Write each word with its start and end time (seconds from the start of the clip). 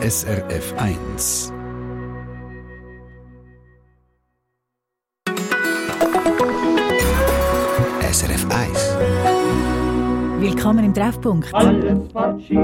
SRF 0.00 0.74
1. 0.76 1.52
SRF 8.12 8.46
1. 8.48 8.96
Willkommen 10.38 10.84
im 10.84 10.94
Treffpunkt. 10.94 11.52
Alles 11.52 12.12
Fatschi, 12.12 12.56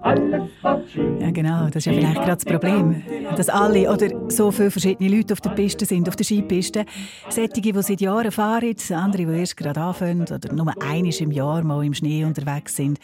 alles 0.00 0.50
Fatschi. 0.60 1.00
Ja, 1.20 1.30
genau, 1.30 1.66
das 1.66 1.76
ist 1.76 1.84
ja 1.86 1.92
vielleicht 1.92 2.16
gerade 2.16 2.34
das 2.34 2.44
Problem. 2.44 3.04
Dass 3.36 3.48
alle 3.48 3.92
oder 3.92 4.08
so 4.28 4.50
viele 4.50 4.72
verschiedene 4.72 5.16
Leute 5.16 5.34
auf 5.34 5.40
der 5.40 5.50
Piste 5.50 5.84
sind, 5.84 6.08
auf 6.08 6.16
der 6.16 6.24
Skipiste. 6.24 6.86
Sättige, 7.28 7.72
die 7.72 7.82
seit 7.82 8.00
Jahren 8.00 8.32
fahren, 8.32 8.74
andere, 8.90 9.26
die 9.26 9.38
erst 9.38 9.56
gerade 9.56 9.80
anfangen 9.80 10.22
oder 10.22 10.52
nur 10.52 10.74
einmal 10.82 11.14
im 11.20 11.30
Jahr 11.30 11.62
mal 11.62 11.84
im 11.84 11.94
Schnee 11.94 12.24
unterwegs 12.24 12.74
sind. 12.74 12.98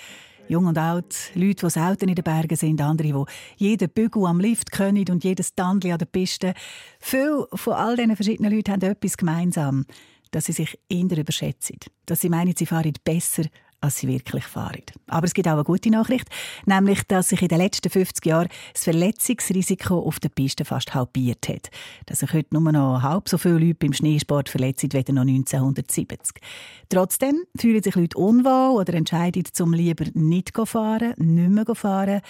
Jung 0.46 0.66
und 0.66 0.76
alt, 0.76 1.32
Leute, 1.34 1.66
die 1.66 1.70
selten 1.70 2.08
in 2.08 2.14
den 2.14 2.22
Bergen 2.22 2.56
sind, 2.56 2.80
andere, 2.80 3.24
die 3.58 3.64
jeden 3.64 3.88
Bügel 3.88 4.26
am 4.26 4.40
Lift 4.40 4.71
können 4.71 5.08
und 5.08 5.25
jedes 5.25 5.54
Tandli 5.54 5.90
an 5.90 5.98
der 5.98 6.07
Piste. 6.07 6.52
Viele 7.00 7.46
von 7.54 7.72
all 7.72 7.96
diesen 7.96 8.14
verschiedenen 8.14 8.52
Leuten 8.52 8.72
haben 8.72 8.82
etwas 8.82 9.16
gemeinsam, 9.16 9.86
dass 10.32 10.44
sie 10.46 10.52
sich 10.52 10.79
eher 10.88 11.18
überschätzen. 11.18 11.79
Dass 12.04 12.21
sie 12.21 12.29
meinen, 12.29 12.54
sie 12.54 12.66
fahren 12.66 12.93
besser, 13.04 13.44
als 13.84 13.98
sie 13.98 14.08
wirklich 14.08 14.44
fahren. 14.44 14.82
Aber 15.08 15.26
es 15.26 15.34
gibt 15.34 15.46
auch 15.46 15.52
eine 15.52 15.64
gute 15.64 15.90
Nachricht, 15.90 16.29
nämlich, 16.64 17.02
dass 17.06 17.29
sich 17.29 17.43
in 17.43 17.48
den 17.48 17.58
letzten 17.58 17.90
50 17.90 18.24
Jahren 18.24 18.48
das 18.72 18.84
Verletzungsrisiko 18.84 19.98
auf 19.98 20.18
der 20.20 20.30
Piste 20.30 20.64
fast 20.64 20.94
halbiert 20.94 21.46
hat. 21.48 21.70
Dass 22.07 22.20
sich 22.20 22.32
heute 22.32 22.54
nur 22.54 22.72
noch 22.72 23.02
halb 23.02 23.29
so 23.29 23.36
viele 23.36 23.58
Leute 23.58 23.74
beim 23.74 23.93
Schneesport 23.93 24.48
verletzen 24.48 24.90
wie 24.93 25.12
noch 25.12 25.22
1970. 25.22 26.40
Trotzdem 26.88 27.44
fühlen 27.57 27.82
sich 27.82 27.94
Leute 27.94 28.16
unwohl 28.16 28.80
oder 28.80 28.94
entscheiden, 28.94 29.44
zum 29.52 29.74
lieber 29.74 30.07
nicht 30.14 30.57
zu 30.57 30.64
fahren, 30.64 31.12
nicht 31.18 31.50
mehr 31.50 31.66
zu 31.66 31.74
fahren. 31.74 32.22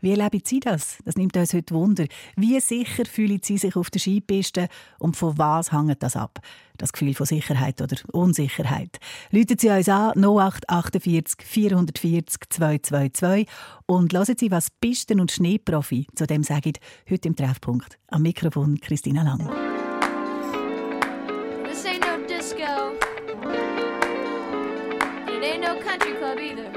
Wie 0.00 0.10
erleben 0.10 0.40
Sie 0.44 0.60
das? 0.60 0.98
Das 1.04 1.16
nimmt 1.16 1.36
uns 1.36 1.54
heute 1.54 1.74
Wunder. 1.74 2.06
Wie 2.36 2.58
sicher 2.60 3.04
fühlen 3.04 3.40
Sie 3.42 3.58
sich 3.58 3.76
auf 3.76 3.90
der 3.90 4.00
Skipiste 4.00 4.68
und 4.98 5.16
von 5.16 5.38
was 5.38 5.72
hängt 5.72 6.02
das 6.02 6.16
ab? 6.16 6.40
Das 6.76 6.92
Gefühl 6.92 7.14
von 7.14 7.26
Sicherheit 7.26 7.80
oder 7.80 7.96
Unsicherheit. 8.12 8.98
Läuten 9.30 9.58
Sie 9.58 9.70
uns 9.70 9.88
an 9.88 10.12
0848 10.16 11.46
440 11.46 12.40
222 12.50 13.48
und 13.86 14.12
hören 14.12 14.36
Sie, 14.36 14.50
was 14.50 14.70
Pisten- 14.70 15.20
und 15.20 15.32
Schneeprofi 15.32 16.06
zu 16.14 16.26
dem 16.26 16.42
sagen, 16.42 16.74
heute 17.10 17.28
im 17.28 17.36
Treffpunkt. 17.36 17.98
Am 18.08 18.22
Mikrofon 18.22 18.78
Christina 18.80 19.22
Lang. 19.22 19.48
This 21.64 21.84
ain't 21.86 22.00
no 22.00 22.26
disco. 22.26 22.92
It 25.28 25.42
ain't 25.42 25.62
no 25.62 25.78
country 25.80 26.14
club 26.14 26.38
either. 26.38 26.75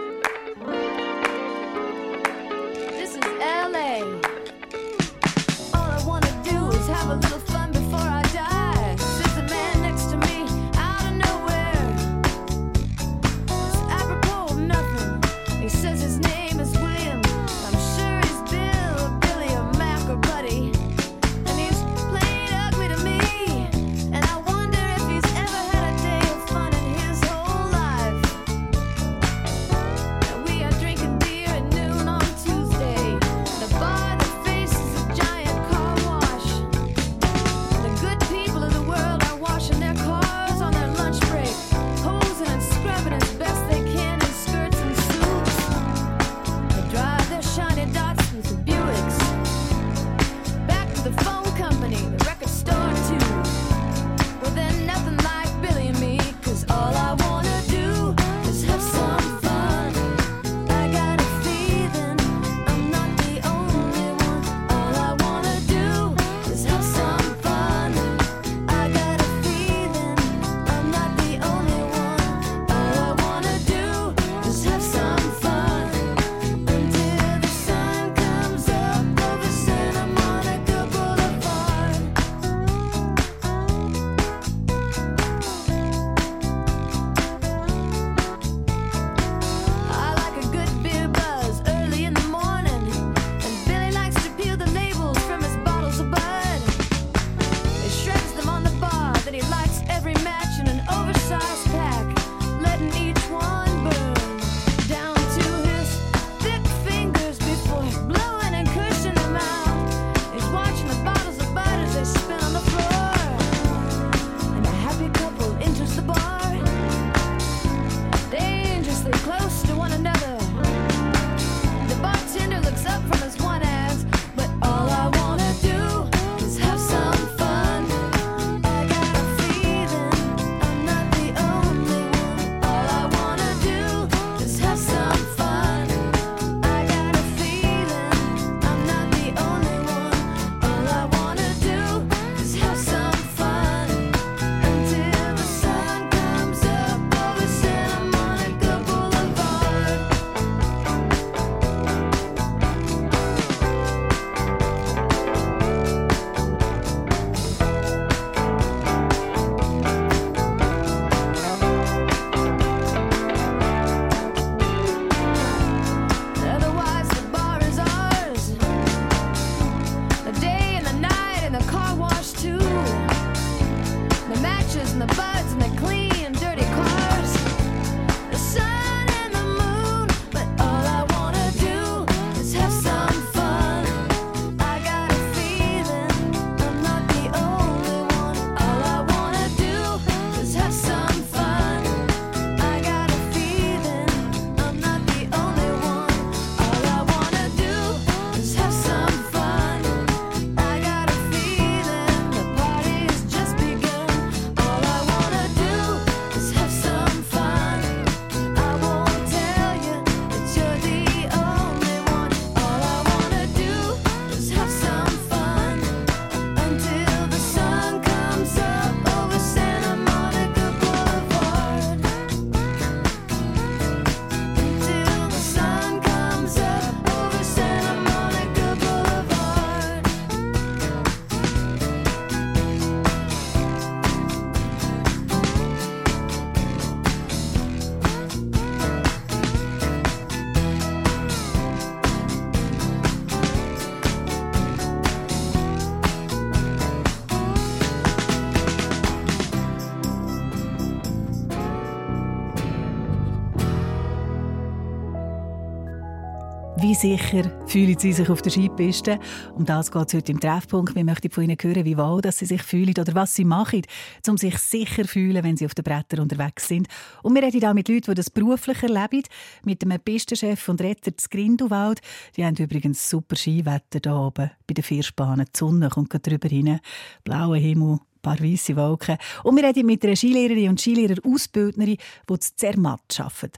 Sicher 256.99 257.49
fühlen 257.65 257.97
Sie 257.97 258.11
sich 258.11 258.29
auf 258.29 258.41
der 258.41 258.51
Skipiste? 258.51 259.19
Um 259.55 259.63
das 259.63 259.89
geht 259.89 260.07
es 260.09 260.13
heute 260.13 260.33
im 260.33 260.39
Treffpunkt. 260.39 260.95
Wir 260.95 261.05
möchten 261.05 261.31
von 261.31 261.45
Ihnen 261.45 261.55
hören, 261.59 261.85
wie 261.85 261.97
wohl 261.97 262.21
dass 262.21 262.39
Sie 262.39 262.45
sich 262.45 262.61
fühlen 262.61 262.93
oder 262.99 263.15
was 263.15 263.35
Sie 263.35 263.45
machen, 263.45 263.83
um 264.27 264.37
sich 264.37 264.57
sicher 264.57 265.03
zu 265.03 265.07
fühlen, 265.07 265.41
wenn 265.41 265.55
Sie 265.55 265.65
auf 265.65 265.73
den 265.73 265.83
Brettern 265.83 266.19
unterwegs 266.19 266.67
sind. 266.67 266.89
Und 267.23 267.35
wir 267.35 267.43
reden 267.43 267.63
auch 267.65 267.73
mit 267.73 267.87
Leuten, 267.87 268.11
die 268.11 268.15
das 268.15 268.29
beruflich 268.29 268.83
erleben, 268.83 269.23
mit 269.63 269.81
dem 269.81 269.97
Pistenchef 269.97 270.67
und 270.67 270.81
Retter 270.81 271.11
des 271.11 271.29
Grindelwald. 271.29 272.01
Die 272.35 272.43
haben 272.43 272.57
übrigens 272.57 273.09
super 273.09 273.37
Skiwetter 273.37 273.99
hier 274.03 274.15
oben 274.15 274.51
bei 274.67 274.73
den 274.73 274.83
Vierspanen. 274.83 275.45
Die 275.45 275.57
Sonne 275.57 275.87
kommt 275.89 276.09
gerade 276.09 276.29
drüber 276.29 276.51
rein, 276.53 276.81
blauer 277.23 277.57
Himmel, 277.57 277.99
paar 278.21 278.39
weisse 278.39 278.75
Wolken. 278.75 279.17
Und 279.43 279.55
wir 279.55 279.63
reden 279.63 279.85
mit 279.85 280.03
einer 280.03 280.15
Skilehrerin 280.15 280.69
und 280.69 280.81
Skilehrer-Ausbildnerin, 280.81 281.97
die 282.29 282.39
zu 282.39 282.55
Zermatt 282.55 283.19
arbeitet. 283.19 283.57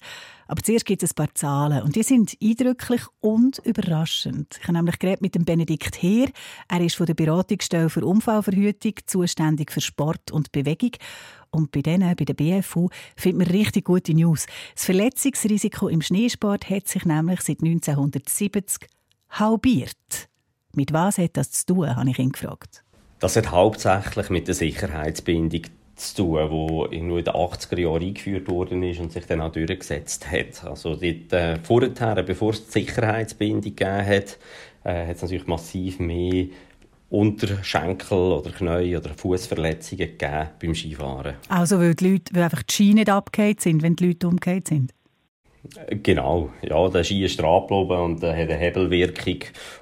Aber 0.51 0.61
zuerst 0.61 0.85
gibt 0.85 1.01
es 1.01 1.11
ein 1.11 1.15
paar 1.15 1.33
Zahlen 1.33 1.81
und 1.81 1.95
die 1.95 2.03
sind 2.03 2.35
eindrücklich 2.43 3.03
und 3.21 3.59
überraschend. 3.59 4.57
Ich 4.59 4.67
habe 4.67 4.73
nämlich 4.73 4.99
geredet 4.99 5.21
mit 5.21 5.33
dem 5.33 5.45
Benedikt 5.45 6.01
Heer. 6.01 6.27
Er 6.67 6.81
ist 6.81 6.97
von 6.97 7.05
der 7.05 7.13
Beratungsstelle 7.13 7.89
für 7.89 8.05
Unfallverhütung 8.05 8.95
zuständig 9.05 9.71
für 9.71 9.79
Sport 9.79 10.29
und 10.29 10.51
Bewegung. 10.51 10.91
Und 11.51 11.71
bei 11.71 11.81
denen, 11.81 12.15
bei 12.17 12.25
der 12.25 12.33
BFU, 12.33 12.89
findet 13.15 13.47
man 13.47 13.55
richtig 13.55 13.85
gute 13.85 14.13
News. 14.13 14.45
Das 14.75 14.83
Verletzungsrisiko 14.83 15.87
im 15.87 16.01
Schneesport 16.01 16.69
hat 16.69 16.89
sich 16.89 17.05
nämlich 17.05 17.39
seit 17.39 17.61
1970 17.61 18.89
halbiert. 19.29 20.29
Mit 20.73 20.91
was 20.91 21.17
hat 21.17 21.37
das 21.37 21.51
zu 21.51 21.67
tun, 21.67 21.95
habe 21.95 22.09
ich 22.09 22.19
ihn 22.19 22.31
gefragt. 22.31 22.83
Das 23.21 23.35
hat 23.35 23.51
hauptsächlich 23.51 24.31
mit 24.31 24.47
der 24.47 24.55
Sicherheitsbindung 24.55 25.61
zu 25.95 26.15
tun, 26.15 26.89
die 26.89 26.97
in 26.97 27.07
den 27.09 27.23
80er 27.23 27.79
Jahren 27.79 28.01
eingeführt 28.01 28.49
worden 28.49 28.81
ist 28.81 28.99
und 28.99 29.11
sich 29.11 29.27
dann 29.27 29.41
auch 29.41 29.51
durchgesetzt 29.51 30.29
hat. 30.31 30.65
Also 30.65 30.95
dort, 30.95 31.31
äh, 31.31 31.59
vorher, 31.61 32.23
bevor 32.23 32.49
es 32.49 32.65
die 32.65 32.71
Sicherheitsbindung 32.71 33.61
gegeben 33.61 34.05
hat, 34.05 34.39
äh, 34.83 35.05
hat 35.07 35.17
es 35.17 35.21
natürlich 35.21 35.45
massiv 35.45 35.99
mehr 35.99 36.47
Unterschenkel 37.11 38.17
oder 38.17 38.49
Knie 38.49 38.97
oder 38.97 39.11
Fußverletzungen 39.13 40.17
gegeben 40.17 40.49
beim 40.59 40.73
Skifahren. 40.73 41.35
Also 41.47 41.77
weil 41.77 41.93
die 41.93 42.13
Leute, 42.13 42.33
weil 42.33 42.43
einfach 42.43 42.63
die 42.63 42.73
Ski 42.73 42.93
nicht 42.95 43.09
abgekehrt 43.09 43.61
sind, 43.61 43.83
wenn 43.83 43.95
die 43.95 44.07
Leute 44.07 44.27
umgekehrt 44.27 44.67
sind? 44.67 44.93
Genau, 45.89 46.49
ja, 46.63 46.89
der 46.89 47.03
Ski 47.03 47.23
ist 47.23 47.39
abgeblieben 47.39 48.01
und 48.01 48.23
äh, 48.23 48.31
hat 48.31 48.49
eine 48.49 48.55
Hebelwirkung 48.55 49.41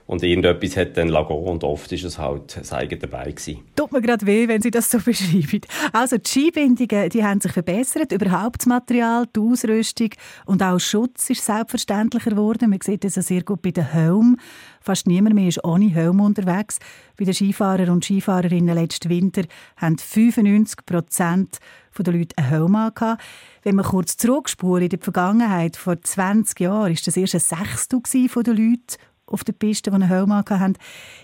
und 0.09 0.23
irgendetwas 0.23 0.75
hat 0.75 0.97
dann 0.97 1.07
lagen 1.07 1.35
und 1.35 1.63
oft 1.63 1.91
ist 1.91 2.03
es 2.03 2.17
halt 2.17 2.57
das 2.57 2.73
eigene 2.73 3.00
dabei 3.00 3.29
gewesen. 3.29 3.59
Tut 3.75 3.91
mir 3.91 4.01
gerade 4.01 4.25
weh, 4.25 4.47
wenn 4.47 4.59
Sie 4.59 4.71
das 4.71 4.89
so 4.89 4.97
beschreiben. 5.06 5.61
Also 5.94 6.17
die 6.17 6.27
Skibindungen, 6.27 7.09
die 7.09 7.23
haben 7.23 7.39
sich 7.39 7.51
verbessert, 7.51 8.11
überhaupt 8.11 8.61
das 8.61 8.65
Material, 8.65 9.27
die 9.35 9.39
Ausrüstung 9.39 10.09
und 10.47 10.63
auch 10.63 10.79
Schutz 10.79 11.29
ist 11.29 11.45
selbstverständlicher 11.45 12.31
geworden. 12.31 12.71
Man 12.71 12.79
sieht 12.81 13.03
das 13.03 13.13
sehr 13.13 13.44
gut 13.44 13.61
bei 13.61 13.69
den 13.69 13.85
Helmen. 13.85 14.38
Fast 14.81 15.06
niemand 15.06 15.35
mehr 15.35 15.47
ist 15.47 15.63
ohne 15.63 15.89
Helm 15.89 16.21
unterwegs. 16.21 16.79
Bei 17.15 17.25
den 17.25 17.35
Skifahrern 17.35 17.89
und 17.89 18.03
Skifahrerinnen 18.03 18.73
letzten 18.73 19.09
Winter 19.09 19.44
haben 19.77 20.00
95 20.00 20.88
Prozent 20.88 21.59
der 22.03 22.13
Leute 22.13 22.38
einen 22.38 22.47
Helm 22.47 22.75
angehabt. 22.75 23.21
Wenn 23.63 23.75
man 23.75 23.85
kurz 23.85 24.15
zurückspulen 24.17 24.85
in 24.85 24.89
die 24.89 24.97
Vergangenheit, 24.97 25.75
vor 25.75 26.01
20 26.01 26.59
Jahren, 26.61 26.94
war 26.94 27.01
das 27.06 27.17
erst 27.17 27.35
ein 27.35 27.39
Sechstel 27.41 28.01
der 28.44 28.53
Leute 28.53 28.97
auf 29.29 29.43
der 29.43 29.53
Piste, 29.53 29.89
die 29.89 29.95
einen 29.95 30.07
Helm 30.07 30.33
hatten. 30.33 30.77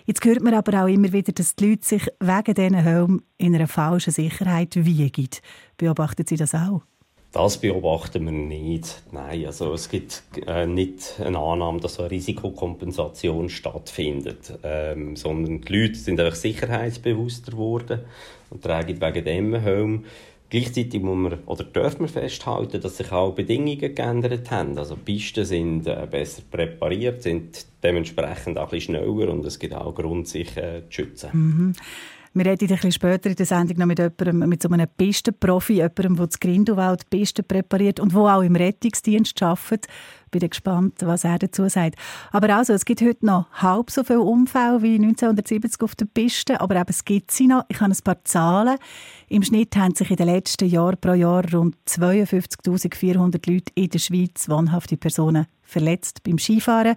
Jetzt 0.06 0.24
hört 0.24 0.42
man 0.42 0.54
aber 0.54 0.84
auch 0.84 0.88
immer 0.88 1.12
wieder, 1.12 1.32
dass 1.32 1.56
die 1.56 1.70
Leute 1.70 1.86
sich 1.86 2.08
wegen 2.20 2.54
diesen 2.54 2.76
Helm 2.76 3.22
in 3.38 3.56
einer 3.56 3.68
falschen 3.68 4.14
Sicherheit 4.14 4.76
wiegen. 4.76 5.30
Beobachten 5.78 6.26
Sie 6.26 6.38
das 6.38 6.56
auch? 6.56 6.82
Das 7.36 7.58
beobachten 7.58 8.24
wir 8.24 8.32
nicht. 8.32 9.04
Nein, 9.12 9.46
also 9.46 9.74
es 9.74 9.90
gibt 9.90 10.24
äh, 10.48 10.66
nicht 10.66 11.20
eine 11.20 11.38
Annahme, 11.38 11.82
dass 11.82 11.96
so 11.96 12.04
eine 12.04 12.12
Risikokompensation 12.12 13.50
stattfindet, 13.50 14.58
ähm, 14.64 15.18
sondern 15.18 15.60
die 15.60 15.82
Leute 15.82 15.96
sind 15.96 16.18
einfach 16.22 16.38
sicherheitsbewusster 16.38 17.52
geworden 17.52 18.00
und 18.52 18.64
tragen 18.64 19.02
wegen 19.02 19.26
dem 19.26 19.54
Helm. 19.56 20.06
Gleichzeitig 20.50 21.02
muss 21.02 21.18
man, 21.18 21.40
oder 21.46 21.64
darf 21.64 22.00
man 22.00 22.08
festhalten, 22.08 22.80
dass 22.80 22.98
sich 22.98 23.12
auch 23.12 23.34
Bedingungen 23.34 23.96
geändert 23.96 24.52
haben. 24.52 24.78
Also 24.78 24.96
Pisten 24.96 25.44
sind 25.44 25.88
äh, 25.88 26.08
besser 26.10 26.44
präpariert, 26.50 27.24
sind 27.24 27.66
dementsprechend 27.84 28.58
auch 28.58 28.66
ein 28.66 28.70
bisschen 28.70 28.96
schneller 28.96 29.32
und 29.32 29.46
es 29.46 29.58
gibt 29.58 29.74
auch 29.74 29.96
Grund, 29.96 30.28
sich 30.28 30.56
äh, 30.56 30.84
zu 30.90 31.02
schützen. 31.02 31.30
Mhm. 31.34 31.74
Wir 32.38 32.48
reden 32.48 32.66
ein 32.66 32.76
bisschen 32.76 32.92
später 32.92 33.30
in 33.30 33.38
der 33.38 33.46
Sendung 33.46 33.78
noch 33.78 33.86
mit, 33.86 33.98
jemandem, 33.98 34.50
mit 34.50 34.62
so 34.62 34.68
einem 34.68 34.90
Pistenprofi, 34.98 35.76
jemandem, 35.76 36.18
der 36.18 36.28
das 36.28 36.40
Grindelwald 36.42 37.10
Pisten 37.10 37.46
präpariert 37.46 38.02
und 38.02 38.12
der 38.12 38.20
auch 38.20 38.42
im 38.42 38.58
Rettungsdienst 38.58 39.42
arbeitet. 39.42 39.88
Ich 40.26 40.32
bin 40.32 40.50
gespannt, 40.50 40.96
was 41.00 41.24
er 41.24 41.40
dazu 41.40 41.70
sagt. 41.70 41.96
Aber 42.34 42.54
also, 42.54 42.74
es 42.74 42.84
gibt 42.84 43.02
heute 43.02 43.26
noch 43.26 43.50
halb 43.54 43.90
so 43.90 44.04
viele 44.04 44.20
Unfälle 44.20 44.82
wie 44.82 44.96
1970 44.96 45.82
auf 45.82 45.96
der 45.96 46.08
Piste, 46.08 46.60
aber 46.60 46.76
eben, 46.76 46.90
es 46.90 47.06
gibt 47.06 47.32
sie 47.32 47.48
noch. 47.48 47.64
Ich 47.70 47.80
habe 47.80 47.94
ein 47.94 48.04
paar 48.04 48.22
Zahlen. 48.26 48.80
Im 49.28 49.44
Schnitt 49.44 49.76
haben 49.76 49.96
sich 49.96 50.12
in 50.12 50.18
den 50.18 50.28
letzten 50.28 50.70
Jahren 50.70 50.98
pro 51.00 51.14
Jahr 51.14 51.44
rund 51.52 51.76
52'400 51.88 53.52
Leute 53.52 53.72
in 53.74 53.90
der 53.90 54.00
Schweiz 54.00 54.48
wohnhafte 54.50 54.98
Personen 54.98 55.48
verletzt 55.64 56.22
beim 56.24 56.38
Skifahren. 56.38 56.96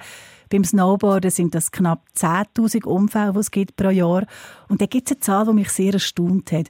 Beim 0.51 0.65
Snowboarden 0.65 1.31
sind 1.31 1.55
das 1.55 1.71
knapp 1.71 2.07
10.000 2.17 2.85
Unfälle, 2.85 3.33
die 3.33 3.39
es 3.39 3.51
gibt 3.51 3.77
pro 3.77 3.91
Jahr. 3.91 4.27
Und 4.69 4.83
da 4.83 4.87
gibt 4.87 5.11
es 5.11 5.17
eine 5.17 5.21
Zahl, 5.21 5.47
die 5.47 5.53
mich 5.55 5.71
sehr 5.71 5.95
erstaunt 5.95 6.53
hat. 6.53 6.69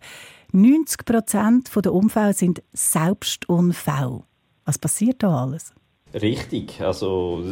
90 0.53 1.05
Prozent 1.05 1.71
der 1.75 1.93
Unfälle 1.93 2.33
sind 2.33 2.63
Selbstunfälle. 2.73 4.23
Was 4.65 4.79
passiert 4.79 5.23
da 5.23 5.45
alles? 5.45 5.75
Richtig. 6.15 6.81
Also, 6.81 7.43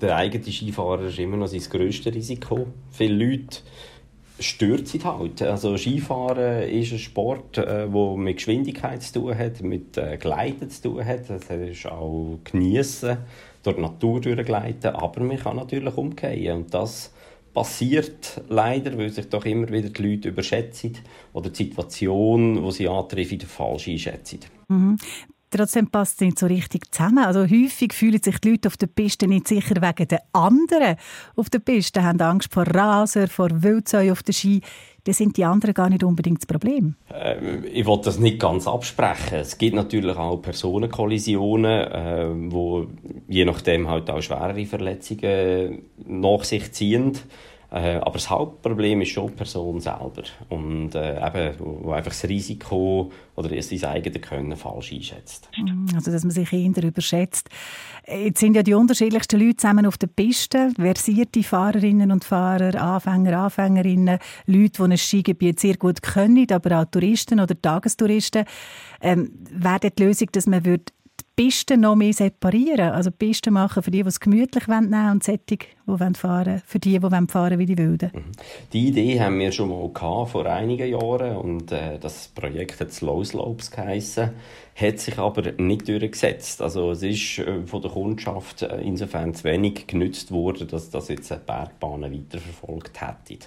der 0.00 0.16
eigene 0.16 0.44
Skifahrer 0.44 1.02
ist 1.02 1.18
immer 1.18 1.36
noch 1.36 1.48
sein 1.48 1.62
grösstes 1.68 2.14
Risiko. 2.14 2.66
Viele 2.90 3.24
Leute 3.24 3.58
stürzen 4.42 5.04
halt. 5.04 5.42
Also 5.42 5.76
Skifahren 5.76 6.68
ist 6.68 6.92
ein 6.92 6.98
Sport, 6.98 7.56
der 7.56 7.84
äh, 7.84 8.16
mit 8.16 8.36
Geschwindigkeit 8.36 9.02
zu 9.02 9.20
tun 9.20 9.38
hat, 9.38 9.62
mit 9.62 9.96
äh, 9.96 10.16
Gleiten 10.18 10.68
zu 10.70 10.82
tun 10.82 11.04
hat. 11.04 11.30
Das 11.30 11.44
ist 11.50 11.86
auch 11.86 12.38
Geniessen 12.44 13.18
durch 13.62 13.76
die 13.76 13.82
Natur 13.82 14.20
durchgleiten, 14.20 14.94
aber 14.94 15.22
man 15.22 15.38
kann 15.38 15.56
natürlich 15.56 15.96
umgehen 15.96 16.56
und 16.56 16.74
das 16.74 17.12
passiert 17.54 18.40
leider, 18.48 18.96
weil 18.96 19.10
sich 19.10 19.28
doch 19.28 19.44
immer 19.44 19.68
wieder 19.68 19.90
die 19.90 20.02
Leute 20.02 20.28
überschätzen 20.28 20.96
oder 21.32 21.50
die 21.50 21.64
Situation, 21.64 22.62
die 22.64 22.72
sie 22.72 22.88
antreffen, 22.88 23.40
falsch 23.40 23.88
einschätzen. 23.88 24.40
Mhm. 24.68 24.96
Trotzdem 25.54 25.88
passt 25.88 26.14
es 26.14 26.20
nicht 26.26 26.38
so 26.38 26.46
richtig 26.46 26.90
zusammen. 26.92 27.24
Also 27.24 27.40
häufig 27.40 27.92
fühlen 27.92 28.22
sich 28.22 28.38
die 28.38 28.52
Leute 28.52 28.68
auf 28.68 28.78
der 28.78 28.86
Piste 28.86 29.28
nicht 29.28 29.46
sicher 29.46 29.82
wegen 29.82 30.08
der 30.08 30.22
anderen. 30.32 30.96
Auf 31.36 31.50
der 31.50 31.58
Piste 31.58 32.02
haben 32.02 32.20
Angst 32.20 32.52
vor 32.52 32.66
Raser, 32.66 33.28
vor 33.28 33.50
Wildsäuen 33.62 34.12
auf 34.12 34.22
der 34.22 34.32
Ski 34.32 34.62
dann 35.04 35.14
sind 35.14 35.36
die 35.36 35.44
anderen 35.44 35.74
gar 35.74 35.88
nicht 35.88 36.04
unbedingt 36.04 36.38
das 36.38 36.46
Problem. 36.46 36.94
Äh, 37.12 37.66
ich 37.66 37.86
will 37.86 38.00
das 38.04 38.18
nicht 38.18 38.38
ganz 38.38 38.68
absprechen. 38.68 39.38
Es 39.38 39.58
gibt 39.58 39.74
natürlich 39.74 40.16
auch 40.16 40.36
Personenkollisionen, 40.36 41.92
äh, 41.92 42.52
wo 42.52 42.86
je 43.28 43.44
nachdem 43.44 43.88
halt 43.88 44.10
auch 44.10 44.22
schwerere 44.22 44.64
Verletzungen 44.64 45.82
nach 46.06 46.44
sich 46.44 46.72
ziehen. 46.72 47.18
Äh, 47.72 47.96
aber 47.96 48.12
das 48.12 48.28
Hauptproblem 48.28 49.00
ist 49.00 49.10
schon 49.10 49.28
die 49.28 49.32
Person 49.32 49.80
selber. 49.80 50.24
Und 50.50 50.94
äh, 50.94 51.26
eben, 51.26 51.54
wo 51.58 51.92
einfach 51.92 52.10
das 52.10 52.24
Risiko 52.24 53.10
oder 53.34 53.62
sein 53.62 53.84
eigenes 53.84 54.20
Können 54.20 54.56
falsch 54.56 54.92
einschätzt. 54.92 55.48
Mm, 55.56 55.86
also, 55.94 56.12
dass 56.12 56.22
man 56.22 56.32
sich 56.32 56.52
eher 56.52 56.84
überschätzt. 56.84 57.48
Jetzt 58.06 58.40
sind 58.40 58.56
ja 58.56 58.62
die 58.62 58.74
unterschiedlichsten 58.74 59.40
Leute 59.40 59.56
zusammen 59.56 59.86
auf 59.86 59.96
der 59.96 60.08
Piste. 60.08 60.70
Versierte 60.76 61.42
Fahrerinnen 61.42 62.12
und 62.12 62.24
Fahrer, 62.24 62.78
Anfänger, 62.78 63.38
Anfängerinnen, 63.38 64.18
Leute, 64.46 64.82
die 64.82 64.82
ein 64.82 64.98
Skigebiet 64.98 65.58
sehr 65.58 65.78
gut 65.78 66.02
können, 66.02 66.46
aber 66.52 66.82
auch 66.82 66.84
Touristen 66.90 67.40
oder 67.40 67.60
Tagestouristen. 67.60 68.44
Ähm, 69.00 69.30
Wäre 69.50 69.90
die 69.90 70.02
Lösung, 70.02 70.28
dass 70.32 70.46
man 70.46 70.66
würde 70.66 70.92
Pisten 71.34 71.80
noch 71.80 71.96
mehr 71.96 72.12
separieren. 72.12 72.90
Also 72.90 73.10
Pisten 73.10 73.54
machen 73.54 73.82
für 73.82 73.90
die, 73.90 74.02
die 74.02 74.08
es 74.08 74.20
gemütlich 74.20 74.66
nehmen 74.66 74.92
wollen 74.92 75.12
und 75.12 75.24
Sättig, 75.24 75.76
die 75.86 76.14
fahren 76.14 76.62
für 76.66 76.78
die, 76.78 76.98
die 76.98 77.26
fahren 77.28 77.58
wie 77.58 77.66
die 77.66 77.78
Wilden. 77.78 78.10
Mhm. 78.12 78.32
Die 78.72 78.88
Idee 78.88 79.18
haben 79.18 79.38
wir 79.38 79.50
schon 79.50 79.70
mal 79.70 79.88
gehabt, 79.88 80.30
vor 80.30 80.44
einigen 80.44 80.90
Jahren 80.90 81.36
und 81.36 81.72
äh, 81.72 81.98
das 81.98 82.28
Projekt 82.28 82.80
hat 82.80 82.92
Slow 82.92 83.24
Slopes 83.24 83.70
geheissen, 83.70 84.32
hat 84.74 84.98
sich 84.98 85.18
aber 85.18 85.52
nicht 85.52 85.88
durchgesetzt. 85.88 86.60
Also 86.60 86.90
es 86.90 87.02
ist 87.02 87.38
äh, 87.38 87.66
von 87.66 87.80
der 87.80 87.90
Kundschaft 87.90 88.62
äh, 88.62 88.82
insofern 88.82 89.34
zu 89.34 89.44
wenig 89.44 89.86
genützt 89.86 90.32
worden, 90.32 90.68
dass 90.68 90.90
das 90.90 91.08
jetzt 91.08 91.30
Bergbahnen 91.46 92.12
weiterverfolgt 92.12 93.00
hätte. 93.00 93.46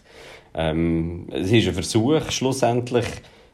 Ähm, 0.56 1.28
es 1.32 1.52
ist 1.52 1.68
ein 1.68 1.74
Versuch, 1.76 2.32
schlussendlich 2.32 3.06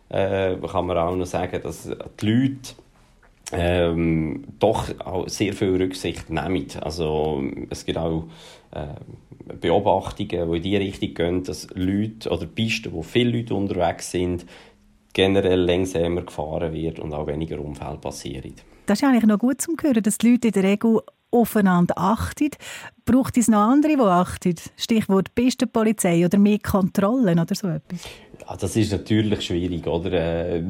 äh, 0.07 0.55
kann 0.55 0.85
man 0.85 0.97
auch 0.97 1.15
noch 1.15 1.25
sagen, 1.25 1.61
dass 1.61 1.89
die 2.21 2.25
Leute 2.25 2.75
ähm, 3.51 4.43
doch 4.59 4.87
auch 4.99 5.27
sehr 5.27 5.53
viel 5.53 5.75
Rücksicht 5.75 6.29
nehmen. 6.29 6.67
Also 6.81 7.43
es 7.69 7.85
gibt 7.85 7.97
auch 7.97 8.25
äh, 8.71 9.55
Beobachtungen, 9.59 10.51
die 10.51 10.57
in 10.57 10.63
die 10.63 10.77
Richtung 10.77 11.13
gehen, 11.13 11.43
dass 11.43 11.67
Leute 11.73 12.29
oder 12.29 12.45
Pisten, 12.45 12.93
wo 12.93 13.01
viele 13.01 13.37
Leute 13.37 13.55
unterwegs 13.55 14.11
sind, 14.11 14.45
generell 15.13 15.61
langsamer 15.61 16.21
gefahren 16.21 16.73
wird 16.73 16.99
und 16.99 17.13
auch 17.13 17.27
weniger 17.27 17.59
Unfälle 17.59 17.97
passieren. 17.97 18.53
Das 18.85 19.01
ist 19.01 19.07
eigentlich 19.07 19.25
noch 19.25 19.39
gut 19.39 19.61
zu 19.61 19.75
hören, 19.81 20.03
dass 20.03 20.17
die 20.17 20.31
Leute 20.31 20.47
in 20.47 20.53
der 20.53 20.63
Regel 20.63 20.99
aufeinander 21.31 21.97
achten. 21.97 22.49
Braucht 23.05 23.37
es 23.37 23.47
noch 23.47 23.59
andere, 23.59 23.95
die 23.95 24.01
achten? 24.01 24.55
Stichwort 24.75 25.33
Pistenpolizei 25.33 26.25
oder 26.25 26.37
mehr 26.37 26.59
Kontrollen 26.59 27.39
oder 27.39 27.55
so 27.55 27.67
etwas? 27.67 28.03
Ja, 28.41 28.55
das 28.55 28.75
ist 28.75 28.91
natürlich 28.91 29.41
schwierig, 29.41 29.87
oder? 29.87 30.61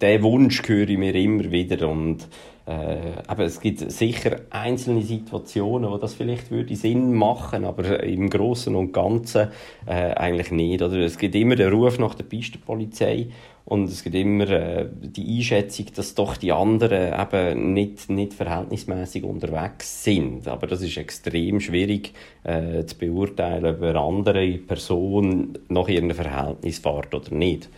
Den 0.00 0.22
Wunsch 0.22 0.62
höre 0.66 0.88
ich 0.88 0.98
mir 0.98 1.14
immer 1.14 1.50
wieder 1.50 1.88
und 1.88 2.28
äh, 2.66 3.22
aber 3.28 3.44
es 3.44 3.60
gibt 3.60 3.90
sicher 3.90 4.40
einzelne 4.50 5.00
Situationen, 5.02 5.88
wo 5.88 5.98
das 5.98 6.14
vielleicht 6.14 6.50
würde 6.50 6.74
Sinn 6.74 7.14
machen, 7.14 7.64
aber 7.64 8.02
im 8.02 8.28
Großen 8.28 8.74
und 8.74 8.92
Ganzen 8.92 9.48
äh, 9.86 10.12
eigentlich 10.14 10.50
nicht. 10.50 10.82
Oder 10.82 10.98
es 10.98 11.16
gibt 11.16 11.36
immer 11.36 11.54
den 11.54 11.72
Ruf 11.72 11.98
nach 11.98 12.14
der 12.14 12.24
Pistenpolizei 12.24 13.28
und 13.64 13.84
es 13.84 14.02
gibt 14.02 14.16
immer 14.16 14.50
äh, 14.50 14.86
die 15.00 15.38
Einschätzung, 15.38 15.86
dass 15.94 16.14
doch 16.14 16.36
die 16.36 16.52
anderen 16.52 17.14
eben 17.18 17.72
nicht, 17.72 18.10
nicht 18.10 18.34
verhältnismäßig 18.34 19.24
unterwegs 19.24 20.04
sind. 20.04 20.46
Aber 20.48 20.66
das 20.66 20.82
ist 20.82 20.96
extrem 20.96 21.60
schwierig 21.60 22.12
äh, 22.42 22.84
zu 22.84 22.98
beurteilen, 22.98 23.64
ob 23.64 23.82
eine 23.82 23.98
andere 23.98 24.58
Person 24.58 25.56
nach 25.68 25.88
ihrem 25.88 26.10
Verhältnis 26.10 26.80
fährt 26.80 27.14
oder 27.14 27.32
nicht. 27.32 27.70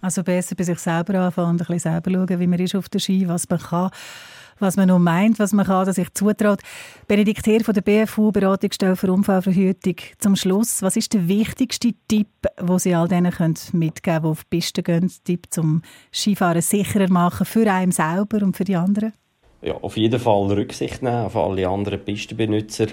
Also 0.00 0.22
besser 0.22 0.54
bei 0.56 0.64
sich 0.64 0.78
selber 0.78 1.14
anfangen 1.20 1.50
und 1.50 1.60
ein 1.60 1.66
bisschen 1.66 1.92
selber 1.92 2.10
schauen, 2.10 2.40
wie 2.40 2.46
man 2.46 2.58
ist 2.58 2.74
auf 2.74 2.88
der 2.88 2.98
Ski, 3.00 3.28
was 3.28 3.48
man 3.48 3.58
kann, 3.58 3.90
was 4.58 4.76
man 4.76 4.88
noch 4.88 4.98
meint, 4.98 5.38
was 5.38 5.52
man 5.52 5.66
kann, 5.66 5.84
dass 5.84 5.96
sich 5.96 6.12
zutraut. 6.14 6.60
Benedikt 7.06 7.46
Heer 7.46 7.62
von 7.62 7.74
der 7.74 7.82
BFU, 7.82 8.32
Beratungsstelle 8.32 8.96
für 8.96 9.12
Unfallverhütung. 9.12 9.96
Zum 10.18 10.36
Schluss, 10.36 10.82
was 10.82 10.96
ist 10.96 11.12
der 11.12 11.28
wichtigste 11.28 11.92
Tipp, 12.08 12.28
den 12.58 12.78
Sie 12.78 12.94
all 12.94 13.08
denen 13.08 13.32
mitgeben 13.72 13.92
können, 13.92 14.22
die 14.22 14.28
auf 14.28 14.44
die 14.44 14.56
Piste 14.56 14.82
gehen? 14.82 15.12
Tipp 15.24 15.46
zum 15.50 15.82
Skifahren 16.12 16.62
sicherer 16.62 17.10
machen, 17.10 17.44
für 17.44 17.70
einen 17.70 17.92
selber 17.92 18.42
und 18.42 18.56
für 18.56 18.64
die 18.64 18.76
anderen? 18.76 19.12
Ja, 19.62 19.74
auf 19.74 19.98
jeden 19.98 20.18
Fall 20.18 20.52
Rücksicht 20.52 21.02
nehmen 21.02 21.26
auf 21.26 21.36
alle 21.36 21.68
anderen 21.68 22.02
Pistenbenutzer 22.02 22.86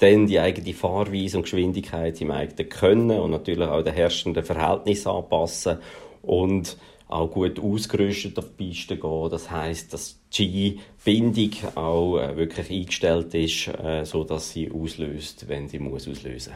dann 0.00 0.26
die 0.26 0.40
eigene 0.40 0.72
Fahrweise 0.72 1.36
und 1.36 1.42
Geschwindigkeit 1.44 2.20
im 2.20 2.30
eigenen 2.30 2.68
Können 2.68 3.20
und 3.20 3.30
natürlich 3.30 3.68
auch 3.68 3.82
den 3.82 3.92
herrschenden 3.92 4.42
Verhältnissen 4.42 5.08
anpassen 5.08 5.78
und 6.22 6.76
auch 7.08 7.30
gut 7.30 7.58
ausgerüstet 7.58 8.38
auf 8.38 8.46
die 8.56 8.64
Piste 8.64 8.96
gehen. 8.96 9.30
Das 9.30 9.50
heißt, 9.50 9.92
dass 9.92 10.20
die 10.32 10.78
Ski-Bindung 11.04 11.74
auch 11.74 12.18
äh, 12.18 12.36
wirklich 12.36 12.70
eingestellt 12.70 13.34
ist, 13.34 13.68
äh, 13.68 14.04
so 14.04 14.24
dass 14.24 14.50
sie 14.50 14.70
auslöst, 14.70 15.48
wenn 15.48 15.68
sie 15.68 15.78
muss 15.78 16.08
auslösen. 16.08 16.52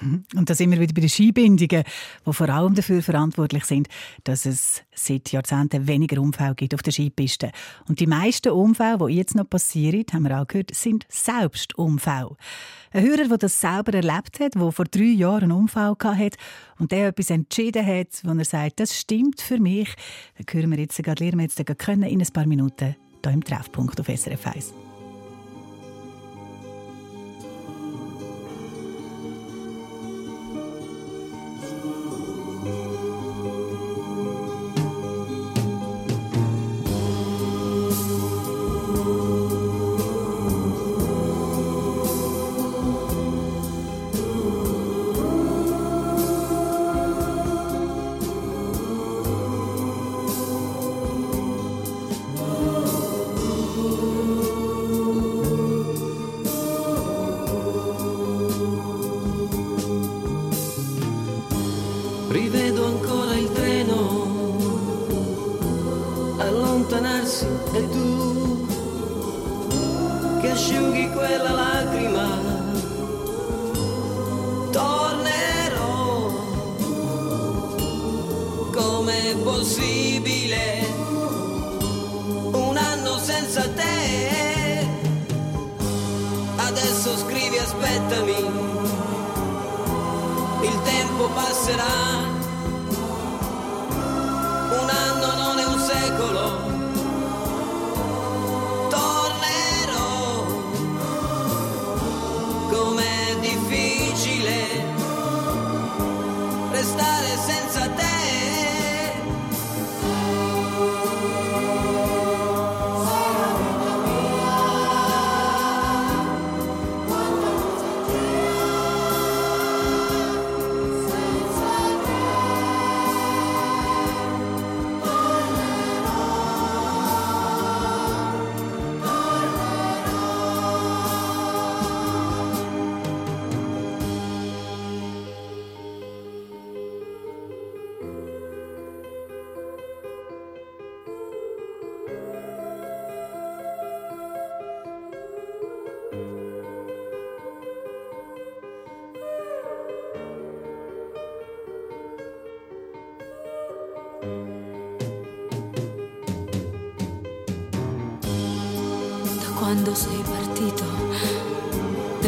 Und 0.00 0.50
da 0.50 0.54
sind 0.54 0.70
wir 0.70 0.80
wieder 0.80 0.92
bei 0.92 1.00
den 1.00 1.08
Skibindungen, 1.08 1.84
die 2.26 2.32
vor 2.32 2.48
allem 2.48 2.74
dafür 2.74 3.02
verantwortlich 3.02 3.64
sind, 3.64 3.88
dass 4.24 4.46
es 4.46 4.82
seit 4.94 5.32
Jahrzehnten 5.32 5.86
weniger 5.86 6.20
Unfälle 6.20 6.54
gibt 6.54 6.74
auf 6.74 6.82
der 6.82 6.92
Skipiste. 6.92 7.50
Und 7.88 8.00
die 8.00 8.06
meisten 8.06 8.52
Unfälle, 8.52 8.98
die 9.08 9.14
jetzt 9.14 9.34
noch 9.34 9.48
passieren, 9.48 10.04
haben 10.12 10.24
wir 10.24 10.40
auch 10.40 10.46
gehört, 10.46 10.74
sind 10.74 11.06
Selbstunfälle. 11.08 12.36
Ein 12.92 13.02
Hörer, 13.02 13.28
der 13.28 13.38
das 13.38 13.60
selber 13.60 13.94
erlebt 13.94 14.40
hat, 14.40 14.54
der 14.54 14.72
vor 14.72 14.84
drei 14.84 15.04
Jahren 15.04 15.44
einen 15.44 15.52
Unfall 15.52 15.96
hatte 16.00 16.38
und 16.78 16.92
der 16.92 17.08
etwas 17.08 17.30
entschieden 17.30 17.84
hat, 17.84 18.08
wo 18.22 18.32
er 18.32 18.44
sagt, 18.44 18.80
das 18.80 18.98
stimmt 18.98 19.40
für 19.40 19.58
mich, 19.58 19.88
dann 20.36 20.46
hören 20.50 20.70
wir 20.70 20.78
jetzt, 20.78 20.98
lernen 20.98 21.38
wir 21.38 21.44
jetzt 21.44 21.78
können 21.78 22.04
in 22.04 22.20
ein 22.20 22.32
paar 22.32 22.46
Minuten 22.46 22.96
hier 23.22 23.32
im 23.32 23.44
Treffpunkt 23.44 24.00
auf 24.00 24.06
SRF 24.06 24.46
1. 24.46 24.85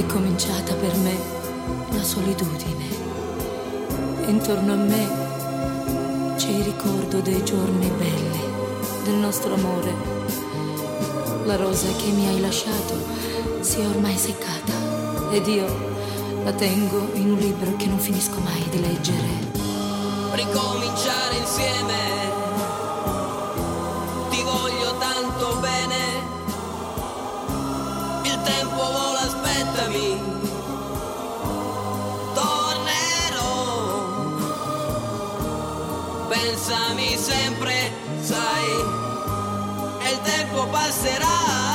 Cominciata 0.08 0.74
per 0.74 0.96
me 0.96 1.16
la 1.90 2.02
solitudine. 2.02 2.86
Intorno 4.26 4.72
a 4.72 4.76
me 4.76 6.34
c'è 6.36 6.48
il 6.48 6.64
ricordo 6.64 7.20
dei 7.20 7.44
giorni 7.44 7.88
belli, 7.90 8.40
del 9.04 9.14
nostro 9.14 9.54
amore. 9.54 9.94
La 11.44 11.56
rosa 11.56 11.88
che 11.96 12.10
mi 12.10 12.26
hai 12.26 12.40
lasciato 12.40 12.94
si 13.60 13.80
è 13.80 13.86
ormai 13.86 14.16
seccata 14.16 14.72
ed 15.30 15.46
io 15.46 15.66
la 16.42 16.52
tengo 16.52 17.10
in 17.14 17.30
un 17.30 17.38
libro 17.38 17.76
che 17.76 17.86
non 17.86 17.98
finisco 17.98 18.40
mai 18.40 18.64
di 18.70 18.80
leggere. 18.80 19.46
ricominciare 20.32 21.36
insieme. 21.36 22.47
copa 40.58 40.90
será. 40.90 41.67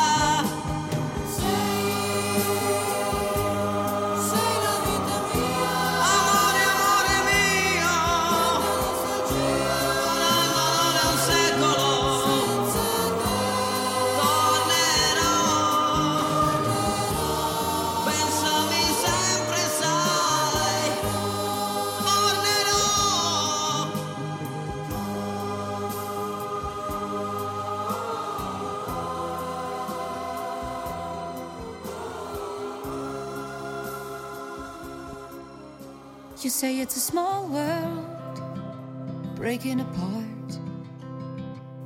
Apart. 39.72 40.60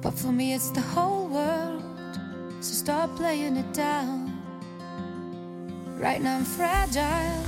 But 0.01 0.13
for 0.13 0.31
me, 0.31 0.53
it's 0.53 0.71
the 0.71 0.81
whole 0.81 1.27
world. 1.27 1.83
So 2.59 2.73
stop 2.73 3.15
playing 3.15 3.55
it 3.55 3.71
down. 3.71 4.33
Right 5.99 6.19
now, 6.21 6.37
I'm 6.37 6.43
fragile. 6.43 7.43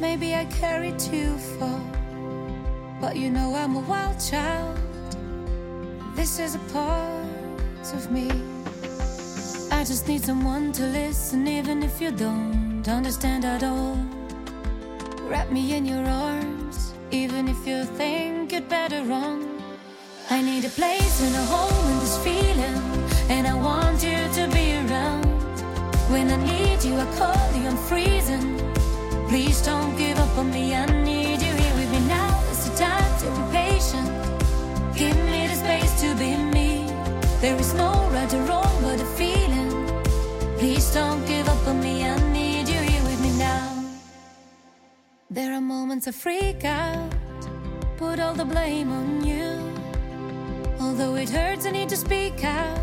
Maybe 0.00 0.34
I 0.34 0.46
carry 0.46 0.92
too 0.92 1.36
far. 1.58 1.80
But 3.00 3.16
you 3.16 3.30
know, 3.30 3.54
I'm 3.54 3.76
a 3.76 3.80
wild 3.80 4.18
child. 4.18 4.78
This 6.14 6.38
is 6.38 6.54
a 6.54 6.64
part 6.72 7.86
of 7.92 8.10
me. 8.10 8.30
I 9.70 9.84
just 9.84 10.08
need 10.08 10.24
someone 10.24 10.72
to 10.72 10.86
listen, 10.86 11.46
even 11.46 11.82
if 11.82 12.00
you 12.00 12.10
don't 12.10 12.88
understand 12.88 13.44
at 13.44 13.62
all. 13.62 13.98
Wrap 15.28 15.50
me 15.50 15.74
in 15.74 15.84
your 15.84 16.04
arms, 16.06 16.94
even 17.10 17.48
if 17.48 17.66
you 17.66 17.84
think 17.84 18.43
it 18.54 18.68
better 18.68 19.02
wrong. 19.04 19.40
I 20.30 20.40
need 20.40 20.64
a 20.64 20.68
place 20.68 21.20
and 21.20 21.34
a 21.34 21.44
home 21.54 21.90
in 21.92 21.98
this 21.98 22.16
feeling, 22.18 22.78
and 23.28 23.46
I 23.46 23.54
want 23.54 24.02
you 24.02 24.20
to 24.38 24.44
be 24.54 24.66
around. 24.82 25.24
When 26.12 26.30
I 26.30 26.36
need 26.36 26.84
you, 26.84 26.94
I 26.94 27.06
call 27.18 27.46
you, 27.58 27.66
I'm 27.68 27.76
freezing. 27.88 28.58
Please 29.28 29.60
don't 29.62 29.96
give 29.96 30.18
up 30.18 30.38
on 30.38 30.50
me, 30.50 30.74
I 30.74 30.86
need 31.02 31.42
you 31.42 31.52
here 31.62 31.74
with 31.80 31.90
me 31.90 32.00
now. 32.06 32.30
It's 32.50 32.68
the 32.68 32.76
time 32.76 33.12
to 33.22 33.26
be 33.36 33.42
patient. 33.58 34.08
Give 34.94 35.18
me 35.32 35.40
the 35.48 35.56
space 35.64 35.92
to 36.02 36.14
be 36.14 36.36
me. 36.36 36.86
There 37.40 37.56
is 37.56 37.74
no 37.74 37.90
right 38.14 38.32
or 38.32 38.42
wrong, 38.42 38.74
but 38.82 39.00
a 39.00 39.08
feeling. 39.18 39.72
Please 40.58 40.86
don't 40.94 41.26
give 41.26 41.48
up 41.48 41.66
on 41.66 41.80
me, 41.80 42.04
I 42.04 42.16
need 42.32 42.68
you 42.68 42.78
here 42.78 43.02
with 43.02 43.20
me 43.20 43.36
now. 43.36 43.84
There 45.28 45.52
are 45.52 45.60
moments 45.60 46.06
I 46.06 46.12
freak 46.12 46.64
out, 46.64 47.12
put 47.96 48.18
all 48.18 48.34
the 48.34 48.44
blame 48.44 48.90
on 48.92 49.24
you. 49.24 49.58
Although 50.80 51.14
it 51.16 51.30
hurts, 51.30 51.66
I 51.66 51.70
need 51.70 51.88
to 51.90 51.96
speak 51.96 52.44
out. 52.44 52.78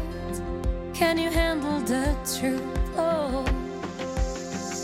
Can 0.93 1.17
you 1.17 1.30
handle 1.30 1.80
the 1.82 2.15
truth? 2.38 2.62
Oh, 2.95 3.45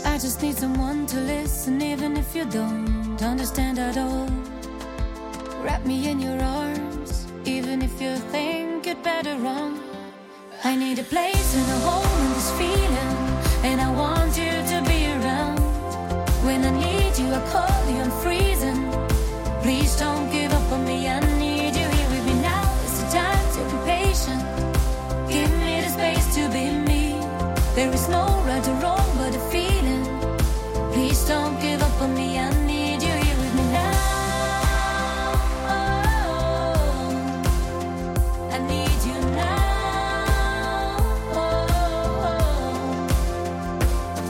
I 0.04 0.18
just 0.18 0.42
need 0.42 0.56
someone 0.56 1.06
to 1.06 1.16
listen, 1.20 1.80
even 1.80 2.16
if 2.16 2.34
you 2.34 2.44
don't 2.44 3.22
understand 3.22 3.78
at 3.78 3.96
all. 3.96 4.28
Wrap 5.62 5.84
me 5.86 6.08
in 6.10 6.20
your 6.20 6.40
arms, 6.42 7.26
even 7.44 7.82
if 7.82 8.00
you 8.00 8.16
think 8.16 8.86
it 8.86 9.02
better 9.02 9.36
wrong. 9.36 9.80
I 10.64 10.76
need 10.76 10.98
a 10.98 11.04
place 11.04 11.54
and 11.54 11.68
a 11.70 11.78
home 11.88 12.26
in 12.26 12.32
this 12.34 12.50
feeling, 12.58 13.14
and 13.64 13.80
I 13.80 13.90
want 13.90 14.36
you 14.36 14.52
to 14.72 14.78
be 14.86 15.06
around. 15.06 15.58
When 16.44 16.64
I 16.64 16.70
need 16.70 17.16
you, 17.18 17.32
I 17.32 17.40
call 17.52 17.90
you, 17.90 18.00
I'm 18.00 18.10
freezing. 18.22 18.82
Please 19.62 19.96
don't 19.98 20.17
There 27.78 27.94
is 27.94 28.08
no 28.08 28.24
right 28.44 28.66
or 28.66 28.74
wrong, 28.82 29.08
but 29.18 29.36
a 29.36 29.38
feeling. 29.52 30.04
Please 30.92 31.22
don't 31.28 31.60
give 31.60 31.80
up 31.80 32.02
on 32.02 32.12
me, 32.12 32.36
I 32.36 32.50
need 32.66 33.00
you 33.00 33.12
here 33.24 33.36
with 33.36 33.54
me 33.54 33.62
now. 33.70 33.92
I 38.50 38.58
need 38.72 39.00
you 39.08 39.18
now. 39.36 40.96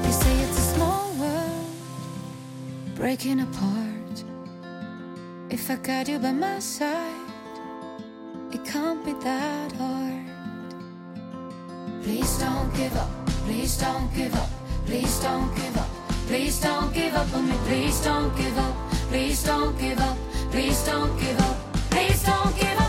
You 0.04 0.12
say 0.12 0.34
it's 0.44 0.58
a 0.58 0.66
small 0.74 1.08
world 1.14 1.70
breaking 2.96 3.40
apart. 3.40 4.24
If 5.48 5.70
I 5.70 5.76
got 5.76 6.06
you 6.06 6.18
by 6.18 6.32
my 6.32 6.58
side, 6.58 7.30
it 8.52 8.62
can't 8.66 9.02
be 9.06 9.14
that 9.24 9.72
hard. 9.72 10.26
Please 12.02 12.38
don't 12.38 12.70
give 12.74 12.94
up. 12.94 13.17
Please 13.48 13.78
don't 13.78 14.14
give 14.14 14.34
up. 14.34 14.50
Please 14.84 15.20
don't 15.20 15.56
give 15.56 15.76
up. 15.78 15.88
Please 16.26 16.61
don't 16.61 16.92
give 16.92 17.14
up 17.14 17.34
on 17.34 17.48
me. 17.48 17.56
Please 17.64 17.98
don't 18.04 18.37
give 18.37 18.58
up. 18.58 18.74
Please 19.08 19.42
don't 19.42 19.78
give 19.78 19.98
up. 19.98 20.18
Please 20.50 20.84
don't 20.84 21.18
give 21.18 21.40
up. 21.40 21.56
Please 21.90 22.22
don't 22.24 22.54
give 22.61 22.78
up 22.78 22.88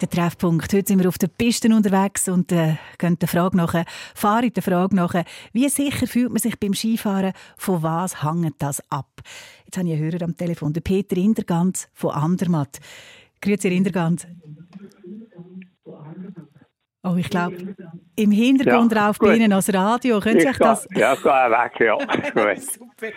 Der 0.00 0.08
Treffpunkt. 0.08 0.72
Heute 0.72 0.88
sind 0.88 0.98
wir 1.00 1.08
auf 1.08 1.18
der 1.18 1.28
Piste 1.28 1.68
unterwegs 1.68 2.26
und 2.26 2.50
äh, 2.52 2.76
gehen 2.96 3.18
der 3.18 3.28
Frage 3.28 3.54
nach, 3.54 3.84
fahren 4.14 4.50
der 4.52 4.62
Frage 4.62 4.96
nach, 4.96 5.12
wie 5.52 5.68
sicher 5.68 6.06
fühlt 6.06 6.30
man 6.30 6.38
sich 6.38 6.58
beim 6.58 6.72
Skifahren, 6.72 7.34
von 7.58 7.82
was 7.82 8.22
hängt 8.22 8.54
das 8.60 8.82
ab? 8.90 9.20
Jetzt 9.66 9.76
habe 9.76 9.88
ich 9.88 9.94
einen 9.94 10.02
Hörer 10.02 10.24
am 10.24 10.36
Telefon, 10.36 10.72
der 10.72 10.80
Peter 10.80 11.18
Indergans 11.18 11.88
von 11.92 12.12
Andermatt. 12.12 12.80
Grüezi, 13.40 13.68
Herr 13.68 13.76
Indergans. 13.76 14.26
Oh, 17.02 17.16
ich 17.16 17.30
glaube, 17.30 17.56
im 18.16 18.30
Hintergrund 18.30 18.92
Ja, 18.92 19.06
läuft 19.06 19.20
bei. 19.20 19.34
Ihnen 19.36 19.50
das 19.50 19.72
Radio. 19.72 20.20
Können 20.20 20.40
Sie 20.40 20.48
Ich 20.48 20.58
das... 20.58 20.86
ja, 20.94 21.14
gehe 21.14 21.24
weg, 21.24 21.80
ja. 21.80 21.96
Super. 22.60 23.12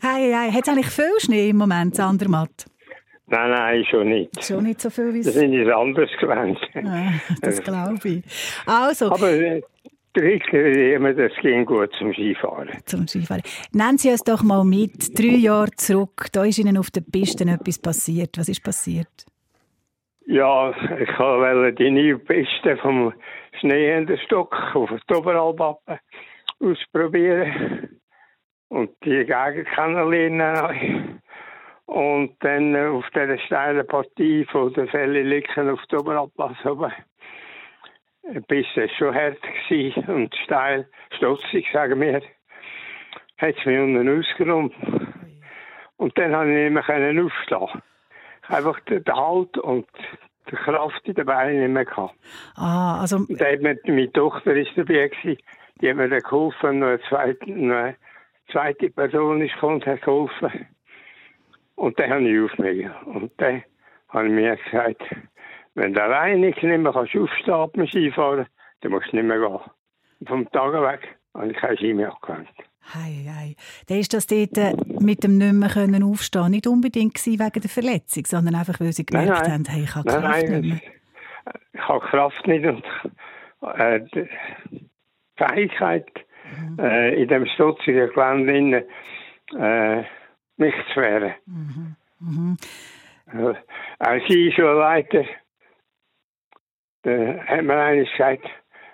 Hey, 0.00 0.32
hey, 0.32 0.50
hat 0.50 0.62
es 0.62 0.68
eigentlich 0.68 0.88
viel 0.90 1.12
Schnee 1.20 1.50
im 1.50 1.56
Moment, 1.58 1.98
in 1.98 2.04
Andermatt? 2.04 2.64
nein, 3.26 3.50
nein, 3.50 3.84
schon 3.90 4.08
nicht. 4.08 4.42
Schon 4.44 4.64
nicht 4.64 4.80
so 4.80 4.88
viel 4.88 5.12
wie 5.12 5.18
Das 5.18 5.28
es... 5.28 5.34
sind 5.34 5.52
es 5.54 5.70
anders 5.74 6.08
gewöhnt. 6.18 6.58
Ah, 6.74 7.12
das 7.42 7.62
glaube 7.62 8.08
ich. 8.08 8.24
Also, 8.66 9.10
Aber 9.12 9.30
äh, 10.16 10.20
die 10.20 10.26
Richter 10.26 10.94
immer, 10.94 11.12
das 11.12 11.32
ging 11.40 11.64
gut 11.64 11.92
zum 11.98 12.12
Skifahren. 12.12 12.70
zum 12.84 13.06
Skifahren. 13.06 13.42
Nennen 13.72 13.98
Sie 13.98 14.10
uns 14.10 14.24
doch 14.24 14.42
mal 14.42 14.64
mit, 14.64 15.18
drei 15.18 15.36
Jahre 15.36 15.70
zurück. 15.76 16.26
Da 16.32 16.44
ist 16.44 16.58
Ihnen 16.58 16.78
auf 16.78 16.90
der 16.90 17.02
Piste 17.02 17.44
etwas 17.44 17.78
passiert. 17.78 18.38
Was 18.38 18.48
ist 18.48 18.62
passiert? 18.62 19.26
Ja, 20.26 20.70
ich 20.98 21.18
wollte 21.18 21.72
die 21.74 21.90
neue 21.90 22.18
Piste 22.18 22.76
vom 22.78 23.12
Schneehänderstock 23.60 24.74
auf 24.74 24.90
die 25.08 25.14
Oberalbappe 25.14 26.00
ausprobieren 26.60 28.00
und 28.68 28.90
die 29.04 29.24
Gegend 29.24 29.68
kennenlernen. 29.68 31.22
Und 31.86 32.34
dann 32.40 32.74
äh, 32.74 32.88
auf 32.88 33.04
dieser 33.14 33.38
steilen 33.38 33.86
Partie 33.86 34.44
von 34.46 34.72
der 34.74 34.88
Fälle 34.88 35.22
liegen 35.22 35.70
auf 35.70 35.80
der 35.86 36.00
Oberalpass 36.00 36.56
Piste 38.48 38.82
war 38.82 38.88
schon 38.88 39.14
hart 39.14 40.08
und 40.08 40.34
steil, 40.44 40.88
stutzig, 41.16 41.66
sagen 41.72 42.00
wir. 42.00 42.22
Hat 43.38 43.54
es 43.58 43.66
mich 43.66 43.78
unten 43.78 44.18
ausgeräumt. 44.18 44.74
Und 45.96 46.18
dann 46.18 46.32
konnte 46.32 46.52
ich 46.52 46.70
nicht 46.70 46.88
mehr 46.88 47.24
aufstehen. 47.24 47.82
Einfach 48.48 48.80
den 48.80 49.04
Halt 49.06 49.58
und 49.58 49.86
die 50.50 50.56
Kraft 50.56 51.00
in 51.04 51.14
den 51.14 51.26
Beinen 51.26 51.60
nicht 51.60 51.70
mehr 51.70 51.84
gehabt. 51.84 52.14
Ah, 52.56 53.00
also, 53.00 53.16
Und 53.16 53.40
dann 53.40 53.52
hat 53.52 53.62
mir, 53.62 53.78
meine 53.86 54.12
Tochter 54.12 54.54
ist 54.54 54.70
dabei 54.76 55.08
gewesen, 55.08 55.38
die 55.80 55.90
hat 55.90 55.96
mir 55.96 56.08
dann 56.08 56.20
geholfen, 56.20 56.78
noch 56.78 56.88
eine 56.88 57.00
zweite, 57.08 57.50
noch 57.50 57.76
eine 57.76 57.96
zweite 58.52 58.90
Person 58.90 59.42
ist 59.42 59.54
gekommen 59.54 59.74
und 59.74 59.86
hat 59.86 60.02
geholfen. 60.02 60.66
Und 61.74 61.98
dann 61.98 62.10
habe 62.10 62.28
ich 62.28 62.40
aufgegeben. 62.40 62.94
Und 63.06 63.32
dann 63.38 63.62
habe 64.08 64.26
ich 64.26 64.32
mir 64.32 64.56
gesagt, 64.56 65.02
wenn 65.76 65.92
du 65.94 66.02
alleine 66.02 66.38
nicht 66.46 66.62
mehr 66.62 66.92
kannst 66.92 67.14
aufstehen 67.16 67.70
beim 67.74 67.86
Skifahren, 67.86 68.46
dann 68.80 68.90
musst 68.92 69.12
du 69.12 69.16
nicht 69.16 69.26
mehr 69.26 69.38
gehen. 69.38 69.60
Vom 70.26 70.50
Tag 70.50 70.72
weg 70.72 71.16
habe 71.34 71.50
ich 71.50 71.56
keinen 71.56 71.76
Ski 71.76 71.94
mehr 71.94 72.12
angewandt. 72.14 72.48
hei, 72.94 73.26
hei. 73.28 73.56
Dann 73.88 73.98
ist 73.98 74.12
das 74.14 74.26
dort 74.26 74.56
äh, 74.58 74.72
mit 75.00 75.22
dem 75.22 75.38
nicht 75.38 75.52
mehr 75.52 75.68
können 75.68 76.02
aufstehen 76.02 76.50
nicht 76.50 76.66
unbedingt 76.66 77.24
wegen 77.26 77.60
der 77.60 77.70
Verletzung, 77.70 78.24
sondern 78.26 78.54
einfach, 78.54 78.80
weil 78.80 78.92
Sie 78.92 79.04
Nein, 79.10 79.24
gemerkt 79.26 79.42
nein. 79.42 79.52
haben, 79.52 79.64
hey, 79.68 79.82
ich 79.84 79.94
habe 79.94 80.08
Nein, 80.08 80.20
Kraft 80.22 80.42
nein, 80.48 80.60
nicht 80.60 80.82
mehr. 80.82 80.92
ich 81.74 81.80
habe 81.88 82.06
Kraft 82.06 82.46
nicht 82.46 82.64
und 82.66 82.84
äh, 83.78 84.00
die 84.14 84.28
Fähigkeit, 85.36 86.06
äh, 86.78 87.22
in 87.22 87.28
dem 87.28 87.44
stutzigen 87.46 88.08
Gelände 88.14 88.86
äh, 89.58 90.02
mich 90.56 90.74
zu 90.94 91.00
wehren. 91.00 91.34
Äh, 93.32 93.54
Ein 93.98 94.20
Skischulleiter, 94.22 95.24
der 97.06 97.46
hat 97.46 97.62
mir 97.62 97.76
eines 97.76 98.10
gesagt, 98.10 98.46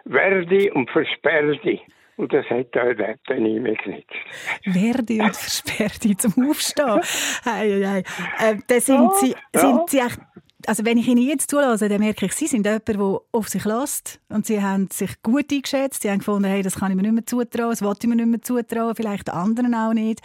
wehr 0.04 0.44
dich 0.44 0.72
und 0.74 0.90
versperr 0.90 1.56
dich. 1.56 1.80
Und 2.16 2.32
das 2.32 2.44
hat 2.50 2.76
auch 2.76 2.94
dort 2.94 3.18
dann 3.26 3.42
nicht 3.42 3.62
mehr 3.62 3.74
genützt. 3.74 4.12
Verdi 4.62 5.20
und 5.20 5.34
Versperrti 5.34 6.16
zum 6.16 6.48
Aufstehen. 6.48 7.00
Ei, 7.44 7.84
ei, 7.84 7.86
ei. 7.86 7.98
Äh, 8.38 8.56
dann 8.68 8.80
sind 8.80 9.14
Sie, 9.14 9.34
ja. 9.54 9.60
sind 9.60 9.90
Sie 9.90 9.98
echt, 9.98 10.20
also 10.66 10.84
wenn 10.84 10.98
ich 10.98 11.08
Ihnen 11.08 11.26
jetzt 11.26 11.50
zulasse, 11.50 11.88
dann 11.88 12.00
merke 12.00 12.26
ich, 12.26 12.32
Sie 12.34 12.46
sind 12.46 12.66
jemand, 12.66 12.86
der 12.86 13.00
auf 13.00 13.48
sich 13.48 13.64
lässt 13.64 14.20
und 14.28 14.44
Sie 14.46 14.62
haben 14.62 14.88
sich 14.92 15.22
gut 15.22 15.50
eingeschätzt. 15.50 16.02
Sie 16.02 16.10
haben 16.10 16.18
gefunden, 16.18 16.48
hey, 16.48 16.62
das 16.62 16.78
kann 16.78 16.90
ich 16.90 16.96
mir 16.96 17.02
nicht 17.02 17.14
mehr 17.14 17.26
zutrauen, 17.26 17.70
das 17.70 17.82
wollte 17.82 18.06
ich 18.06 18.08
mir 18.08 18.16
nicht 18.16 18.28
mehr 18.28 18.42
zutrauen, 18.42 18.94
vielleicht 18.94 19.30
anderen 19.30 19.74
auch 19.74 19.94
nicht. 19.94 20.20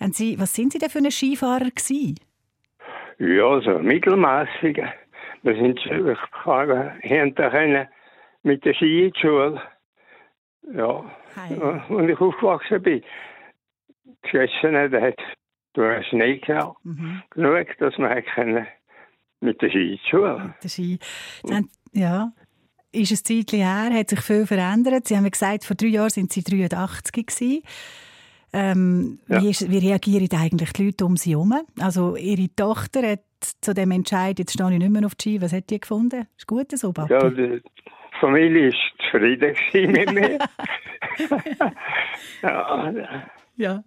Haben 0.00 0.12
Sie, 0.12 0.38
was 0.38 0.54
sind 0.54 0.72
Sie 0.72 0.78
denn 0.78 0.88
für 0.88 0.98
ein 0.98 1.10
Skifahrer 1.10 1.70
gewesen? 1.70 2.14
Ja, 3.18 3.60
so 3.60 3.80
mittelmäßig. 3.80 4.80
Wir 5.42 5.54
sind 5.54 5.78
ich 5.84 6.18
kann 6.44 6.92
hinter 7.00 7.50
können 7.50 7.88
mit 8.42 8.64
der 8.64 8.74
Skischule. 8.74 9.60
Ja, 10.74 11.04
ja, 11.50 11.84
als 11.88 12.10
ich 12.10 12.20
aufgewachsen 12.20 12.82
bin. 12.82 13.02
Schwestern, 14.24 14.90
da 14.90 15.00
hat 15.00 15.18
durch 15.72 16.06
Schnee 16.08 16.38
gehabt. 16.38 16.84
Mhm. 16.84 17.22
Genug, 17.30 17.66
dass 17.78 17.94
hat 17.96 18.26
können 18.34 18.66
mit 19.40 19.62
der 19.62 19.70
Skischule. 19.70 20.54
Der 20.62 20.68
Ski. 20.68 20.98
Haben, 21.48 21.70
ja, 21.92 22.32
ist 22.92 23.12
ein 23.12 23.16
Zeitchen 23.24 23.60
her, 23.60 23.90
hat 23.98 24.10
sich 24.10 24.20
viel 24.20 24.46
verändert. 24.46 25.06
Sie 25.06 25.16
haben 25.16 25.30
gesagt, 25.30 25.64
vor 25.64 25.76
drei 25.76 25.88
Jahren 25.88 26.10
sind 26.10 26.32
Sie 26.32 26.42
83 26.42 27.26
gewesen. 27.26 27.62
Ähm, 28.52 29.20
Ja. 29.28 29.42
wie, 29.42 29.50
ist, 29.50 29.70
wie 29.70 29.78
reagieren 29.78 30.28
eigentlich 30.34 30.72
die 30.72 30.86
Leute 30.86 31.04
um 31.04 31.16
Sie 31.16 31.30
herum? 31.30 31.54
Also 31.78 32.16
Ihre 32.16 32.48
Tochter 32.56 33.06
hat 33.06 33.20
zu 33.60 33.74
dem 33.74 33.90
Entscheid, 33.90 34.38
jetzt 34.38 34.52
stehe 34.52 34.70
ich 34.72 34.78
nicht 34.78 34.90
mehr 34.90 35.04
auf 35.06 35.14
die 35.14 35.22
Ski, 35.30 35.42
was 35.42 35.52
hat 35.52 35.70
die 35.70 35.80
gefunden? 35.80 36.26
Ist 36.36 36.46
gut 36.46 36.70
so, 36.72 36.92
Papi? 36.92 37.12
Ja, 37.12 37.30
die 37.30 37.62
Familie 38.20 38.72
war 38.72 39.10
zufrieden 39.10 39.92
mit 39.92 40.12
mir. 40.12 40.38
ja, 42.42 42.92
Ja. 43.56 43.82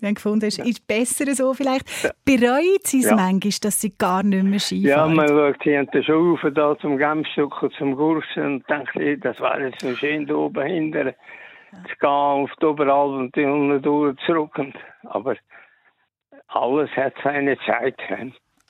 Die 0.00 0.06
haben 0.06 0.14
gefunden, 0.14 0.46
es 0.46 0.58
ist 0.60 0.86
besser 0.86 1.34
so 1.34 1.54
vielleicht. 1.54 1.84
Bereuen 2.24 2.78
Sie 2.84 3.00
es 3.00 3.06
Ja. 3.06 3.16
manchmal, 3.16 3.52
dass 3.62 3.80
Sie 3.80 3.90
gar 3.98 4.22
nicht 4.22 4.44
mehr 4.44 4.60
Ski 4.60 4.82
ja, 4.86 5.08
man 5.08 5.26
schaut 5.26 5.60
hinter 5.64 6.04
schon 6.04 6.30
rauf, 6.38 6.40
da 6.54 6.78
zum 6.78 6.98
Gemsstück 6.98 7.60
und 7.64 7.72
zum 7.74 7.96
Gursen 7.96 8.44
und 8.44 8.70
denkt, 8.70 9.24
das 9.24 9.40
wäre 9.40 9.66
jetzt 9.70 9.80
so 9.80 9.96
schön 9.96 10.24
da 10.26 10.34
oben 10.34 10.64
hinter 10.66 11.14
zu 11.72 11.96
gehen 11.98 12.08
auf 12.08 12.50
die 12.62 12.66
Oberalp 12.66 13.10
und 13.18 13.34
die 13.34 13.44
unten 13.44 13.82
durch 13.82 14.16
zurück. 14.24 14.56
Aber 15.02 15.34
alles 16.46 16.90
hat 16.92 17.14
seine 17.24 17.58
Zeit, 17.66 17.98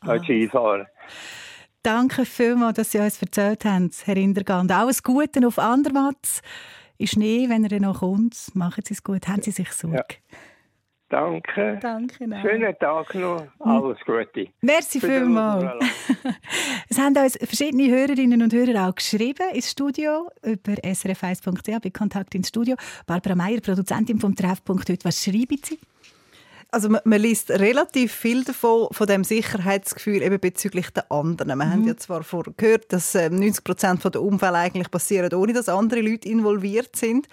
als 0.01 0.23
Skifahren. 0.23 0.87
Danke 1.83 2.25
vielmals, 2.25 2.77
dass 2.77 2.93
Sie 2.93 2.99
uns 2.99 3.21
erzählt 3.23 3.65
haben, 3.65 3.91
Herr 4.05 4.17
Indergand. 4.17 4.71
Alles 4.73 5.03
Gute 5.03 5.47
auf 5.47 5.59
Andermatt. 5.59 6.43
In 6.99 7.07
Schnee, 7.07 7.49
wenn 7.49 7.65
er 7.65 7.81
noch 7.81 8.01
kommt, 8.01 8.55
machen 8.55 8.83
Sie 8.85 8.95
es 8.95 9.03
gut. 9.03 9.29
Haben 9.29 9.43
Sie 9.43 9.53
sich 9.53 9.71
Sorge. 9.73 10.17
Danke. 11.09 11.79
Danke. 11.81 12.29
Nein. 12.29 12.43
Schönen 12.43 12.79
Tag 12.79 13.15
noch. 13.15 13.47
Alles 13.61 13.99
Gute. 14.05 14.49
Merci 14.61 15.01
vielmals. 15.01 15.85
Es 16.91 16.99
haben 16.99 17.17
uns 17.17 17.37
verschiedene 17.37 17.89
Hörerinnen 17.91 18.43
und 18.43 18.53
Hörer 18.53 18.89
auch 18.89 18.95
geschrieben 18.95 19.49
ins 19.53 19.71
Studio 19.71 20.29
über 20.43 20.73
srf1.ch 20.73 21.81
bei 21.83 21.91
Kontakt 21.91 22.35
ins 22.35 22.49
Studio. 22.49 22.77
Barbara 23.07 23.35
Meier, 23.35 23.61
Produzentin 23.61 24.19
vom 24.19 24.35
Treffpunkt 24.35 24.89
heute. 24.89 25.05
Was 25.05 25.23
schreiben 25.23 25.59
Sie? 25.63 25.79
Also 26.71 26.91
man, 26.91 27.01
man 27.05 27.21
liest 27.21 27.51
relativ 27.51 28.13
viel 28.13 28.45
davon, 28.45 28.89
von 28.91 29.07
dem 29.07 29.25
Sicherheitsgefühl 29.25 30.21
eben 30.21 30.39
bezüglich 30.39 30.91
der 30.91 31.11
anderen. 31.11 31.57
Wir 31.57 31.71
haben 31.71 31.87
ja 31.87 31.97
zwar 31.97 32.23
vorher 32.23 32.53
gehört, 32.57 32.93
dass 32.93 33.15
äh, 33.15 33.31
90 33.31 33.65
Prozent 33.65 34.05
der 34.05 34.23
Unfälle 34.23 34.59
eigentlich 34.59 34.91
passieren, 34.91 35.33
ohne 35.33 35.55
dass 35.55 35.71
andere 35.71 36.03
Leute 36.03 36.29
involviert 36.29 36.95
sind. 36.95 37.27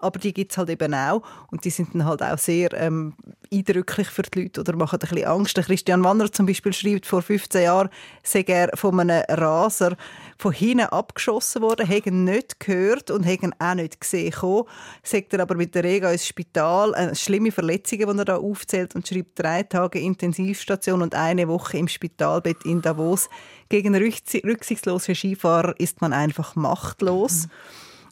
Aber 0.00 0.18
die 0.18 0.32
gibt 0.32 0.52
es 0.52 0.58
halt 0.58 0.70
eben 0.70 0.94
auch. 0.94 1.22
Und 1.50 1.64
die 1.64 1.70
sind 1.70 1.94
dann 1.94 2.04
halt 2.04 2.22
auch 2.22 2.38
sehr 2.38 2.72
ähm, 2.74 3.14
eindrücklich 3.52 4.08
für 4.08 4.22
die 4.22 4.42
Leute 4.42 4.60
oder 4.60 4.74
machen 4.74 4.98
ein 5.00 5.08
bisschen 5.08 5.26
Angst. 5.26 5.54
Christian 5.56 6.02
Wanner 6.02 6.32
zum 6.32 6.46
Beispiel 6.46 6.72
schreibt, 6.72 7.06
vor 7.06 7.22
15 7.22 7.62
Jahren 7.62 7.90
sei 8.22 8.42
er 8.46 8.70
von 8.76 8.98
einem 8.98 9.22
Raser 9.28 9.96
von 10.38 10.52
hinten 10.52 10.86
abgeschossen 10.86 11.60
worden, 11.62 11.90
ihn 11.90 12.24
nicht 12.24 12.60
gehört 12.60 13.10
und 13.10 13.26
ihn 13.26 13.52
auch 13.58 13.74
nicht 13.74 14.00
gesehen 14.00 14.32
kommen. 14.32 14.64
Sagt 15.02 15.34
er 15.34 15.40
aber 15.40 15.54
mit 15.54 15.74
der 15.74 15.84
Rega 15.84 16.10
ins 16.10 16.26
Spital, 16.26 16.94
äh, 16.94 17.14
schlimme 17.14 17.52
Verletzungen, 17.52 18.10
die 18.12 18.18
er 18.18 18.24
da 18.24 18.36
aufzählt 18.36 18.94
und 18.94 19.06
schreibt 19.06 19.38
drei 19.38 19.62
Tage 19.64 20.00
Intensivstation 20.00 21.02
und 21.02 21.14
eine 21.14 21.46
Woche 21.48 21.76
im 21.76 21.88
Spitalbett 21.88 22.64
in 22.64 22.80
Davos. 22.80 23.28
Gegen 23.68 23.94
rücksi- 23.94 24.44
rücksichtslose 24.44 25.14
Skifahrer 25.14 25.78
ist 25.78 26.00
man 26.00 26.12
einfach 26.12 26.56
machtlos. 26.56 27.48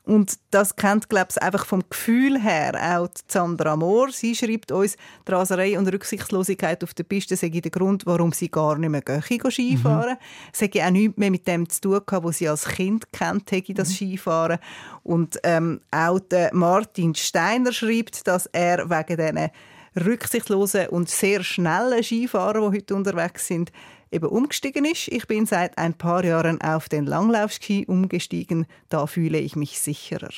Und 0.09 0.39
das 0.53 0.75
kennt, 0.75 1.11
glaube 1.11 1.27
ich, 1.33 1.43
einfach 1.43 1.67
vom 1.67 1.83
Gefühl 1.91 2.41
her 2.41 2.99
auch 2.99 3.11
Sandra 3.29 3.77
Mohr. 3.77 4.11
Sie 4.11 4.35
schreibt 4.35 4.73
uns, 4.73 4.97
die 5.27 5.33
Raserei 5.33 5.79
und 5.79 5.87
Rücksichtslosigkeit 5.87 6.83
auf 6.83 6.95
der 6.95 7.05
Piste 7.05 7.37
sei 7.37 7.51
der 7.51 7.71
Grund, 7.71 8.07
warum 8.07 8.33
sie 8.33 8.49
gar 8.49 8.79
nicht 8.79 8.89
mehr 8.89 9.03
gehen, 9.03 9.23
Skifahren. 9.51 10.17
Es 10.51 10.63
hätte 10.63 10.83
auch 10.83 10.91
nichts 10.91 11.19
mehr 11.19 11.31
mit 11.31 11.47
dem 11.47 11.69
zu 11.69 11.83
tun 11.83 12.01
gehabt, 12.07 12.25
was 12.25 12.39
sie 12.39 12.49
als 12.49 12.67
Kind 12.67 13.13
kennt, 13.13 13.53
hätte 13.53 13.75
das 13.75 13.93
Skifahren. 13.93 14.59
Und 15.03 15.39
ähm, 15.43 15.83
auch 15.91 16.21
der 16.21 16.55
Martin 16.55 17.15
Steiner 17.15 17.75
schreibt, 17.75 18.27
dass 18.27 18.47
er 18.47 18.89
wegen 18.89 19.17
diesen 19.19 19.51
rücksichtslosen 19.95 20.89
und 20.89 21.11
sehr 21.11 21.45
schnellen 21.45 22.03
Skifahrer, 22.03 22.71
die 22.71 22.77
heute 22.79 22.95
unterwegs 22.95 23.47
sind, 23.47 23.73
eben 24.11 24.27
umgestiegen 24.27 24.85
ist. 24.85 25.09
Ich 25.09 25.27
bin 25.27 25.47
seit 25.47 25.79
ein 25.79 25.95
paar 25.95 26.25
Jahren 26.25 26.61
auf 26.61 26.89
den 26.89 27.07
Langlaufski 27.07 27.87
umgestiegen. 27.87 28.67
Da 28.89 29.07
fühle 29.07 29.39
ich 29.39 29.57
mich 29.57 29.79
sicherer. 29.79 30.31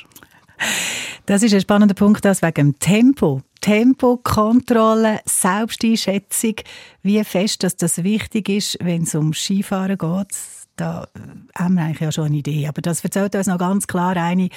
Das 1.27 1.43
ist 1.43 1.55
ein 1.55 1.61
spannender 1.61 1.95
Punkt, 1.95 2.25
das 2.25 2.43
wegen 2.43 2.73
dem 2.73 2.79
Tempo. 2.79 3.43
Tempokontrolle, 3.61 5.21
Selbsteinschätzung, 5.27 6.55
wie 7.03 7.23
fest 7.25 7.63
dass 7.63 7.77
das 7.77 8.03
wichtig 8.03 8.49
ist, 8.49 8.79
wenn 8.81 9.03
es 9.03 9.15
um 9.15 9.35
Skifahren 9.35 9.99
geht. 9.99 10.29
Da 10.81 11.05
äh, 11.15 11.61
haben 11.63 11.75
wir 11.75 11.83
eigentlich 11.83 12.01
ja 12.01 12.11
schon 12.11 12.27
eine 12.27 12.39
Idee. 12.39 12.67
Aber 12.67 12.81
das 12.81 13.05
erzählt 13.05 13.35
uns 13.35 13.47
noch 13.47 13.59
ganz 13.59 13.87
klar 13.87 14.17
eine, 14.17 14.49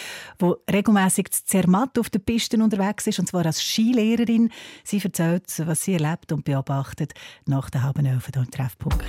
die 0.41 0.53
regelmäßig 0.71 1.31
zu 1.31 1.45
Zermatt 1.45 1.99
auf 1.99 2.09
den 2.09 2.23
Pisten 2.23 2.61
unterwegs 2.61 3.07
ist, 3.07 3.19
und 3.19 3.27
zwar 3.27 3.45
als 3.45 3.61
Skilehrerin. 3.61 4.49
Sie 4.85 5.01
erzählt, 5.03 5.51
was 5.65 5.83
sie 5.83 5.93
erlebt 5.93 6.31
und 6.31 6.45
beobachtet 6.45 7.13
nach 7.45 7.69
der 7.69 7.83
halben 7.83 8.05
Elf 8.05 8.29
hier 8.33 8.41
im 8.41 8.49
Treffpunkt. 8.49 9.03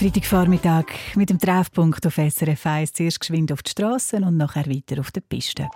Freitagvormittag 0.00 0.86
mit 1.14 1.28
dem 1.28 1.38
Treffpunkt 1.38 2.06
auf 2.06 2.14
SRF 2.14 2.64
1. 2.64 2.94
Zuerst 2.94 3.20
geschwind 3.20 3.52
auf 3.52 3.62
die 3.62 3.70
Strassen 3.72 4.24
und 4.24 4.38
nachher 4.38 4.64
weiter 4.64 4.98
auf 4.98 5.10
der 5.10 5.20
Piste. 5.20 5.68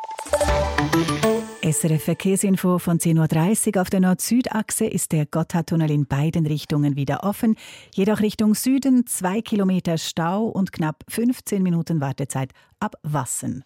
SRF 1.62 2.04
Verkehrsinfo 2.04 2.78
von 2.78 2.98
10.30 2.98 3.76
Uhr. 3.76 3.82
Auf 3.82 3.90
der 3.90 4.00
Nord-Süd-Achse 4.00 4.86
ist 4.86 5.12
der 5.12 5.26
Gotthardtunnel 5.26 5.90
in 5.90 6.06
beiden 6.06 6.46
Richtungen 6.46 6.96
wieder 6.96 7.22
offen. 7.22 7.56
Jedoch 7.94 8.20
Richtung 8.20 8.54
Süden 8.54 9.06
zwei 9.06 9.42
Kilometer 9.42 9.98
Stau 9.98 10.44
und 10.44 10.72
knapp 10.72 11.04
15 11.08 11.62
Minuten 11.62 12.00
Wartezeit 12.00 12.52
ab 12.84 12.96
Wassen. 13.02 13.64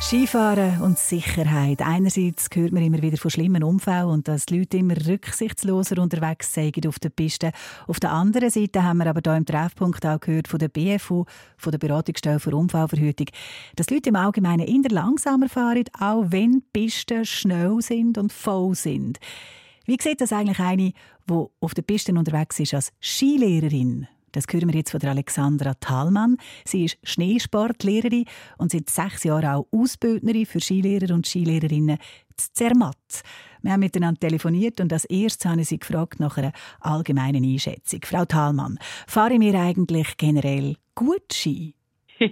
Skifahren 0.00 0.80
und 0.80 0.96
Sicherheit. 0.96 1.82
Einerseits 1.82 2.48
hört 2.54 2.72
man 2.72 2.84
immer 2.84 3.02
wieder 3.02 3.16
von 3.16 3.32
schlimmen 3.32 3.64
Unfällen 3.64 4.06
und 4.06 4.28
dass 4.28 4.46
die 4.46 4.60
Leute 4.60 4.76
immer 4.76 4.94
rücksichtsloser 4.94 6.00
unterwegs 6.00 6.54
sind 6.54 6.86
auf 6.86 7.00
der 7.00 7.10
Piste. 7.10 7.50
Auf 7.88 7.98
der 7.98 8.12
anderen 8.12 8.48
Seite 8.48 8.84
haben 8.84 8.98
wir 8.98 9.08
aber 9.08 9.20
hier 9.24 9.36
im 9.36 9.44
Treffpunkt 9.44 10.06
auch 10.06 10.20
gehört 10.20 10.46
von 10.46 10.60
der 10.60 10.68
BFU, 10.68 11.24
von 11.58 11.72
der 11.72 11.78
Beratungsstelle 11.78 12.38
für 12.38 12.54
Unfallverhütung, 12.54 13.26
dass 13.74 13.86
die 13.86 13.94
Leute 13.94 14.10
im 14.10 14.16
Allgemeinen 14.16 14.66
eher 14.66 14.90
langsamer 14.90 15.48
fahren, 15.48 15.84
auch 15.98 16.26
wenn 16.28 16.62
Pisten 16.72 17.24
schnell 17.24 17.80
sind 17.80 18.18
und 18.18 18.32
voll 18.32 18.76
sind. 18.76 19.18
Wie 19.84 19.98
sieht 20.00 20.20
das 20.20 20.32
eigentlich 20.32 20.60
eine, 20.60 20.92
die 21.28 21.44
auf 21.60 21.74
der 21.74 21.82
Piste 21.82 22.12
unterwegs 22.12 22.60
ist 22.60 22.72
als 22.72 22.92
Skilehrerin? 23.02 24.06
Das 24.32 24.46
hören 24.50 24.68
wir 24.68 24.76
jetzt 24.76 24.90
von 24.90 25.00
der 25.00 25.10
Alexandra 25.10 25.74
Thalmann. 25.74 26.36
Sie 26.64 26.84
ist 26.84 26.98
Schneesportlehrerin 27.02 28.26
und 28.58 28.70
seit 28.70 28.90
sechs 28.90 29.24
Jahren 29.24 29.46
auch 29.46 29.66
Ausbildnerin 29.72 30.46
für 30.46 30.60
Skilehrer 30.60 31.14
und 31.14 31.26
Skilehrerinnen 31.26 31.98
zu 32.36 32.52
Zermatt. 32.52 33.22
Wir 33.62 33.72
haben 33.72 33.80
miteinander 33.80 34.20
telefoniert 34.20 34.80
und 34.80 34.92
als 34.92 35.04
erstes 35.04 35.50
habe 35.50 35.60
ich 35.60 35.68
sie 35.68 35.78
gefragt 35.78 36.20
nach 36.20 36.38
einer 36.38 36.52
allgemeinen 36.80 37.44
Einschätzung. 37.44 38.00
Frau 38.04 38.24
Thalmann, 38.24 38.78
fahren 39.06 39.40
wir 39.40 39.54
eigentlich 39.60 40.16
generell 40.16 40.76
gut 40.94 41.32
Ski? 41.32 41.74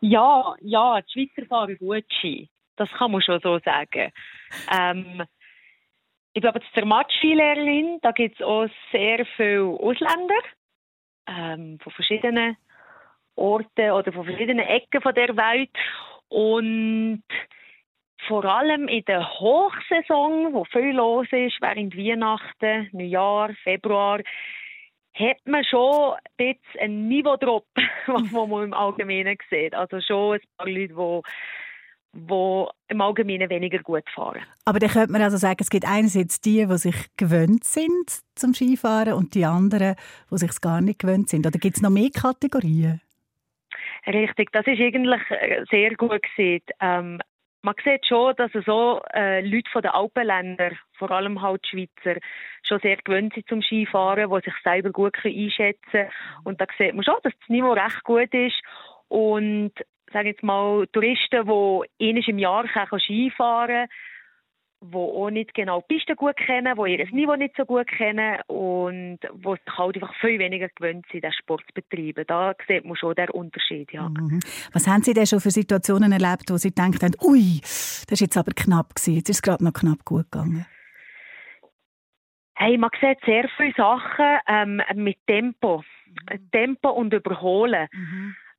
Ja, 0.00 0.54
ja, 0.62 1.00
die 1.02 1.12
Schweizer 1.12 1.46
fahren 1.46 1.76
gut 1.78 2.04
Ski. 2.10 2.48
Das 2.76 2.88
kann 2.92 3.12
man 3.12 3.20
schon 3.20 3.40
so 3.42 3.58
sagen. 3.58 4.12
Ähm, 4.72 5.22
ich 6.32 6.42
glaube, 6.42 6.60
zur 6.74 6.84
Matschskilehrerin, 6.84 7.98
da 8.02 8.12
gibt 8.12 8.40
es 8.40 8.46
auch 8.46 8.66
sehr 8.92 9.26
viele 9.36 9.64
Ausländer 9.64 10.40
ähm, 11.26 11.78
von 11.80 11.92
verschiedenen 11.92 12.56
Orten 13.34 13.90
oder 13.90 14.12
von 14.12 14.24
verschiedenen 14.24 14.66
Ecken 14.66 15.00
von 15.00 15.14
der 15.14 15.36
Welt. 15.36 15.76
Und 16.28 17.24
vor 18.28 18.44
allem 18.44 18.86
in 18.86 19.04
der 19.06 19.28
Hochsaison, 19.40 20.52
wo 20.52 20.64
viel 20.64 20.92
los 20.92 21.26
ist, 21.32 21.60
während 21.60 21.96
Weihnachten, 21.96 22.88
Neujahr, 22.92 23.52
Februar, 23.64 24.20
hat 25.14 25.46
man 25.46 25.64
schon 25.64 26.14
ein 26.14 26.20
bisschen 26.36 26.80
einen 26.80 27.08
Niveau-Drop, 27.08 27.66
wo 28.06 28.46
man 28.46 28.64
im 28.64 28.74
Allgemeinen 28.74 29.36
sieht. 29.48 29.74
Also 29.74 30.00
schon 30.00 30.34
ein 30.34 30.40
paar 30.56 30.68
Leute, 30.68 30.94
die 30.94 31.30
die 32.12 32.66
im 32.88 33.00
Allgemeinen 33.00 33.48
weniger 33.50 33.78
gut 33.80 34.08
fahren. 34.10 34.42
Aber 34.64 34.78
dann 34.78 34.90
könnte 34.90 35.12
man 35.12 35.22
also 35.22 35.36
sagen, 35.36 35.58
es 35.60 35.70
gibt 35.70 35.86
einerseits 35.86 36.40
die, 36.40 36.66
die 36.66 36.78
sich 36.78 36.96
gewöhnt 37.16 37.64
sind 37.64 38.20
zum 38.34 38.52
Skifahren 38.52 39.14
und 39.14 39.34
die 39.34 39.44
anderen, 39.44 39.94
die 40.30 40.38
sich 40.38 40.50
es 40.50 40.60
gar 40.60 40.80
nicht 40.80 40.98
gewöhnt 40.98 41.28
sind. 41.28 41.46
Oder 41.46 41.58
gibt 41.58 41.76
es 41.76 41.82
noch 41.82 41.90
mehr 41.90 42.10
Kategorien? 42.10 43.00
Richtig, 44.06 44.50
das 44.52 44.66
ist 44.66 44.80
eigentlich 44.80 45.20
äh, 45.30 45.64
sehr 45.70 45.94
gut 45.94 46.22
gesehen. 46.22 46.62
Ähm, 46.80 47.20
man 47.62 47.74
sieht 47.84 48.06
schon, 48.06 48.34
dass 48.36 48.50
so 48.64 49.02
äh, 49.12 49.42
Leute 49.42 49.70
von 49.70 49.82
den 49.82 49.90
Alpenländern, 49.90 50.78
vor 50.94 51.10
allem 51.10 51.42
halt 51.42 51.62
die 51.64 51.88
Schweizer, 52.04 52.18
schon 52.62 52.80
sehr 52.80 52.96
gewöhnt 52.96 53.34
sind 53.34 53.48
zum 53.48 53.62
Skifahren, 53.62 54.30
die 54.30 54.44
sich 54.44 54.54
selber 54.64 54.90
gut 54.90 55.14
einschätzen 55.22 55.78
können. 55.90 56.10
Und 56.44 56.60
da 56.60 56.66
sieht 56.78 56.94
man 56.94 57.04
schon, 57.04 57.16
dass 57.22 57.34
das 57.38 57.48
Niveau 57.48 57.72
recht 57.72 58.02
gut 58.04 58.32
ist. 58.32 58.60
Und 59.08 59.72
sage 60.12 60.30
jetzt 60.30 60.42
mal, 60.42 60.86
Touristen, 60.88 61.46
die 61.46 62.08
einmal 62.08 62.28
im 62.28 62.38
Jahr 62.38 62.66
können 62.66 63.00
Skifahren 63.00 63.66
können, 63.66 63.88
die 64.82 64.96
auch 64.96 65.30
nicht 65.30 65.54
genau 65.54 65.82
die 65.82 65.94
Piste 65.94 66.16
gut 66.16 66.36
kennen, 66.36 66.74
die 66.74 66.92
ihr 66.92 67.06
Niveau 67.12 67.36
nicht 67.36 67.54
so 67.56 67.64
gut 67.64 67.86
kennen 67.86 68.38
und 68.46 69.18
die 69.22 69.42
sich 69.42 69.78
halt 69.78 69.96
einfach 69.96 70.14
viel 70.20 70.38
weniger 70.38 70.68
gewöhnt 70.68 71.04
sind, 71.12 71.24
den 71.24 71.32
Sport 71.32 71.62
zu 71.66 71.74
betreiben. 71.74 72.24
Da 72.26 72.54
sieht 72.66 72.84
man 72.84 72.96
schon 72.96 73.14
den 73.14 73.28
Unterschied, 73.30 73.92
ja. 73.92 74.08
Mhm. 74.08 74.40
Was 74.72 74.86
haben 74.86 75.02
Sie 75.02 75.12
denn 75.12 75.26
schon 75.26 75.40
für 75.40 75.50
Situationen 75.50 76.12
erlebt, 76.12 76.50
wo 76.50 76.56
Sie 76.56 76.70
gedacht 76.70 77.02
haben, 77.02 77.14
ui, 77.22 77.60
das 77.60 78.12
ist 78.12 78.20
jetzt 78.20 78.36
aber 78.36 78.52
knapp 78.52 78.94
gewesen, 78.94 79.16
jetzt 79.16 79.28
ist 79.28 79.36
es 79.36 79.42
gerade 79.42 79.64
noch 79.64 79.72
knapp 79.72 80.04
gut 80.04 80.30
gegangen? 80.30 80.66
Hey, 82.54 82.76
man 82.76 82.90
sieht 83.00 83.18
sehr 83.24 83.48
viele 83.56 83.72
Sachen 83.74 84.38
ähm, 84.46 84.82
mit 84.94 85.18
Tempo. 85.26 85.82
Tempo 86.52 86.90
und 86.90 87.14
Überholen. 87.14 87.88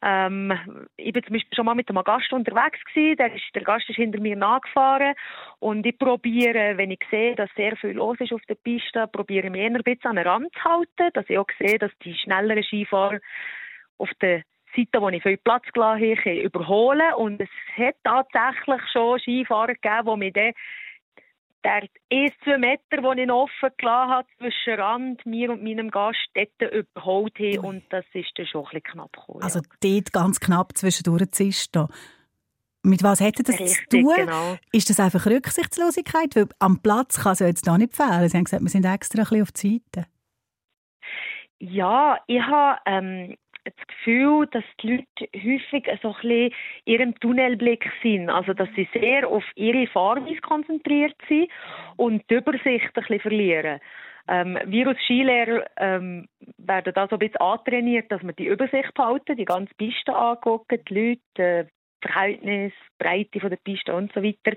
Ähm, 0.04 0.88
ich 0.98 1.14
bin 1.14 1.24
zum 1.24 1.34
Beispiel 1.34 1.56
schon 1.56 1.66
mal 1.66 1.76
mit 1.76 1.90
einem 1.90 2.04
Gast 2.04 2.32
unterwegs 2.34 2.80
gewesen. 2.86 3.18
Der, 3.18 3.34
ist, 3.34 3.44
der 3.54 3.64
Gast 3.64 3.90
ist 3.90 3.98
hinter 3.98 4.20
mir 4.20 4.36
nachgefahren 4.36 5.14
und 5.60 5.86
ich 5.86 5.98
probiere, 5.98 6.78
wenn 6.78 6.92
ich 6.92 7.02
sehe, 7.12 7.36
dass 7.36 7.50
sehr 7.56 7.76
viel 7.78 7.92
los 7.92 8.18
ist 8.20 8.34
auf 8.34 8.42
der 8.50 8.56
Piste, 8.56 9.08
probiere 9.08 9.46
ich 9.46 9.52
mich 9.52 9.62
eher 9.62 9.68
ein 9.68 9.84
bisschen 9.84 10.12
an 10.12 10.16
den 10.16 10.28
Rand 10.28 10.54
zu 10.54 10.64
halten, 10.64 11.14
dass 11.14 11.30
ich 11.30 11.38
auch 11.38 11.48
sehe, 11.60 11.78
dass 11.78 11.92
die 12.04 12.16
schnelleren 12.16 12.64
Skifahrer 12.64 13.20
auf 13.98 14.10
der 14.22 14.44
Seite, 14.76 15.02
wo 15.02 15.10
ich 15.10 15.22
viel 15.22 15.38
Platz 15.38 15.66
gelassen 15.74 16.18
habe, 16.18 16.42
überholen 16.42 17.14
und 17.18 17.42
es 17.42 17.50
hat 17.78 17.96
tatsächlich 18.04 18.82
schon 18.92 19.20
Skifahrer 19.20 19.76
gegeben, 19.76 20.10
die 20.14 20.18
mich 20.18 20.34
dann 20.34 20.54
der 21.64 21.88
erst 22.10 22.36
zwei 22.44 22.58
Meter, 22.58 23.16
die 23.16 23.22
ich 23.22 23.32
offen 23.32 23.70
gelassen 23.78 24.10
habe, 24.10 24.28
zwischen 24.38 24.80
Rand, 24.80 25.26
mir 25.26 25.52
und 25.52 25.64
meinem 25.64 25.92
Gast, 25.92 26.20
dort 26.34 26.74
überholt 26.74 27.38
haben. 27.40 27.60
Und 27.60 27.84
das 27.90 28.06
ist 28.14 28.32
dann 28.36 28.46
schon 28.48 28.62
ein 28.62 28.66
bisschen 28.66 28.84
knapp 28.84 29.14
gekommen. 29.14 29.44
Also 29.44 29.62
dort 29.82 30.14
ganz 30.14 30.40
knapp 30.40 30.78
zwischendurch 30.78 31.32
zischt. 31.32 31.76
Mit 32.84 33.04
was 33.04 33.20
hätte 33.20 33.44
das 33.44 33.60
Richtig, 33.60 33.90
zu 33.90 34.02
tun? 34.02 34.14
genau. 34.16 34.58
Ist 34.72 34.90
das 34.90 35.00
einfach 35.00 35.26
Rücksichtslosigkeit? 35.28 36.36
Weil 36.36 36.48
am 36.60 36.82
Platz 36.82 37.22
kann 37.22 37.34
es 37.34 37.40
ja 37.40 37.48
jetzt 37.48 37.68
da 37.68 37.78
nicht 37.78 37.96
fehlen. 37.96 38.28
Sie 38.28 38.38
haben 38.38 38.46
gesagt, 38.46 38.64
wir 38.64 38.70
sind 38.70 38.86
extra 38.86 39.20
ein 39.20 39.24
bisschen 39.24 39.42
auf 39.44 39.52
die 39.52 39.82
Seite. 39.94 40.08
Ja, 41.60 42.18
ich 42.26 42.42
habe 42.42 42.80
ähm, 42.88 43.38
das 43.64 43.88
Gefühl, 43.88 44.48
dass 44.48 44.64
die 44.82 44.92
Leute 44.92 45.30
häufig 45.36 45.88
so 46.02 46.10
ein 46.10 46.22
bisschen 46.22 46.54
ihrem 46.86 47.20
Tunnelblick 47.20 47.90
sind. 48.02 48.30
Also, 48.30 48.54
dass 48.54 48.70
sie 48.76 48.88
sehr 48.94 49.28
auf 49.28 49.44
ihre 49.56 49.88
Fahrweise 49.88 50.42
konzentriert 50.42 51.16
sind 51.28 51.50
und 51.98 52.24
die 52.30 52.36
Übersicht 52.36 52.86
ein 52.86 52.92
bisschen 52.94 53.20
verlieren. 53.20 53.80
Ähm, 54.28 54.58
wir 54.66 54.88
als 54.88 55.00
Skilehrer 55.02 55.66
ähm, 55.78 56.28
werden 56.58 56.94
da 56.94 57.08
so 57.08 57.16
ein 57.16 57.20
bisschen 57.20 57.42
antrainiert, 57.42 58.12
dass 58.12 58.22
wir 58.24 58.34
die 58.34 58.48
Übersicht 58.48 58.94
behalten, 58.94 59.36
die 59.36 59.46
ganze 59.46 59.74
Piste 59.76 60.16
angucken, 60.16 60.80
die 60.88 60.94
Leute, 60.94 61.42
äh, 61.42 61.66
Verhältnis, 62.02 62.74
Breite 62.98 63.40
von 63.40 63.50
der 63.50 63.58
Piste 63.58 63.94
und 63.94 64.12
so 64.14 64.24
weiter. 64.24 64.56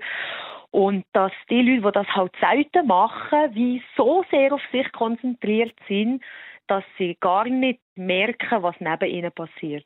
Und 0.71 1.05
dass 1.13 1.31
die 1.49 1.61
Leute, 1.61 1.81
die 1.81 1.91
das 1.93 2.07
halt 2.15 2.33
selten 2.39 2.87
machen, 2.87 3.53
wie 3.53 3.81
so 3.95 4.25
sehr 4.31 4.51
auf 4.51 4.61
sich 4.71 4.91
konzentriert 4.91 5.75
sind, 5.87 6.23
dass 6.67 6.83
sie 6.97 7.17
gar 7.19 7.45
nicht 7.45 7.81
merken, 7.95 8.63
was 8.63 8.75
neben 8.79 9.09
ihnen 9.09 9.31
passiert. 9.31 9.85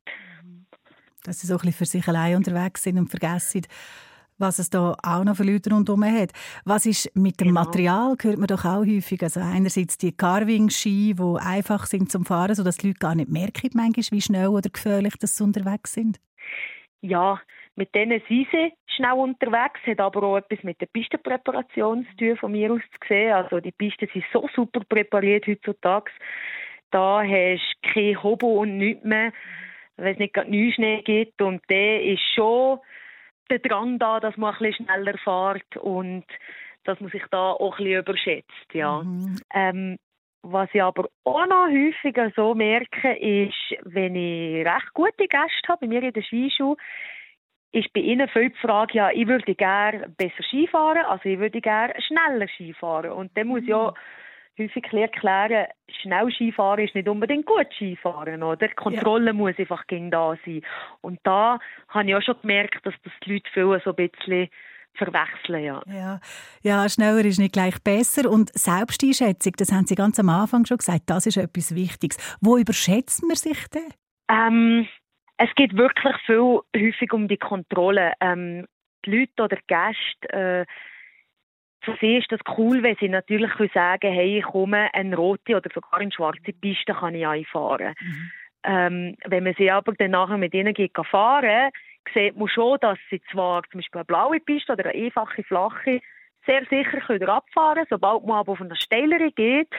Dass 1.23 1.41
sie 1.41 1.47
so 1.47 1.55
ein 1.55 1.57
bisschen 1.57 1.73
für 1.73 1.85
sich 1.85 2.07
allein 2.07 2.37
unterwegs 2.37 2.83
sind 2.83 2.97
und 2.97 3.09
vergessen, 3.09 3.65
was 4.37 4.57
es 4.57 4.69
da 4.69 4.95
auch 5.03 5.23
noch 5.25 5.35
für 5.35 5.43
Leute 5.43 5.69
rundherum 5.69 6.05
hat. 6.05 6.31
Was 6.63 6.85
ist 6.85 7.13
mit 7.15 7.41
dem 7.41 7.49
Genau. 7.49 7.61
Material? 7.65 8.15
Hört 8.21 8.37
man 8.37 8.47
doch 8.47 8.63
auch 8.63 8.85
häufig. 8.85 9.21
Also 9.21 9.41
einerseits 9.41 9.97
die 9.97 10.15
Carving-Ski, 10.15 11.15
die 11.15 11.39
einfach 11.41 11.85
sind 11.85 12.09
zum 12.09 12.25
Fahren, 12.25 12.55
sodass 12.55 12.77
die 12.77 12.87
Leute 12.87 12.99
gar 12.99 13.15
nicht 13.15 13.29
merken, 13.29 13.69
manchmal, 13.73 14.11
wie 14.11 14.21
schnell 14.21 14.47
oder 14.47 14.69
gefährlich 14.69 15.15
dass 15.19 15.35
sie 15.35 15.43
unterwegs 15.43 15.93
sind. 15.93 16.19
Ja, 17.01 17.41
mit 17.75 17.93
denen 17.95 18.21
sind 18.27 18.47
sie 18.51 18.73
schnell 18.87 19.13
unterwegs, 19.13 19.79
hat 19.85 19.99
aber 19.99 20.23
auch 20.23 20.37
etwas 20.37 20.63
mit 20.63 20.81
der 20.81 20.87
Pistenpräparation 20.87 22.05
zu 22.11 22.17
tun, 22.17 22.37
von 22.37 22.51
mir 22.51 22.73
aus 22.73 22.81
zu 22.81 23.07
sehen. 23.07 23.33
Also 23.33 23.59
die 23.59 23.71
Pisten 23.71 24.07
sind 24.11 24.25
so 24.33 24.47
super 24.53 24.81
präpariert 24.87 25.47
heutzutage. 25.47 26.11
Da 26.91 27.21
hast 27.21 27.75
du 27.81 27.89
kein 27.93 28.23
Hobo 28.23 28.61
und 28.61 28.77
nichts 28.77 29.03
mehr, 29.03 29.31
wenn 29.97 30.13
es 30.13 30.19
nicht 30.19 30.33
gerade 30.33 30.49
Neuschnee 30.49 31.01
gibt. 31.01 31.41
Und 31.41 31.61
der 31.69 32.03
ist 32.03 32.21
schon 32.35 32.79
der 33.49 33.59
Drang 33.59 33.99
da, 33.99 34.19
dass 34.19 34.37
man 34.37 34.53
ein 34.53 34.59
bisschen 34.59 34.85
schneller 34.85 35.17
fährt 35.17 35.77
und 35.77 36.25
dass 36.83 36.99
man 36.99 37.11
sich 37.11 37.23
da 37.31 37.51
auch 37.51 37.77
ein 37.77 37.83
bisschen 37.83 37.99
überschätzt. 37.99 38.73
Ja. 38.73 39.03
Ähm, 39.53 39.97
was 40.41 40.69
ich 40.73 40.81
aber 40.81 41.09
auch 41.25 41.45
noch 41.47 41.67
häufiger 41.67 42.31
so 42.35 42.55
merke, 42.55 43.13
ist, 43.17 43.75
wenn 43.83 44.15
ich 44.15 44.65
recht 44.65 44.93
gute 44.93 45.27
Gäste 45.27 45.67
habe, 45.67 45.81
bei 45.81 45.87
mir 45.87 46.03
in 46.03 46.13
der 46.13 46.23
Skischule, 46.23 46.77
ist 47.71 47.91
bei 47.93 47.99
ihnen 47.99 48.27
viel 48.29 48.49
die 48.49 48.57
Frage, 48.57 48.97
ja, 48.97 49.11
ich 49.11 49.27
würde 49.27 49.53
gerne 49.53 50.09
besser 50.17 50.43
Skifahren, 50.43 51.05
also 51.05 51.25
ich 51.25 51.37
würde 51.37 51.61
gerne 51.61 51.93
schneller 52.01 52.47
Skifahren. 52.47 53.11
Und 53.11 53.35
dann 53.37 53.47
muss 53.47 53.63
ich 53.63 53.73
auch 53.73 53.93
häufig 54.59 54.93
erklären, 54.93 55.67
schnell 56.01 56.31
Skifahren 56.31 56.85
ist 56.85 56.95
nicht 56.95 57.07
unbedingt 57.07 57.45
gut 57.45 57.67
Skifahren, 57.75 58.43
oder? 58.43 58.67
Die 58.67 58.75
Kontrolle 58.75 59.33
muss 59.33 59.57
einfach 59.57 59.87
gegen 59.87 60.11
da 60.11 60.35
sein. 60.45 60.61
Und 61.01 61.19
da 61.23 61.59
habe 61.87 62.09
ich 62.09 62.15
auch 62.15 62.21
schon 62.21 62.41
gemerkt, 62.41 62.85
dass 62.85 62.93
das 63.03 63.13
die 63.25 63.33
Leute 63.33 63.49
viel 63.51 63.81
so 63.83 63.95
ein 63.95 64.09
bisschen 64.09 64.49
verwechseln, 64.93 65.63
ja. 65.63 65.81
Ja, 65.87 66.19
ja, 66.61 66.89
schneller 66.89 67.23
ist 67.25 67.39
nicht 67.39 67.53
gleich 67.53 67.81
besser. 67.83 68.29
Und 68.29 68.51
Selbsteinschätzung, 68.57 69.53
das 69.57 69.71
haben 69.71 69.85
Sie 69.85 69.95
ganz 69.95 70.19
am 70.19 70.29
Anfang 70.29 70.65
schon 70.65 70.77
gesagt, 70.77 71.03
das 71.07 71.25
ist 71.25 71.37
etwas 71.37 71.73
Wichtiges. 71.73 72.17
Wo 72.41 72.57
überschätzt 72.57 73.23
man 73.25 73.35
sich 73.35 73.67
denn? 73.69 73.93
Ähm, 74.29 74.87
es 75.37 75.49
geht 75.55 75.75
wirklich 75.75 76.15
viel 76.25 76.59
häufig 76.75 77.13
um 77.13 77.27
die 77.27 77.37
Kontrolle. 77.37 78.13
Ähm, 78.19 78.65
die 79.05 79.11
Leute 79.11 79.43
oder 79.43 79.55
die 79.55 79.67
Gäste, 79.67 80.33
äh, 80.33 80.65
für 81.81 81.95
sie 82.01 82.17
ist 82.17 82.31
das 82.31 82.39
cool, 82.57 82.83
wenn 82.83 82.95
sie 82.97 83.09
natürlich 83.09 83.51
können 83.51 83.71
sagen 83.73 84.11
hey, 84.11 84.39
ich 84.39 84.45
komme, 84.45 84.89
eine 84.93 85.15
rote 85.15 85.55
oder 85.55 85.69
sogar 85.73 85.99
eine 85.99 86.11
schwarze 86.11 86.53
Piste 86.53 86.93
kann 86.93 87.15
ich 87.15 87.25
einfahren. 87.25 87.95
Ähm, 88.63 89.15
wenn 89.25 89.43
man 89.43 89.55
sie 89.57 89.71
aber 89.71 89.93
dann 89.93 90.11
nachher 90.11 90.37
mit 90.37 90.53
ihnen 90.53 90.73
geht 90.73 90.93
fahren, 91.09 91.71
sieht 92.13 92.35
man 92.35 92.49
schon, 92.49 92.77
dass 92.81 92.97
sie 93.09 93.21
zwar 93.31 93.63
zum 93.71 93.79
Beispiel 93.79 93.99
eine 93.99 94.05
blaue 94.05 94.39
Piste 94.39 94.73
oder 94.73 94.89
eine 94.89 95.05
einfache, 95.05 95.43
flache 95.43 96.01
sehr 96.45 96.65
sicher 96.69 96.99
können 97.01 97.29
abfahren 97.29 97.85
Sobald 97.89 98.25
man 98.25 98.37
aber 98.37 98.53
auf 98.53 98.61
eine 98.61 98.75
steilere 98.75 99.31
geht, 99.31 99.69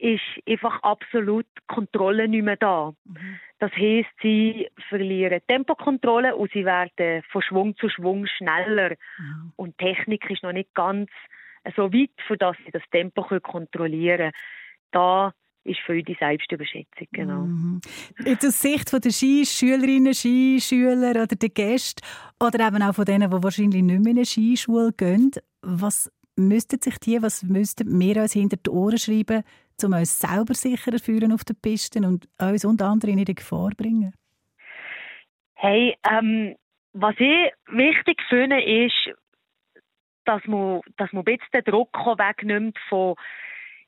ist 0.00 0.22
einfach 0.48 0.82
absolut 0.82 1.46
Kontrolle 1.68 2.26
nicht 2.26 2.44
mehr 2.44 2.56
da. 2.56 2.94
Das 3.58 3.70
heisst, 3.72 4.08
sie 4.22 4.68
verlieren 4.88 5.40
Tempokontrolle 5.46 6.34
und 6.34 6.50
sie 6.52 6.64
werden 6.64 7.22
von 7.30 7.42
Schwung 7.42 7.76
zu 7.76 7.88
Schwung 7.88 8.26
schneller. 8.26 8.96
Und 9.56 9.78
die 9.80 9.84
Technik 9.84 10.28
ist 10.30 10.42
noch 10.42 10.52
nicht 10.52 10.74
ganz 10.74 11.10
so 11.76 11.92
weit, 11.92 12.10
für 12.26 12.38
dass 12.38 12.56
sie 12.64 12.70
das 12.70 12.82
Tempo 12.90 13.22
kontrollieren 13.22 14.18
können. 14.18 14.32
Da 14.92 15.34
ist 15.64 15.80
für 15.80 16.02
die 16.02 16.16
Selbstüberschätzung, 16.18 17.06
genau. 17.12 17.46
Jetzt 18.24 18.46
aus 18.46 18.60
Sicht 18.60 18.88
von 18.88 19.00
der 19.00 19.10
Skischülerinnen, 19.10 20.14
Skischüler 20.14 21.10
oder 21.10 21.26
der 21.26 21.50
Gäste 21.50 22.02
oder 22.40 22.66
eben 22.66 22.82
auch 22.82 22.94
von 22.94 23.04
denen, 23.04 23.30
die 23.30 23.42
wahrscheinlich 23.42 23.82
nicht 23.82 24.00
mehr 24.00 24.12
in 24.12 24.18
eine 24.18 24.24
Skischule 24.24 24.92
gehen, 24.92 25.32
was 25.60 26.10
müssten 26.36 26.80
sich 26.80 26.98
die, 26.98 27.20
was 27.20 27.42
müssten 27.42 28.00
wir 28.00 28.22
uns 28.22 28.32
hinter 28.32 28.56
die 28.56 28.70
Ohren 28.70 28.98
schreiben, 28.98 29.42
um 29.84 29.92
uns 29.92 30.18
selber 30.18 30.54
sicherer 30.54 30.96
zu 30.96 31.04
fühlen 31.04 31.32
auf 31.32 31.44
den 31.44 31.56
Pisten 31.60 32.04
und 32.04 32.28
uns 32.40 32.64
und 32.64 32.82
andere 32.82 33.10
in 33.10 33.24
Gefahr 33.24 33.70
bringen? 33.76 34.14
Hey, 35.54 35.96
ähm, 36.10 36.56
was 36.92 37.14
ich 37.18 37.52
wichtig 37.68 38.20
finde, 38.28 38.62
ist, 38.62 39.14
dass 40.24 40.44
man, 40.46 40.80
dass 40.96 41.12
man 41.12 41.22
ein 41.22 41.36
bisschen 41.36 41.48
den 41.52 41.64
Druck 41.64 41.94
wegnimmt 41.94 42.78
von 42.88 43.14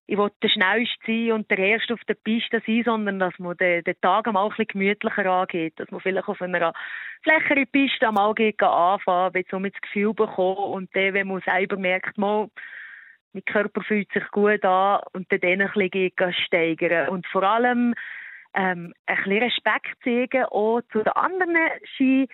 ich 0.06 0.18
will 0.18 0.30
der 0.42 0.48
Schnellste 0.48 0.98
sein 1.06 1.32
und 1.32 1.50
der 1.50 1.58
Erste 1.58 1.94
auf 1.94 2.00
der 2.08 2.14
Piste 2.14 2.60
sein, 2.66 2.82
sondern 2.84 3.18
dass 3.18 3.38
man 3.38 3.56
den, 3.56 3.84
den 3.84 4.00
Tag 4.00 4.26
einmal 4.26 4.44
ein 4.44 4.50
bisschen 4.50 4.66
gemütlicher 4.66 5.26
angeht. 5.26 5.74
Dass 5.78 5.90
man 5.90 6.00
vielleicht 6.00 6.28
auf 6.28 6.42
einer 6.42 6.74
flächeren 7.22 7.66
Piste 7.68 8.10
geht 8.34 8.62
anfangen, 8.62 9.34
wenn 9.34 9.44
so 9.50 9.58
das 9.58 9.80
Gefühl 9.80 10.12
bekommt 10.12 10.58
und 10.58 10.94
dann, 10.94 11.14
wenn 11.14 11.28
man 11.28 11.40
selber 11.42 11.76
merkt, 11.76 12.18
mal, 12.18 12.48
mein 13.32 13.44
Körper 13.44 13.82
fühlt 13.82 14.10
sich 14.12 14.28
gut 14.30 14.64
an 14.64 15.00
und 15.12 15.30
dann, 15.30 15.42
ein 15.42 15.70
bisschen 16.10 16.44
steigern. 16.46 17.08
Und 17.08 17.26
vor 17.26 17.42
allem 17.42 17.94
ähm, 18.54 18.92
ein 19.06 19.16
bisschen 19.16 19.42
Respekt 19.42 19.96
zeigen 20.04 20.44
auch 20.44 20.80
zu 20.92 21.02
den 21.02 21.12
anderen 21.12 21.56
Ski 21.94 22.28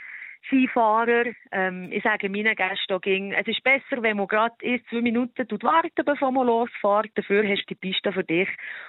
Skifahrer. 0.48 1.24
Ähm, 1.52 1.90
ich 1.92 2.02
sage 2.02 2.28
meinen 2.28 2.54
Gästen 2.54 3.00
ging, 3.00 3.32
es 3.32 3.46
ist 3.46 3.62
besser, 3.62 4.02
wenn 4.02 4.16
man 4.16 4.28
gerade 4.28 4.54
erst 4.62 4.88
zwei 4.88 5.00
Minuten 5.00 5.46
warten, 5.62 6.04
bevor 6.04 6.32
man 6.32 6.46
losfährt. 6.46 7.10
Dafür 7.14 7.46
hast 7.46 7.62
du 7.68 7.74
die 7.74 7.74
Piste 7.74 8.12
für 8.12 8.24
dich 8.24 8.48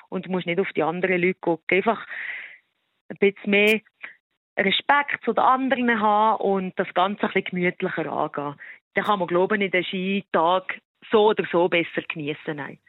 und 0.09 0.29
musst 0.29 0.45
nicht 0.45 0.59
auf 0.59 0.71
die 0.75 0.83
anderen 0.83 1.21
Leute 1.21 1.39
gucken. 1.39 1.77
Einfach 1.77 2.05
ein 3.09 3.17
bisschen 3.19 3.51
mehr 3.51 3.81
Respekt 4.57 5.23
zu 5.23 5.33
den 5.33 5.43
anderen 5.43 5.99
haben 5.99 6.41
und 6.41 6.79
das 6.79 6.93
Ganze 6.93 7.23
ein 7.23 7.33
bisschen 7.33 7.51
gemütlicher 7.51 8.11
angehen. 8.11 8.55
Dann 8.93 9.05
kann 9.05 9.19
man, 9.19 9.27
glaube 9.27 9.63
ich, 9.63 9.71
den 9.71 9.83
Skitag 9.83 10.79
so 11.11 11.29
oder 11.29 11.45
so 11.51 11.67
besser 11.67 12.01
genießen. 12.07 12.55
Nein. 12.55 12.79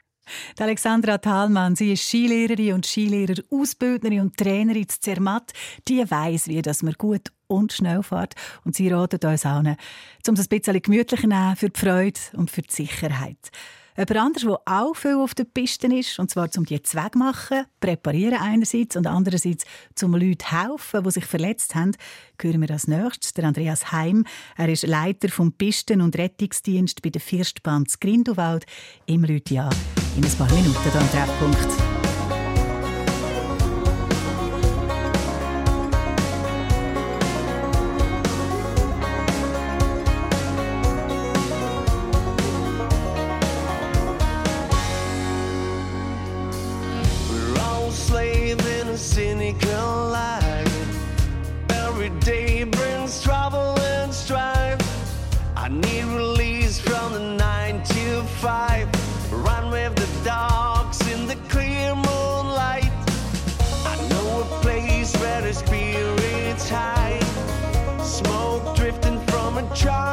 Die 0.59 0.63
Alexandra 0.63 1.19
Thalmann, 1.19 1.77
sie 1.77 1.93
ist 1.93 2.09
Skilehrerin 2.09 2.75
und 2.75 2.87
Skilehrer, 2.87 3.43
Ausbildnerin 3.51 4.21
und 4.21 4.37
Trainerin 4.37 4.89
zu 4.89 5.01
Zermatt. 5.01 5.53
Die 5.89 6.09
weiss, 6.09 6.49
wie 6.49 6.63
dass 6.63 6.83
man 6.83 6.95
gut 6.95 7.33
und 7.47 7.73
schnell 7.73 8.03
fährt. 8.03 8.35
Und 8.65 8.77
sie 8.77 8.89
ratet 8.89 9.25
uns 9.25 9.45
allen, 9.45 9.77
um 10.29 10.35
es 10.35 10.41
ein 10.41 10.49
bisschen 10.49 10.83
gemütlicher 10.83 11.23
zu 11.23 11.29
nehmen 11.29 11.57
für 11.57 11.71
die 11.71 11.81
Freude 11.81 12.21
und 12.35 12.51
für 12.51 12.63
die 12.63 12.73
Sicherheit. 12.73 13.51
Jemand 13.97 14.17
anderes, 14.17 14.43
der 14.43 14.61
auch 14.67 14.95
viel 14.95 15.17
auf 15.17 15.35
den 15.35 15.51
Pisten 15.51 15.91
ist, 15.91 16.19
und 16.19 16.31
zwar 16.31 16.49
um 16.57 16.65
die 16.65 16.83
Zweck 16.83 17.17
machen, 17.17 17.65
präparieren 17.81 18.39
einerseits 18.41 18.97
und 18.97 19.07
andererseits 19.07 19.65
zum 19.95 20.15
Leuten 20.15 20.47
helfen, 20.49 21.03
die 21.05 21.11
sich 21.11 21.25
verletzt 21.25 21.75
haben, 21.75 21.93
hören 22.41 22.61
wir 22.61 22.71
als 22.71 22.87
nächstes 22.87 23.35
der 23.35 23.45
Andreas 23.45 23.93
Heim. 23.93 24.25
Er 24.57 24.69
ist 24.69 24.87
Leiter 24.87 25.29
vom 25.29 25.53
Pisten- 25.53 26.01
und 26.01 26.17
Rettungsdienst 26.17 27.03
bei 27.03 27.11
der 27.11 27.21
Firstbahn 27.21 27.85
Grindelwald. 28.01 28.65
Im 29.07 29.25
Leute 29.25 29.55
ja 29.55 29.71
in 30.17 30.25
ein 30.25 30.33
paar 30.33 30.51
Minuten 30.53 30.83
hier 30.83 31.01
am 31.01 31.11
Treffpunkt. 31.11 32.10
try. 69.75 70.10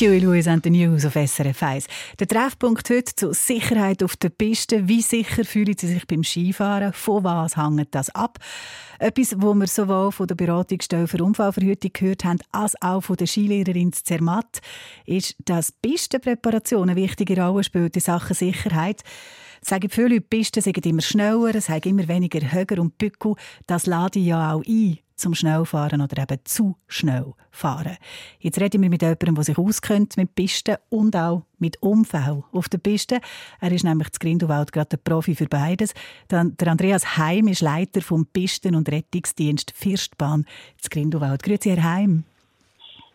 Huey 0.00 0.18
Lewis 0.18 0.46
and 0.46 0.64
the 0.64 0.70
News 0.70 1.04
auf 1.04 1.12
SRF 1.12 1.62
1. 1.62 1.86
Der 2.18 2.26
Treffpunkt 2.26 2.88
heute 2.88 3.14
zur 3.14 3.34
Sicherheit 3.34 4.02
auf 4.02 4.16
der 4.16 4.30
Piste. 4.30 4.88
Wie 4.88 5.02
sicher 5.02 5.44
fühlen 5.44 5.76
Sie 5.76 5.88
sich 5.88 6.06
beim 6.06 6.24
Skifahren? 6.24 6.94
Von 6.94 7.22
was 7.22 7.58
hängt 7.58 7.94
das 7.94 8.08
ab? 8.14 8.38
Etwas, 8.98 9.34
wo 9.36 9.52
wir 9.52 9.66
sowohl 9.66 10.10
von 10.10 10.26
der 10.26 10.36
Beratungsstelle 10.36 11.06
für 11.06 11.22
Unfallverhütung 11.22 11.90
gehört 11.92 12.24
haben, 12.24 12.38
als 12.50 12.80
auch 12.80 13.02
von 13.02 13.16
der 13.16 13.26
Skilehrerin 13.26 13.92
Zermatt, 13.92 14.60
ist, 15.04 15.36
dass 15.44 15.70
Pistenpräparation 15.70 16.88
eine 16.88 16.98
wichtige 16.98 17.38
Rolle 17.38 17.62
spielt 17.62 17.94
in 17.94 18.00
Sachen 18.00 18.34
Sicherheit. 18.34 19.02
Sagen 19.60 19.90
viele 19.90 20.14
Leute, 20.14 20.22
Pisten 20.22 20.62
sind 20.62 20.86
immer 20.86 21.02
schneller, 21.02 21.54
es 21.54 21.68
haben 21.68 21.82
immer 21.82 22.08
weniger 22.08 22.50
Höger 22.50 22.80
und 22.80 22.96
Bückel. 22.96 23.34
Das 23.66 23.84
lade 23.84 24.18
ich 24.18 24.26
ja 24.26 24.54
auch 24.54 24.62
ein 24.66 24.98
zum 25.20 25.34
Schnellfahren 25.34 26.00
oder 26.00 26.22
eben 26.22 26.38
zu 26.44 26.76
schnell 26.88 27.34
fahren. 27.50 27.96
Jetzt 28.38 28.60
reden 28.60 28.82
wir 28.82 28.90
mit 28.90 29.02
jemandem, 29.02 29.34
der 29.34 29.44
sich 29.44 29.58
auskennt 29.58 30.16
mit 30.16 30.34
Pisten 30.34 30.76
und 30.88 31.14
auch 31.14 31.42
mit 31.58 31.80
Unfällen 31.82 32.44
auf 32.52 32.68
der 32.68 32.78
Piste. 32.78 33.20
Er 33.60 33.72
ist 33.72 33.84
nämlich 33.84 34.10
zu 34.12 34.18
Grindelwald 34.18 34.72
gerade 34.72 34.90
der 34.90 34.96
Profi 34.98 35.34
für 35.34 35.46
beides. 35.46 35.94
Dann 36.28 36.56
der 36.56 36.68
Andreas 36.68 37.16
Heim 37.16 37.48
ist 37.48 37.60
Leiter 37.60 38.00
vom 38.00 38.26
Pisten- 38.26 38.74
und 38.74 38.90
Rettungsdienst 38.90 39.72
Firstbahn 39.76 40.46
zu 40.78 40.88
Grindelwald. 40.90 41.42
Grüezi, 41.42 41.70
Herr 41.70 41.84
Heim. 41.84 42.24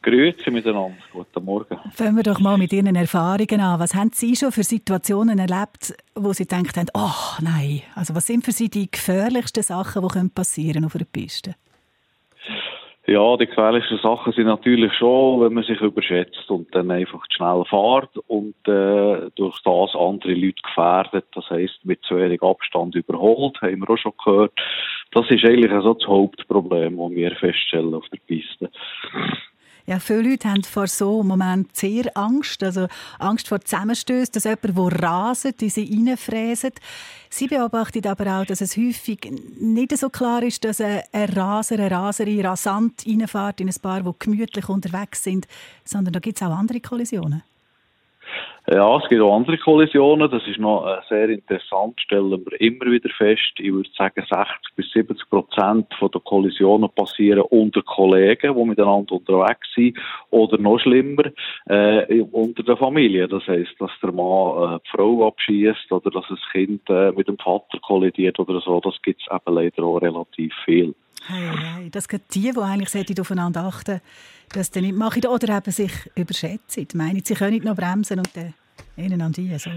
Grüezi 0.05 0.51
miteinander. 0.51 0.95
Guten 1.11 1.43
Morgen. 1.43 1.79
Fangen 1.91 2.15
wir 2.15 2.21
doch 2.21 2.39
mal 2.39 2.59
mit 2.59 2.71
Ihren 2.71 2.95
Erfahrungen 2.95 3.59
an. 3.59 3.79
Was 3.79 3.95
haben 3.95 4.11
Sie 4.13 4.35
schon 4.35 4.51
für 4.51 4.63
Situationen 4.63 5.39
erlebt, 5.39 5.95
wo 6.13 6.31
Sie 6.31 6.45
gedacht 6.45 6.77
haben, 6.77 6.89
oh 6.93 7.41
nein, 7.41 7.81
also 7.95 8.13
was 8.13 8.27
sind 8.27 8.45
für 8.45 8.51
Sie 8.51 8.69
die 8.69 8.91
gefährlichsten 8.91 9.63
Sachen, 9.63 10.07
die 10.07 10.29
passieren 10.29 10.85
auf 10.85 10.95
einer 10.95 11.05
Piste? 11.05 11.55
Ja, 13.07 13.37
die 13.37 13.45
gefährlichsten 13.45 13.99
Sachen 13.99 14.33
sind 14.33 14.47
natürlich 14.47 14.91
schon, 14.93 15.41
wenn 15.41 15.53
man 15.53 15.63
sich 15.63 15.79
überschätzt 15.79 16.49
und 16.49 16.73
dann 16.73 16.89
einfach 16.89 17.23
schnell 17.29 17.63
fährt 17.69 18.17
und 18.25 18.55
äh, 18.67 19.29
durch 19.35 19.61
das 19.61 19.95
andere 19.95 20.33
Leute 20.33 20.61
gefährdet. 20.63 21.25
Das 21.35 21.47
heisst, 21.51 21.85
mit 21.85 22.01
zu 22.03 22.17
wenig 22.17 22.41
Abstand 22.41 22.95
überholt, 22.95 23.61
haben 23.61 23.79
wir 23.79 23.89
auch 23.91 23.97
schon 23.97 24.13
gehört. 24.23 24.53
Das 25.11 25.29
ist 25.29 25.45
eigentlich 25.45 25.71
so 25.83 25.93
das 25.93 26.07
Hauptproblem, 26.07 26.97
das 26.97 27.11
wir 27.11 27.35
feststellen 27.35 27.93
auf 27.93 28.09
der 28.09 28.19
Piste. 28.25 28.71
Ja, 29.87 29.99
viele 29.99 30.23
Leute 30.23 30.49
haben 30.49 30.63
vor 30.63 30.87
so 30.87 31.19
einem 31.19 31.27
Moment 31.27 31.75
sehr 31.75 32.05
Angst, 32.17 32.63
also 32.63 32.87
Angst 33.19 33.47
vor 33.47 33.61
Zusammenstößen, 33.61 34.31
dass 34.33 34.45
jemand, 34.45 34.63
der 34.63 35.03
raset, 35.03 35.61
in 35.61 35.69
sie 35.69 36.03
reinfräset. 36.07 36.79
Sie 37.29 37.47
beobachten 37.47 38.07
aber 38.07 38.41
auch, 38.41 38.45
dass 38.45 38.61
es 38.61 38.77
häufig 38.77 39.31
nicht 39.59 39.95
so 39.95 40.09
klar 40.09 40.41
ist, 40.41 40.63
dass 40.63 40.81
ein 40.81 41.03
Raser, 41.13 41.75
eine 41.75 41.91
Raserin 41.91 42.43
rasant 42.43 43.05
reinfährt 43.05 43.61
in 43.61 43.69
ein 43.69 43.75
Paar, 43.79 44.01
die 44.01 44.11
gemütlich 44.17 44.69
unterwegs 44.69 45.23
sind, 45.23 45.47
sondern 45.83 46.13
da 46.13 46.19
gibt 46.19 46.41
es 46.41 46.47
auch 46.47 46.57
andere 46.57 46.79
Kollisionen. 46.79 47.43
Ja, 48.67 48.97
es 48.97 49.07
gibt 49.09 49.21
auch 49.21 49.35
andere 49.35 49.59
Kollisionen. 49.59 50.29
Das 50.31 50.41
ist 50.47 50.59
noch 50.59 50.87
sehr 51.07 51.29
interessant, 51.29 52.01
stellen 52.01 52.31
wir 52.31 52.61
immer 52.61 52.91
wieder 52.91 53.09
fest. 53.09 53.53
Ich 53.59 53.71
würde 53.71 53.89
sagen, 53.95 54.25
60 54.27 54.47
bis 54.75 54.91
70 54.91 55.29
Prozent 55.29 55.87
der 56.01 56.21
Kollisionen 56.21 56.89
passieren 56.89 57.41
unter 57.51 57.83
Kollegen, 57.83 58.55
die 58.55 58.65
miteinander 58.65 59.13
unterwegs 59.13 59.67
sind. 59.75 59.97
Oder 60.31 60.57
noch 60.57 60.79
schlimmer, 60.79 61.25
äh, 61.67 62.21
unter 62.31 62.63
der 62.63 62.77
Familie. 62.77 63.27
Das 63.27 63.45
heisst, 63.47 63.79
dass 63.79 63.91
der 64.01 64.11
Mann 64.11 64.75
äh, 64.75 64.79
die 64.83 64.97
Frau 64.97 65.27
abschießt 65.27 65.91
oder 65.91 66.09
dass 66.09 66.25
das 66.27 66.39
Kind 66.51 66.81
äh, 66.89 67.11
mit 67.11 67.27
dem 67.27 67.37
Vater 67.37 67.77
kollidiert 67.79 68.39
oder 68.39 68.59
so. 68.61 68.79
Das 68.79 68.99
gibt 69.03 69.21
es 69.21 69.31
eben 69.31 69.55
leider 69.55 69.83
auch 69.83 70.01
relativ 70.01 70.53
viel. 70.65 70.95
Hey, 71.27 71.49
hey, 71.57 71.89
das 71.89 72.05
sind 72.05 72.23
die, 72.33 72.51
die 72.51 72.59
eigentlich 72.59 73.19
aufeinander 73.19 73.63
achten 73.63 74.01
das 74.53 74.71
dann 74.71 74.83
nicht 74.83 74.95
machen 74.95 75.25
oder 75.25 75.57
eben 75.57 75.71
sich 75.71 75.91
überschätzen. 76.15 76.87
Meinen, 76.93 77.23
sie 77.23 77.33
können 77.33 77.53
nicht 77.53 77.65
noch 77.65 77.75
bremsen 77.75 78.19
und 78.19 78.35
dann 78.35 78.53
ihnen 78.97 79.21
an 79.21 79.31
die 79.31 79.57
so. 79.57 79.71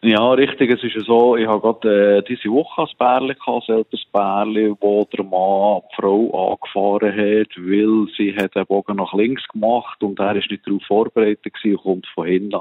Ja, 0.00 0.30
richtig. 0.32 0.70
Es 0.70 0.84
ist 0.84 1.06
so, 1.06 1.36
ich 1.36 1.46
habe 1.48 1.60
gerade 1.60 2.18
äh, 2.18 2.22
diese 2.22 2.50
Woche 2.50 2.82
ein 2.82 2.88
Bärli 2.98 3.34
gehabt, 3.34 3.66
selbst 3.66 3.94
ein 3.94 4.12
Bärli, 4.12 4.72
wo 4.78 5.04
der 5.12 5.24
Mann 5.24 5.82
die 5.90 5.96
Frau 5.96 6.52
angefahren 6.52 7.12
hat, 7.12 7.48
weil 7.56 8.06
sie 8.16 8.36
hat 8.36 8.54
den 8.54 8.66
Bogen 8.66 8.96
nach 8.96 9.12
links 9.12 9.42
gemacht 9.48 10.00
und 10.00 10.20
er 10.20 10.36
ist 10.36 10.50
nicht 10.52 10.64
darauf 10.64 10.82
vorbereitet 10.86 11.52
gewesen 11.52 11.76
und 11.78 11.82
kommt 11.82 12.06
von 12.14 12.28
hinten 12.28 12.60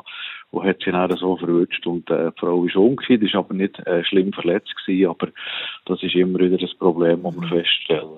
und 0.52 0.66
hat 0.66 0.78
sie 0.84 0.91
dann 0.91 1.16
so 1.18 1.38
verwünscht 1.38 1.86
und 1.86 2.10
äh, 2.10 2.32
die 2.32 2.39
Frau 2.39 2.64
ist 2.66 2.76
umgekehrt, 2.76 3.22
ist 3.22 3.36
aber 3.36 3.54
nicht 3.54 3.78
äh, 3.86 4.04
schlimm 4.06 4.32
verletzt 4.34 4.74
gewesen, 4.86 5.10
aber 5.10 5.28
das 5.86 6.02
ist 6.02 6.16
immer 6.16 6.39
wieder 6.39 6.58
das 6.58 6.74
Problem, 6.76 7.24
das 7.24 7.36
wir 7.36 7.48
feststellen. 7.48 8.18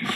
Ja. 0.00 0.08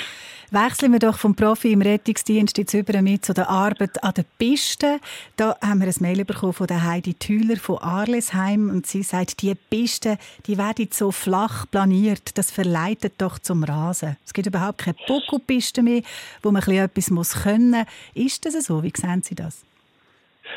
Wechseln 0.52 0.92
wir 0.92 1.00
doch 1.00 1.18
vom 1.18 1.34
Profi 1.34 1.72
im 1.72 1.82
Rettungsdienst 1.82 2.56
jetzt 2.56 2.72
über 2.72 3.02
mit 3.02 3.24
zu 3.24 3.34
der 3.34 3.50
Arbeit 3.50 4.04
an 4.04 4.14
der 4.14 4.24
Piste. 4.38 5.00
Da 5.36 5.56
haben 5.60 5.80
wir 5.80 5.88
ein 5.88 5.94
Mail 5.98 6.24
bekommen 6.24 6.52
von 6.52 6.68
der 6.68 6.84
Heidi 6.84 7.14
Thüler 7.14 7.56
von 7.56 7.78
Arlesheim 7.78 8.70
und 8.70 8.86
sie 8.86 9.02
sagt, 9.02 9.42
die 9.42 9.54
Piste, 9.56 10.18
die 10.46 10.56
werden 10.56 10.88
so 10.92 11.10
flach 11.10 11.66
planiert, 11.68 12.38
das 12.38 12.52
verleitet 12.52 13.14
doch 13.18 13.40
zum 13.40 13.64
Rasen. 13.64 14.16
Es 14.24 14.32
gibt 14.32 14.46
überhaupt 14.46 14.78
keine 14.78 14.96
Buckelpiste 15.08 15.82
mehr, 15.82 16.02
wo 16.42 16.52
man 16.52 16.62
etwas 16.62 17.10
muss 17.10 17.42
können. 17.42 17.84
Ist 18.14 18.46
das 18.46 18.54
so? 18.66 18.84
Wie 18.84 18.92
sehen 18.94 19.22
Sie 19.22 19.34
das? 19.34 19.64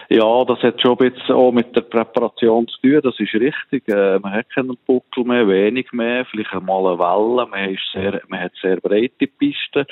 Ja, 0.10 0.44
das 0.46 0.60
hat 0.60 0.82
schon 0.82 0.98
ein 1.00 1.12
bisschen 1.12 1.36
auch 1.36 1.52
mit 1.52 1.76
der 1.76 1.82
Präparation 1.82 2.68
zu 2.68 2.82
tun, 2.82 3.00
das 3.04 3.20
ist 3.20 3.34
richtig. 3.34 3.88
Äh, 3.88 4.20
man 4.20 4.34
hat 4.34 4.50
keinen 4.50 4.78
Buckel 4.86 5.24
mehr, 5.24 5.48
wenig 5.48 5.92
mehr, 5.92 6.26
vielleicht 6.26 6.54
einmal 6.54 6.88
eine 6.88 7.00
Welle, 7.00 7.48
man, 7.48 7.70
ist 7.70 7.84
sehr, 7.94 8.22
man 8.28 8.40
hat 8.40 8.54
sehr 8.62 8.78
breite 8.78 9.28
Pisten, 9.28 9.86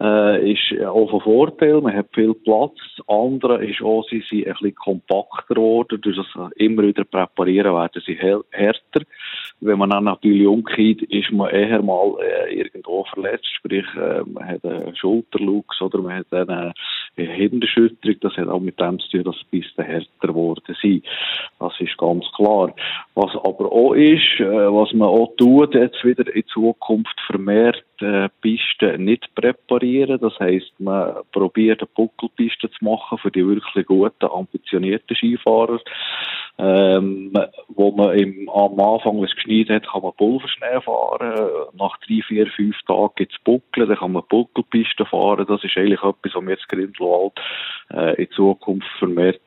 äh, 0.00 0.52
ist 0.52 0.84
auch 0.84 1.10
von 1.10 1.20
Vorteil, 1.20 1.80
man 1.80 1.96
hat 1.96 2.08
viel 2.14 2.34
Platz. 2.34 2.74
Das 2.96 3.08
andere 3.08 3.64
ist 3.64 3.82
auch, 3.82 4.04
sie 4.10 4.24
sind 4.28 4.46
ein 4.46 4.52
bisschen 4.54 4.74
kompakter 4.74 5.54
geworden, 5.54 6.00
durch 6.00 6.16
das 6.16 6.50
immer 6.56 6.82
wieder 6.82 7.04
präparieren 7.04 7.74
werden 7.74 8.02
sie 8.04 8.14
härter. 8.14 9.02
Wenn 9.60 9.78
man 9.78 9.90
dann 9.90 10.04
natürlich 10.04 10.46
umgeht, 10.46 11.02
ist 11.02 11.30
man 11.30 11.50
eher 11.50 11.82
mal 11.82 12.16
äh, 12.20 12.54
irgendwo 12.54 13.04
verletzt, 13.04 13.46
sprich, 13.56 13.86
äh, 13.96 14.22
man 14.26 14.48
hat 14.48 14.64
einen 14.64 14.96
Schulterlux 14.96 15.80
oder 15.80 15.98
man 15.98 16.16
hat 16.16 16.32
eine 16.32 16.72
Hirnerschütterung, 17.16 18.16
das 18.20 18.36
hat 18.36 18.48
auch 18.48 18.60
mit 18.60 18.80
dem 18.80 18.98
zu 18.98 19.08
tun, 19.10 19.24
dass 19.24 19.36
die 19.52 19.60
Pisten 19.60 19.84
härter 19.84 20.28
geworden 20.28 20.76
sind. 20.80 21.04
Das 21.58 21.72
ist 21.78 21.96
ganz 21.98 22.24
klar. 22.34 22.74
Was 23.14 23.34
aber 23.36 23.70
auch 23.70 23.94
ist, 23.94 24.40
äh, 24.40 24.44
was 24.44 24.92
man 24.92 25.08
auch 25.08 25.34
tut, 25.36 25.74
jetzt 25.74 26.04
wieder 26.04 26.34
in 26.34 26.46
Zukunft 26.46 27.20
vermehrt 27.26 27.84
äh, 28.02 28.28
Pisten 28.40 29.04
nicht 29.04 29.34
präparieren. 29.34 30.18
Das 30.20 30.38
heisst, 30.38 30.72
man 30.78 31.14
probiert 31.32 31.80
eine 31.80 31.88
Buckelpiste 31.94 32.70
zu 32.70 32.84
machen 32.84 33.18
für 33.18 33.30
die 33.30 33.46
wirklich 33.46 33.86
guten, 33.86 34.26
ambitionierten 34.26 35.16
Skifahrer. 35.16 35.80
Ähm, 36.58 37.32
wo 37.68 37.92
man 37.92 38.16
im, 38.16 38.48
am 38.50 38.78
Anfang, 38.78 39.16
wenn 39.16 39.24
es 39.24 39.34
geschneit 39.34 39.70
hat, 39.70 39.90
kann 39.90 40.02
man 40.02 40.12
Pulverschnee 40.12 40.80
fahren. 40.82 41.48
Nach 41.78 41.96
drei, 42.06 42.20
vier, 42.26 42.46
fünf 42.48 42.76
Tagen 42.86 43.12
gibt 43.16 43.32
es 43.32 43.40
Buckeln, 43.42 43.88
dann 43.88 43.96
kann 43.96 44.12
man 44.12 44.22
Buckelpisten 44.28 45.06
fahren. 45.06 45.46
Das 45.48 45.64
ist 45.64 45.76
eigentlich 45.76 46.02
etwas, 46.02 46.34
was 46.34 46.42
wir 46.42 46.50
jetzt 46.50 46.68
Grindelwald 46.68 47.32
äh, 47.90 48.22
in 48.22 48.30
Zukunft 48.32 48.88
vermehrt 48.98 49.40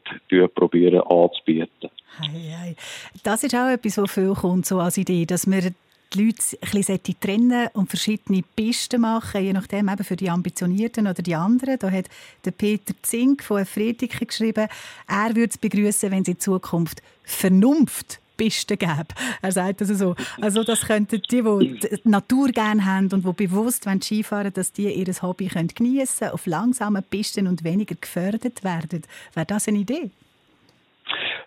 probieren 0.56 1.02
anzubieten. 1.02 1.90
Hei, 2.20 2.56
hei. 2.60 2.76
Das 3.24 3.44
ist 3.44 3.56
auch 3.56 3.70
etwas, 3.70 3.98
was 3.98 4.12
viel 4.12 4.34
kommt, 4.34 4.66
so 4.66 4.80
als 4.80 4.98
Idee, 4.98 5.26
dass 5.26 5.50
wir 5.50 5.72
die 6.16 6.26
Leute 6.26 6.44
ein 6.62 6.72
bisschen 6.72 7.20
trennen 7.20 7.68
und 7.74 7.90
verschiedene 7.90 8.44
Pisten 8.56 9.02
machen, 9.02 9.44
je 9.44 9.54
nachdem 9.54 9.90
eben 9.90 10.04
für 10.04 10.16
die 10.16 10.30
Ambitionierten 10.30 11.08
oder 11.08 11.22
die 11.22 11.36
anderen. 11.36 11.78
Da 11.80 11.92
hat 11.92 12.06
der 12.44 12.52
Peter 12.52 12.94
Zink 13.02 13.44
von 13.44 13.66
Friedrich 13.66 14.18
geschrieben, 14.20 14.68
er 15.08 15.36
würde 15.36 15.52
es 15.52 15.58
begrüßen, 15.58 16.12
wenn 16.12 16.22
es 16.24 16.28
in 16.28 16.40
Zukunft 16.40 17.02
Vernunft 17.24 18.20
Pisten 18.38 18.78
gäbe. 18.78 19.08
Er 19.42 19.52
sagt 19.52 19.82
also 19.82 19.96
so. 19.96 20.16
Also 20.42 20.64
das 20.64 20.82
könnten 20.82 21.22
die, 21.32 21.42
die 21.42 21.80
die 21.80 22.10
Natur 22.10 22.50
gerne 22.50 22.86
haben 22.86 23.12
und 23.12 23.26
die 23.26 23.48
bewusst 23.48 23.86
wollen 23.86 24.02
Skifahren 24.02 24.52
dass 24.54 24.74
die 24.74 24.94
ihr 24.94 25.14
Hobby 25.22 25.48
geniessen 25.48 26.20
können, 26.20 26.32
auf 26.32 26.46
langsamen 26.46 27.04
Pisten 27.04 27.48
und 27.48 27.64
weniger 27.64 27.96
gefördert 27.96 28.64
werden. 28.64 29.04
Wäre 29.34 29.46
das 29.46 29.68
eine 29.68 29.80
Idee? 29.80 30.12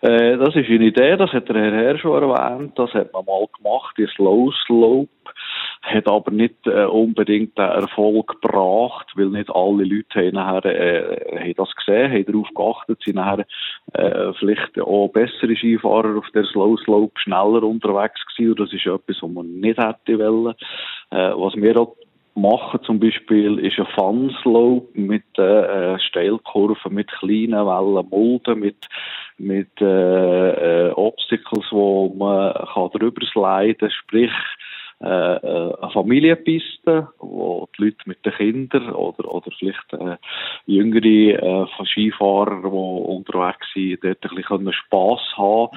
Äh, 0.01 0.37
das 0.37 0.55
ist 0.55 0.69
eine 0.69 0.85
Idee, 0.85 1.17
das 1.17 1.31
hat 1.33 1.49
der 1.49 1.55
Herr 1.61 1.73
Herr 1.73 1.97
schon 1.97 2.23
erwähnt, 2.23 2.77
das 2.77 2.93
hat 2.93 3.11
man 3.11 3.25
mal 3.25 3.47
gemacht, 3.57 3.95
die 3.97 4.07
Slow 4.15 4.51
Slope, 4.65 5.09
hat 5.81 6.07
aber 6.07 6.31
nicht 6.31 6.55
äh, 6.67 6.85
unbedingt 6.85 7.57
den 7.57 7.65
Erfolg 7.65 8.39
gebracht, 8.41 9.07
weil 9.15 9.27
nicht 9.27 9.49
alle 9.49 9.83
Leute 9.83 10.19
haben 10.19 10.35
nachher, 10.35 10.65
äh, 10.65 11.39
haben 11.39 11.53
das 11.57 11.75
gesehen, 11.75 12.11
haben 12.11 12.25
darauf 12.25 12.47
geachtet, 12.55 13.01
sind 13.03 13.15
nachher 13.15 13.45
äh, 13.93 14.33
vielleicht 14.39 14.79
auch 14.79 15.09
bessere 15.09 15.55
Skifahrer 15.55 16.17
auf 16.17 16.29
der 16.33 16.45
Slow 16.45 16.77
Slope 16.77 17.19
schneller 17.19 17.63
unterwegs 17.63 18.21
gewesen 18.27 18.51
und 18.51 18.59
das 18.59 18.73
ist 18.73 18.85
etwas, 18.85 19.17
was 19.21 19.31
man 19.31 19.59
nicht 19.59 19.79
hätte 19.79 20.19
wollen. 20.19 20.55
Äh, 21.11 21.31
was 21.35 21.55
wir 21.55 21.77
auch 21.79 21.95
machen. 22.41 22.79
Zum 22.83 22.99
Beispiel 22.99 23.59
ist 23.59 23.79
ein 23.79 23.87
Fun 23.95 24.35
Slope 24.41 24.87
mit 24.93 25.23
äh, 25.37 25.93
äh, 25.93 25.99
Steilkurven, 25.99 26.93
mit 26.93 27.11
kleinen 27.11 27.65
Wellen, 27.65 28.07
Mulden, 28.09 28.59
mit 28.59 28.87
mit 29.37 29.69
äh, 29.79 30.87
äh, 30.87 30.91
Obstacles, 30.91 31.65
wo 31.71 32.13
man 32.13 32.53
kann 32.73 32.89
drüber 32.91 33.25
sliden, 33.31 33.89
sprich 33.89 34.31
äh, 34.31 34.33
äh, 34.33 34.68
eine 35.01 35.89
Familienpiste, 35.93 37.07
wo 37.19 37.67
die 37.77 37.85
Leute 37.85 37.97
mit 38.05 38.25
den 38.25 38.33
Kindern 38.33 38.91
oder, 38.91 39.33
oder 39.33 39.49
vielleicht 39.57 39.93
äh, 39.93 40.17
jüngere 40.65 41.05
äh, 41.05 41.85
Skifahrer, 41.85 42.61
die 42.61 42.67
unterwegs 42.67 43.65
sind, 43.73 44.03
dort 44.03 44.23
ein 44.23 44.35
bisschen 44.35 44.73
Spass 44.73 45.21
haben 45.37 45.69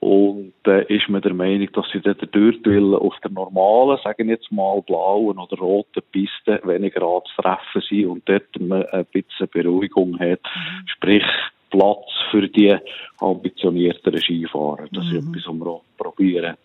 und 0.00 0.52
äh, 0.66 0.84
ist 0.94 1.08
man 1.08 1.22
der 1.22 1.32
Meinung, 1.32 1.68
dass 1.72 1.86
sie 1.90 2.00
dort 2.00 2.20
dort 2.20 2.66
will, 2.66 2.94
auf 2.94 3.14
der 3.22 3.30
normalen, 3.30 3.98
sagen 4.04 4.28
jetzt 4.28 4.52
mal 4.52 4.82
blauen 4.82 5.38
oder 5.38 5.56
roten 5.56 6.02
Piste 6.12 6.60
weniger 6.64 7.02
anzutreffen 7.02 7.82
sind 7.88 8.06
und 8.06 8.28
dort 8.28 8.60
man 8.60 8.84
ein 8.86 9.06
bisschen 9.06 9.48
Beruhigung 9.48 10.18
hat, 10.18 10.40
sprich 10.86 11.24
Platz 11.70 12.06
für 12.30 12.46
die 12.48 12.76
ambitionierteren 13.20 14.20
Skifahrer. 14.20 14.86
Das 14.92 15.06
ist 15.06 15.14
etwas, 15.14 15.46
was 15.46 15.54
wir 15.54 15.66
auch 15.66 15.82
probieren 15.96 16.56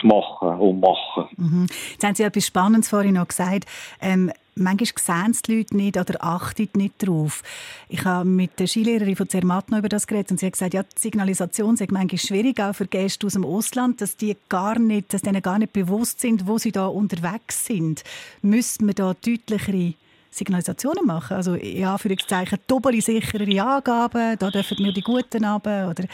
zu 0.00 0.06
machen 0.06 0.48
und 0.58 0.80
machen. 0.80 1.28
Mhm. 1.36 1.66
Jetzt 1.92 2.04
haben 2.04 2.14
Sie 2.14 2.22
etwas 2.22 2.46
Spannendes 2.46 2.88
vorhin 2.88 3.14
noch 3.14 3.28
gesagt. 3.28 3.66
Ähm, 4.00 4.32
manchmal 4.60 4.88
sehen 4.96 5.30
es 5.30 5.42
die 5.42 5.56
Leute 5.56 5.76
nicht 5.76 5.96
oder 5.96 6.22
achten 6.22 6.68
nicht 6.74 6.94
drauf. 6.98 7.42
Ich 7.88 8.04
habe 8.04 8.28
mit 8.28 8.58
der 8.58 8.66
Skilehrerin 8.66 9.16
von 9.16 9.28
Zermatt 9.28 9.70
noch 9.70 9.78
über 9.78 9.88
das 9.88 10.06
geredet 10.06 10.30
und 10.30 10.40
sie 10.40 10.46
hat 10.46 10.52
gesagt, 10.52 10.74
ja, 10.74 10.82
die 10.82 11.00
Signalisation 11.00 11.74
ist 11.74 11.90
manchmal 11.90 12.18
schwierig, 12.18 12.60
auch 12.60 12.74
für 12.74 12.86
Gäste 12.86 13.26
aus 13.26 13.32
dem 13.32 13.44
Ausland, 13.44 14.00
dass 14.00 14.16
die 14.16 14.36
gar 14.48 14.78
nicht, 14.78 15.12
dass 15.12 15.22
denen 15.22 15.42
gar 15.42 15.58
nicht 15.58 15.72
bewusst 15.72 16.20
sind, 16.20 16.46
wo 16.46 16.58
sie 16.58 16.72
da 16.72 16.86
unterwegs 16.86 17.66
sind. 17.66 18.04
Müsste 18.42 18.84
man 18.84 18.94
da 18.94 19.14
deutlichere 19.14 19.94
Signalisationen 20.30 21.06
machen? 21.06 21.36
Also 21.36 21.54
in 21.54 21.84
Anführungszeichen 21.84 22.58
doppelte 22.66 23.00
sichere 23.00 23.62
Angaben, 23.62 24.38
da 24.38 24.50
dürfen 24.50 24.82
nur 24.82 24.92
die 24.92 25.02
Guten 25.02 25.44
runter 25.44 25.90
oder 25.90 26.04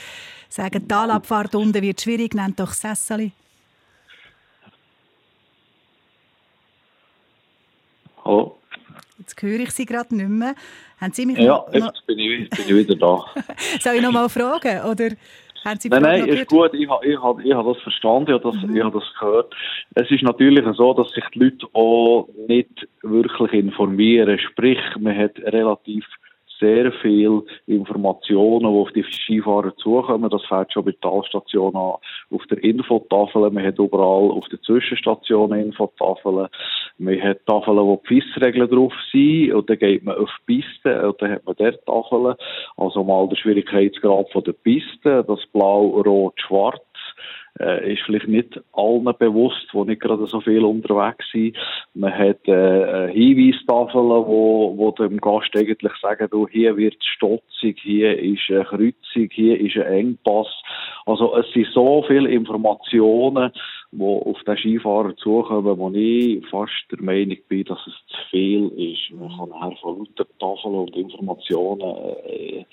sagen, 0.48 0.88
Talabfahrt 0.88 1.54
unten 1.54 1.82
wird 1.82 2.00
schwierig, 2.00 2.34
nennt 2.34 2.58
doch 2.58 2.72
Sesseli. 2.72 3.32
Oh. 8.26 8.56
Jetzt 9.18 9.40
höre 9.42 9.60
ich 9.60 9.70
Sie 9.70 9.86
gerade 9.86 10.14
nicht 10.14 10.28
mehr. 10.28 10.54
Haben 11.00 11.12
Sie 11.12 11.26
mich 11.26 11.38
Ja, 11.38 11.64
noch, 11.66 11.72
jetzt 11.72 12.06
bin 12.06 12.18
ich, 12.18 12.50
bin 12.50 12.60
ich 12.66 12.74
wieder 12.74 12.94
da. 12.96 13.24
Soll 13.80 13.94
ich 13.96 14.02
noch 14.02 14.12
mal 14.12 14.28
fragen? 14.28 14.82
Oder 14.84 15.10
haben 15.64 15.80
Sie 15.80 15.88
Nein, 15.88 16.02
nein, 16.02 16.28
ist 16.28 16.46
gut. 16.46 16.72
Ich 16.74 16.88
habe 16.88 17.06
ich 17.06 17.20
hab, 17.20 17.40
ich 17.44 17.52
hab 17.52 17.66
das 17.66 17.78
verstanden, 17.82 18.30
ich 18.30 18.34
habe 18.42 18.52
das, 18.52 18.62
Mhm. 18.62 18.76
ich 18.76 18.82
hab 18.84 18.92
das 18.92 19.04
gehört. 19.18 19.54
Es 19.94 20.10
ist 20.10 20.22
natürlich 20.22 20.64
so, 20.76 20.92
dass 20.94 21.10
sich 21.12 21.24
die 21.34 21.38
Leute 21.40 21.66
auch 21.72 22.28
nicht 22.48 22.86
wirklich 23.02 23.52
informieren. 23.52 24.38
Sprich, 24.38 24.78
man 24.98 25.16
hat 25.16 25.36
relativ 25.38 26.04
sehr 26.60 26.92
viel 27.02 27.42
Informationen, 27.66 28.72
die 28.72 28.80
auf 28.80 28.92
die 28.92 29.02
Skifahrer 29.02 29.74
zukommen. 29.76 30.30
Das 30.30 30.44
fängt 30.46 30.72
schon 30.72 30.84
bei 30.84 30.92
der 30.92 31.00
Talstation 31.00 31.74
an, 31.74 31.96
auf 32.30 32.46
der 32.50 32.62
Infotafel. 32.62 33.50
Man 33.50 33.64
hat 33.64 33.78
überall 33.78 34.30
auf 34.30 34.46
den 34.48 34.62
Zwischenstationen 34.62 35.66
Infotafeln. 35.66 36.48
Man 36.98 37.22
hat 37.22 37.44
Tafeln, 37.46 37.78
wo 37.78 38.02
die 38.08 38.20
FIS-Regeln 38.20 38.70
drauf 38.70 38.92
sind. 39.12 39.52
Und 39.52 39.68
dann 39.68 39.78
geht 39.78 40.04
man 40.04 40.16
auf 40.16 40.30
die 40.48 40.60
Piste 40.60 41.08
und 41.08 41.20
dann 41.20 41.32
hat 41.32 41.46
man 41.46 41.56
dort 41.56 41.86
Tafeln. 41.86 42.34
Also 42.76 43.04
mal 43.04 43.28
der 43.28 43.36
Schwierigkeitsgrad 43.36 44.30
von 44.30 44.44
der 44.44 44.52
Piste, 44.52 45.24
das 45.26 45.46
Blau, 45.52 46.00
Rot, 46.00 46.40
Schwarz 46.40 46.80
äh, 47.60 47.92
ist 47.92 48.02
vielleicht 48.04 48.28
nicht 48.28 48.60
allen 48.72 49.12
bewusst, 49.18 49.66
die 49.72 49.84
nicht 49.84 50.00
gerade 50.00 50.26
so 50.26 50.40
viel 50.40 50.64
unterwegs 50.64 51.24
sind. 51.32 51.56
Man 51.94 52.12
hat 52.12 52.46
äh, 52.48 53.12
Hinweistafeln, 53.12 54.08
wo, 54.08 54.74
wo 54.76 54.90
dem 54.92 55.18
Gast 55.20 55.50
eigentlich 55.56 55.92
sagen, 56.00 56.28
du, 56.30 56.46
hier 56.48 56.76
wird 56.76 57.02
stotzig, 57.02 57.78
hier 57.82 58.18
ist 58.18 58.50
eine 58.50 58.64
Kreuzung, 58.64 59.28
hier 59.30 59.60
ist 59.60 59.76
ein 59.76 59.92
Engpass. 59.92 60.48
Also 61.06 61.36
es 61.36 61.46
sind 61.52 61.68
so 61.72 62.04
viele 62.06 62.28
Informationen, 62.28 63.52
die 63.98 64.04
auf 64.04 64.42
den 64.44 64.56
Skifahrer 64.56 65.16
zukommen, 65.16 65.78
wo 65.78 65.90
ich 65.90 66.46
fast 66.48 66.72
der 66.90 67.02
Meinung 67.02 67.38
bin, 67.48 67.64
dass 67.64 67.78
es 67.86 67.94
zu 68.08 68.16
viel 68.30 68.68
ist. 68.76 69.18
Man 69.18 69.36
kann 69.36 69.48
nachher 69.48 69.76
von 69.80 69.98
lauter 69.98 70.26
Tafeln 70.38 70.74
und 70.74 70.96
Informationen 70.96 72.16
äh, 72.26 72.64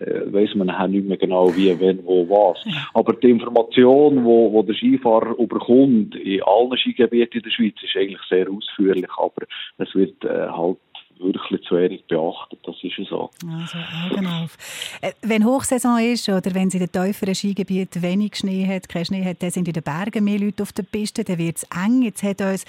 äh, 0.00 0.32
weiss 0.32 0.54
man 0.54 0.66
nachher 0.66 0.88
nicht 0.88 1.06
mehr 1.06 1.16
genau 1.16 1.54
wie, 1.56 1.78
wenn, 1.80 2.04
wo, 2.04 2.28
was. 2.28 2.58
Aber 2.92 3.14
die 3.14 3.30
Information, 3.30 4.24
wo, 4.24 4.52
wo 4.52 4.62
der 4.62 4.74
Skifahrer 4.74 5.38
überkommt 5.38 6.14
in 6.16 6.42
allen 6.42 6.76
Skigebieten 6.76 7.38
in 7.38 7.42
der 7.42 7.50
Schweiz, 7.50 7.74
ist 7.82 7.96
eigentlich 7.96 8.20
sehr 8.28 8.50
ausführlich, 8.50 9.10
aber 9.16 9.46
es 9.78 9.94
wird 9.94 10.22
äh, 10.24 10.48
halt 10.48 10.78
wirklich 11.18 11.62
zu 11.62 11.76
wenig 11.76 12.04
beachtet. 12.06 12.58
Das 12.64 12.76
ist 12.82 13.08
so. 13.08 13.30
Also 13.48 13.78
auf. 14.26 14.56
Äh, 15.00 15.12
Wenn 15.22 15.44
Hochsaison 15.44 15.98
ist 15.98 16.28
oder 16.28 16.54
wenn 16.54 16.68
es 16.68 16.74
in 16.74 16.80
den 16.80 16.92
tieferen 16.92 17.34
Skigebieten 17.34 18.02
wenig 18.02 18.36
Schnee 18.36 18.66
hat, 18.66 18.88
kein 18.88 19.04
Schnee 19.04 19.24
hat, 19.24 19.42
dann 19.42 19.50
sind 19.50 19.68
in 19.68 19.74
den 19.74 19.82
Bergen 19.82 20.24
mehr 20.24 20.38
Leute 20.38 20.62
auf 20.62 20.72
der 20.72 20.82
Piste, 20.84 21.24
dann 21.24 21.38
wird 21.38 21.56
es 21.56 21.62
eng. 21.64 22.02
Jetzt 22.02 22.22
hat 22.22 22.40
uns 22.40 22.64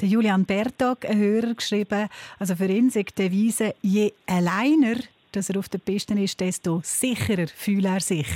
der 0.00 0.08
Julian 0.08 0.44
Bertog, 0.44 1.04
ein 1.04 1.18
Hörer, 1.18 1.54
geschrieben, 1.54 2.08
also 2.38 2.56
für 2.56 2.66
ihn 2.66 2.90
sagt 2.90 3.18
die 3.18 3.28
Devise, 3.28 3.74
je 3.82 4.12
alleiner 4.26 4.96
dass 5.32 5.48
er 5.48 5.58
auf 5.58 5.68
der 5.68 5.78
Piste 5.78 6.14
ist, 6.14 6.38
desto 6.40 6.80
sicherer 6.84 7.48
fühlt 7.48 7.84
er 7.84 8.00
sich. 8.00 8.28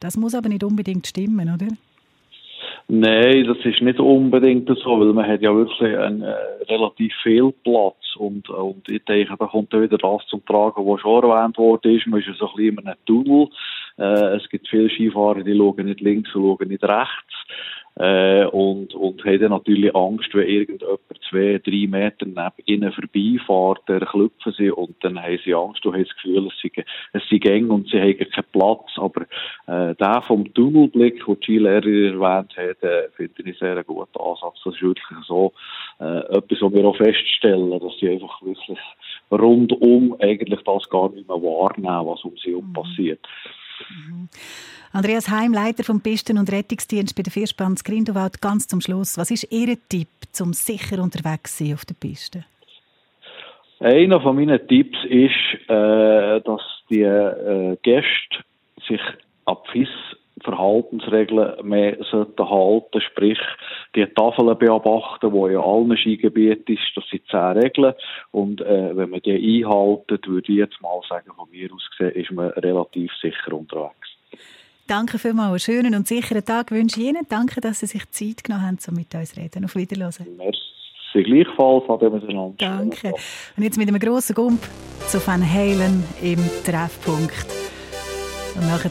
Das 0.00 0.16
muss 0.16 0.34
aber 0.34 0.48
nicht 0.48 0.62
unbedingt 0.62 1.06
stimmen, 1.06 1.52
oder? 1.52 1.68
Nein, 2.88 3.44
das 3.46 3.58
ist 3.64 3.82
nicht 3.82 3.98
unbedingt 3.98 4.68
so, 4.68 5.00
weil 5.00 5.12
man 5.12 5.26
hat 5.26 5.42
ja 5.42 5.52
wirklich 5.52 5.96
einen, 5.98 6.22
äh, 6.22 6.34
relativ 6.68 7.12
viel 7.24 7.52
Platz 7.64 7.96
und, 8.16 8.48
und 8.48 8.88
ich 8.88 9.04
denke, 9.04 9.34
da 9.36 9.46
kommt 9.46 9.72
dann 9.72 9.82
wieder 9.82 9.98
das 9.98 10.24
zum 10.28 10.44
Tragen, 10.44 10.86
was 10.86 11.00
schon 11.00 11.24
erwähnt 11.24 11.58
worden 11.58 11.96
ist. 11.96 12.06
Man 12.06 12.20
ist 12.20 12.28
ja 12.28 12.34
so 12.34 12.48
ein 12.48 12.56
bisschen 12.56 12.78
in 12.78 12.86
einem 12.86 12.98
Tunnel. 13.04 13.48
Äh, 13.98 14.36
es 14.36 14.48
gibt 14.50 14.68
viele 14.68 14.88
Skifahrer, 14.88 15.42
die 15.42 15.56
schauen 15.56 15.84
nicht 15.84 16.00
links 16.00 16.32
und 16.36 16.42
schauen 16.42 16.68
nicht 16.68 16.84
rechts. 16.84 17.34
Äh, 17.98 18.44
und, 18.46 18.94
und 18.94 19.24
haben 19.24 19.40
dann 19.40 19.50
natürlich 19.52 19.94
Angst, 19.94 20.34
wenn 20.34 20.46
irgendjemand 20.46 21.00
zwei, 21.30 21.58
drei 21.64 21.86
Meter 21.86 22.26
neben 22.26 22.66
ihnen 22.66 22.92
vorbeifährt, 22.92 23.88
der 23.88 24.06
klopfen 24.06 24.52
sie 24.52 24.70
und 24.70 24.96
dann 25.02 25.22
haben 25.22 25.38
sie 25.42 25.54
Angst, 25.54 25.82
du 25.82 25.94
hast 25.94 26.10
das 26.10 26.16
Gefühl, 26.16 26.48
es 26.48 26.60
sei, 26.62 26.84
es 27.14 27.22
sei 27.30 27.50
eng 27.50 27.70
und 27.70 27.88
sie 27.88 27.98
haben 27.98 28.18
keinen 28.18 28.44
Platz. 28.52 28.90
Aber 28.96 29.22
äh, 29.66 29.94
der 29.94 30.22
vom 30.26 30.52
Tunnelblick, 30.52 31.24
den 31.24 31.40
die 31.40 31.44
Skilehrer 31.44 31.86
erwähnt 31.86 32.54
hat, 32.58 32.82
äh, 32.82 33.08
finde 33.16 33.50
ich 33.50 33.58
sehr 33.58 33.72
einen 33.72 33.86
guten 33.86 34.20
Ansatz. 34.20 34.60
Das 34.62 34.74
ist 34.74 34.82
wirklich 34.82 35.18
so 35.26 35.54
äh, 35.98 36.18
etwas, 36.36 36.60
was 36.60 36.72
wir 36.74 36.84
auch 36.84 36.96
feststellen, 36.96 37.80
dass 37.80 37.98
sie 37.98 38.10
einfach 38.10 38.42
wirklich 38.42 38.78
rundum 39.30 40.16
eigentlich 40.20 40.60
das 40.64 40.90
gar 40.90 41.10
nicht 41.10 41.26
mehr 41.26 41.36
wahrnehmen, 41.42 42.06
was 42.06 42.22
um 42.24 42.36
sie 42.36 42.50
herum 42.50 42.74
passiert. 42.74 43.20
Andreas 44.92 45.28
Heim, 45.28 45.52
Leiter 45.52 45.84
vom 45.84 46.00
Pisten- 46.00 46.38
und 46.38 46.50
Rettungsdienst 46.50 47.14
bei 47.16 47.22
der 47.22 47.32
Vierspanz 47.32 47.84
Grindelwald, 47.84 48.40
ganz 48.40 48.66
zum 48.66 48.80
Schluss. 48.80 49.18
Was 49.18 49.30
ist 49.30 49.52
Ihr 49.52 49.76
Tipp, 49.88 50.08
zum 50.32 50.52
sicher 50.52 51.02
unterwegs 51.02 51.56
zu 51.56 51.64
sein 51.64 51.74
auf 51.74 51.84
der 51.84 51.94
Piste? 51.94 52.44
Einer 53.80 54.20
von 54.20 54.36
meinen 54.36 54.66
Tipps 54.68 54.96
ist, 55.04 55.68
äh, 55.68 56.40
dass 56.40 56.62
die 56.88 57.02
äh, 57.02 57.76
Gäste 57.82 58.44
sich 58.88 59.00
ab 59.44 59.66
FIS 59.70 59.88
Verhaltensregeln 60.42 61.66
mehr 61.66 61.96
sollten 62.10 62.48
halten, 62.48 63.00
sprich 63.00 63.38
die 63.94 64.06
Tafeln 64.06 64.58
beobachten, 64.58 65.32
wo 65.32 65.46
in 65.46 65.56
allen 65.56 65.96
Skigebieten 65.96 66.74
ist, 66.74 66.92
das 66.94 67.04
sind 67.10 67.22
zehn 67.30 67.58
Regeln 67.58 67.94
und 68.32 68.60
äh, 68.60 68.96
wenn 68.96 69.10
man 69.10 69.20
die 69.20 69.64
einhaltet, 69.64 70.28
würde 70.28 70.52
ich 70.52 70.58
jetzt 70.58 70.80
mal 70.82 71.00
sagen, 71.08 71.32
von 71.34 71.48
mir 71.50 71.72
aus 71.72 71.88
gesehen, 71.96 72.20
ist 72.20 72.30
man 72.32 72.50
relativ 72.50 73.10
sicher 73.20 73.52
unterwegs. 73.54 74.16
Danke 74.86 75.18
vielmals, 75.18 75.68
einen 75.68 75.82
schönen 75.82 75.94
und 75.96 76.06
sicheren 76.06 76.44
Tag 76.44 76.70
wünsche 76.70 77.00
ich 77.00 77.08
Ihnen. 77.08 77.26
Danke, 77.28 77.60
dass 77.60 77.80
Sie 77.80 77.86
sich 77.86 78.08
Zeit 78.10 78.44
genommen 78.44 78.66
haben, 78.66 78.78
um 78.88 78.94
mit 78.94 79.12
uns 79.14 79.34
zu 79.34 79.40
reden. 79.40 79.64
Auf 79.64 79.74
Wiederhören. 79.74 80.36
Merci 80.36 81.22
gleichfalls, 81.24 81.88
ade 81.88 82.10
miteinander. 82.10 82.54
Danke. 82.58 83.12
Und 83.56 83.64
jetzt 83.64 83.78
mit 83.78 83.88
einem 83.88 83.98
grossen 83.98 84.34
Gump 84.34 84.62
zu 85.08 85.26
Van 85.26 85.42
Halen 85.42 86.04
im 86.22 86.38
Treffpunkt. 86.64 87.46
Und 88.54 88.66
nachher 88.68 88.90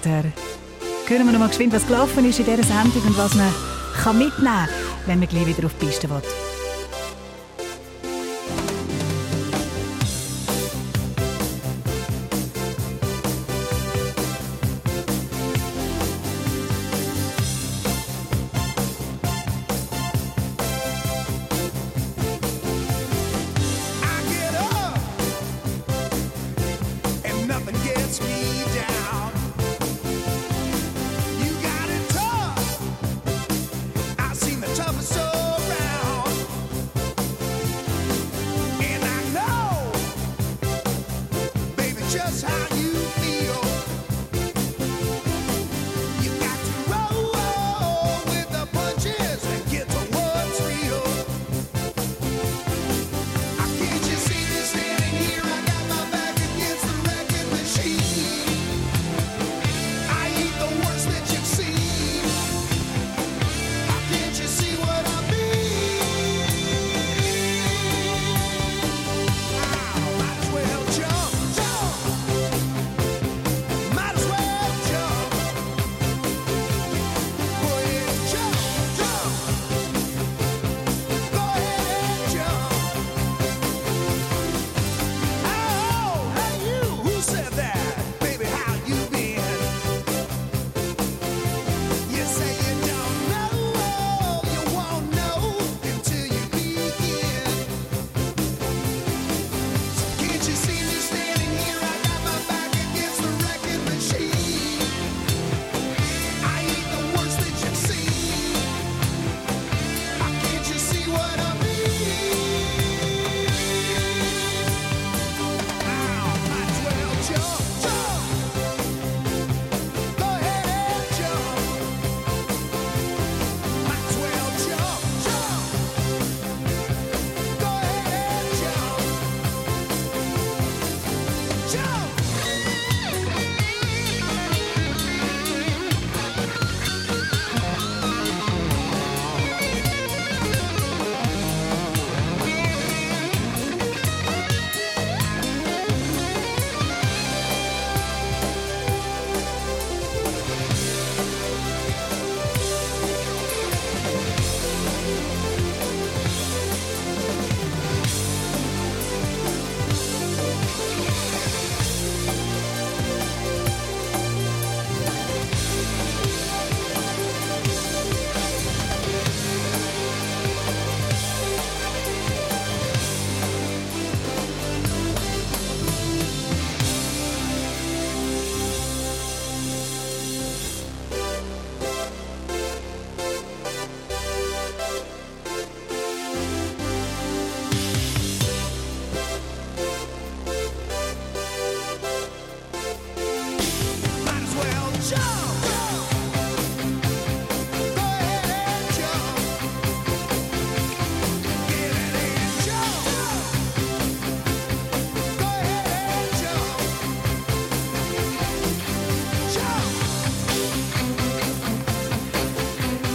hören 1.10 1.26
wir 1.26 1.34
noch 1.34 1.39
mal 1.39 1.49
geschwind, 1.49 1.74
was 1.74 1.86
gelaufen 1.86 2.26
ist 2.26 2.39
in 2.39 2.45
dieser 2.45 2.64
Sendung 2.64 3.03
und 3.06 3.18
was 3.18 3.36
man 3.36 3.53
kann 4.01 4.18
mitnehmen 4.18 4.43
kann, 4.43 4.70
wenn 5.06 5.20
man 5.20 5.28
gleich 5.28 5.45
wieder 5.45 5.66
auf 5.68 5.74
die 5.80 5.86
Piste 5.86 6.10
will. 6.10 6.22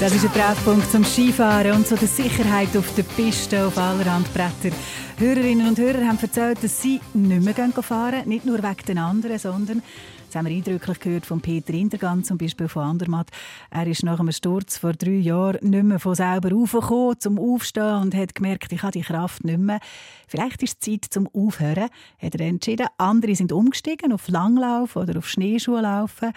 Das 0.00 0.14
ist 0.14 0.24
ein 0.24 0.32
Treffpunkt 0.32 0.90
zum 0.90 1.04
Skifahren 1.04 1.72
und 1.72 1.86
zu 1.86 1.94
der 1.94 2.08
Sicherheit 2.08 2.74
auf 2.74 2.94
der 2.94 3.02
Piste 3.02 3.66
auf 3.66 3.76
allerhand 3.76 4.32
Bretter. 4.32 4.74
Hörerinnen 5.18 5.68
und 5.68 5.78
Hörer 5.78 6.06
haben 6.06 6.18
erzählt, 6.18 6.64
dass 6.64 6.80
sie 6.80 7.02
nicht 7.12 7.42
mehr 7.42 7.54
fahren 7.82 8.22
gehen, 8.22 8.28
nicht 8.30 8.46
nur 8.46 8.62
wegen 8.62 8.86
den 8.88 8.96
anderen, 8.96 9.38
sondern 9.38 9.82
das 10.26 10.36
haben 10.36 10.46
wir 10.46 10.56
eindrücklich 10.56 11.00
gehört 11.00 11.26
von 11.26 11.42
Peter 11.42 11.74
Indergan, 11.74 12.24
zum 12.24 12.38
Beispiel 12.38 12.68
von 12.68 12.84
Andermatt. 12.84 13.28
Er 13.70 13.86
ist 13.86 14.02
nach 14.02 14.20
einem 14.20 14.32
Sturz 14.32 14.78
vor 14.78 14.94
drei 14.94 15.18
Jahren 15.18 15.68
nicht 15.68 15.84
mehr 15.84 16.00
von 16.00 16.14
selber 16.14 16.56
aufgekommen, 16.56 17.20
zum 17.20 17.38
Aufstehen 17.38 17.96
und 17.96 18.14
hat 18.14 18.34
gemerkt, 18.34 18.72
ich 18.72 18.82
habe 18.82 18.92
die 18.92 19.02
Kraft 19.02 19.44
nicht 19.44 19.58
mehr. 19.58 19.80
Vielleicht 20.28 20.62
ist 20.62 20.78
es 20.80 20.92
Zeit 20.92 21.04
zum 21.10 21.28
Aufhören, 21.34 21.90
hat 22.18 22.34
er 22.36 22.40
entschieden. 22.46 22.86
Andere 22.96 23.36
sind 23.36 23.52
umgestiegen 23.52 24.14
auf 24.14 24.28
Langlauf 24.28 24.96
oder 24.96 25.18
auf 25.18 25.28
Schneeschuhlaufen. 25.28 26.32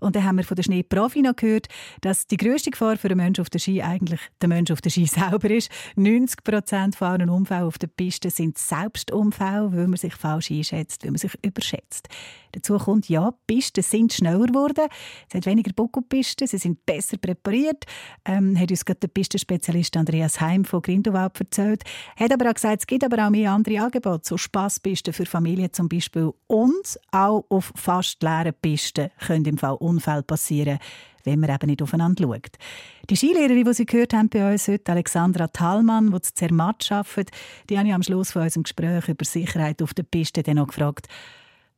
Und 0.00 0.16
dann 0.16 0.24
haben 0.24 0.36
wir 0.36 0.44
von 0.44 0.56
der 0.56 0.62
Schneeprofi 0.62 1.22
noch 1.22 1.36
gehört, 1.36 1.68
dass 2.00 2.26
die 2.26 2.36
grösste 2.36 2.70
Gefahr 2.70 2.96
für 2.96 3.08
einen 3.08 3.18
Menschen 3.18 3.42
auf 3.42 3.50
der 3.50 3.58
Ski 3.58 3.82
eigentlich 3.82 4.20
der 4.40 4.48
Mensch 4.48 4.70
auf 4.70 4.80
der 4.80 4.90
Ski 4.90 5.06
selber 5.06 5.50
ist. 5.50 5.70
90 5.96 6.44
Prozent 6.44 6.96
von 6.96 7.08
allen 7.08 7.30
Unfällen 7.30 7.64
auf 7.64 7.78
der 7.78 7.88
Piste 7.88 8.30
sind 8.30 8.58
Selbstunfälle, 8.58 9.72
weil 9.72 9.88
man 9.88 9.96
sich 9.96 10.14
falsch 10.14 10.50
einschätzt, 10.50 11.04
weil 11.04 11.12
man 11.12 11.18
sich 11.18 11.32
überschätzt. 11.42 12.08
Dazu 12.56 12.78
kommt, 12.78 13.10
ja, 13.10 13.32
die 13.32 13.54
Pisten 13.54 13.82
sind 13.82 14.14
schneller 14.14 14.46
geworden. 14.46 14.86
Es 15.28 15.34
hat 15.34 15.44
weniger 15.44 15.72
Buckelpisten, 15.74 16.46
sie 16.46 16.56
sind 16.56 16.86
besser 16.86 17.18
präpariert. 17.18 17.84
Ähm, 18.24 18.58
hat 18.58 18.70
uns 18.70 18.82
gerade 18.82 19.00
der 19.00 19.08
Pistenspezialist 19.08 19.94
Andreas 19.94 20.40
Heim 20.40 20.64
von 20.64 20.80
Grindelwald 20.80 21.38
erzählt. 21.38 21.82
Er 22.16 22.24
hat 22.24 22.32
aber 22.32 22.48
auch 22.48 22.54
gesagt, 22.54 22.80
es 22.80 22.86
gibt 22.86 23.04
aber 23.04 23.26
auch 23.26 23.30
mehr 23.30 23.52
andere 23.52 23.78
Angebote, 23.80 24.26
so 24.26 24.38
Spaßpisten 24.38 25.12
für 25.12 25.26
Familien 25.26 25.70
zum 25.70 25.90
Beispiel. 25.90 26.32
Und 26.46 26.98
auch 27.12 27.44
auf 27.50 27.74
fast 27.76 28.22
leeren 28.22 28.54
Pisten 28.62 29.10
können 29.26 29.44
im 29.44 29.58
Fall 29.58 29.74
Unfälle 29.74 30.22
passieren 30.22 30.78
wenn 31.24 31.40
man 31.40 31.50
eben 31.50 31.66
nicht 31.66 31.82
aufeinander 31.82 32.22
schaut. 32.22 32.56
Die 33.10 33.16
Skilehrerin, 33.16 33.64
die 33.64 33.74
Sie 33.74 33.84
gehört 33.84 34.14
haben 34.14 34.28
bei 34.28 34.52
uns 34.52 34.68
heute, 34.68 34.92
Alexandra 34.92 35.48
Thalmann, 35.48 36.12
die 36.12 36.20
zu 36.20 36.32
Zermatt 36.34 36.86
arbeitet, 36.92 37.32
die 37.68 37.76
habe 37.76 37.88
ich 37.88 37.94
am 37.94 38.04
Schluss 38.04 38.30
von 38.30 38.42
unserem 38.42 38.62
Gespräch 38.62 39.08
über 39.08 39.24
Sicherheit 39.24 39.82
auf 39.82 39.92
der 39.92 40.04
Piste 40.04 40.44
dann 40.44 40.54
noch 40.54 40.68
gefragt, 40.68 41.08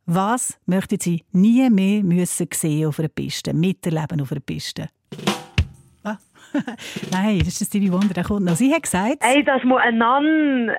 was 0.08 0.58
möchten 0.64 0.98
Sie 0.98 1.22
nie 1.32 1.68
mehr 1.68 2.02
müssen 2.02 2.48
sehen 2.52 2.88
auf 2.88 2.98
einer 2.98 3.08
Piste, 3.08 3.52
miterleben 3.52 4.22
auf 4.22 4.32
einer 4.32 4.40
Piste? 4.40 4.88
Ah. 6.02 6.16
Nein, 7.12 7.40
das 7.40 7.48
ist 7.48 7.60
das 7.60 7.68
Stevie 7.68 7.92
Wonder, 7.92 8.14
der 8.14 8.24
kommt 8.24 8.46
noch. 8.46 8.56
Sie 8.56 8.72
hat 8.74 8.82
gesagt... 8.84 9.18
Ey, 9.20 9.44
dass 9.44 9.62
man 9.64 9.78
einander 9.78 10.78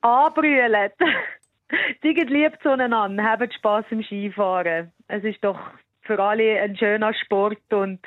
anbrüllt. 0.00 0.92
Die 2.02 2.14
geht 2.14 2.30
lieb 2.30 2.52
zueinander, 2.62 3.22
haben 3.22 3.50
Spass 3.52 3.84
im 3.90 4.02
Skifahren. 4.02 4.92
Es 5.08 5.24
ist 5.24 5.42
doch 5.42 5.58
für 6.02 6.20
alle 6.22 6.60
ein 6.60 6.76
schöner 6.76 7.12
Sport 7.14 7.72
und 7.72 8.00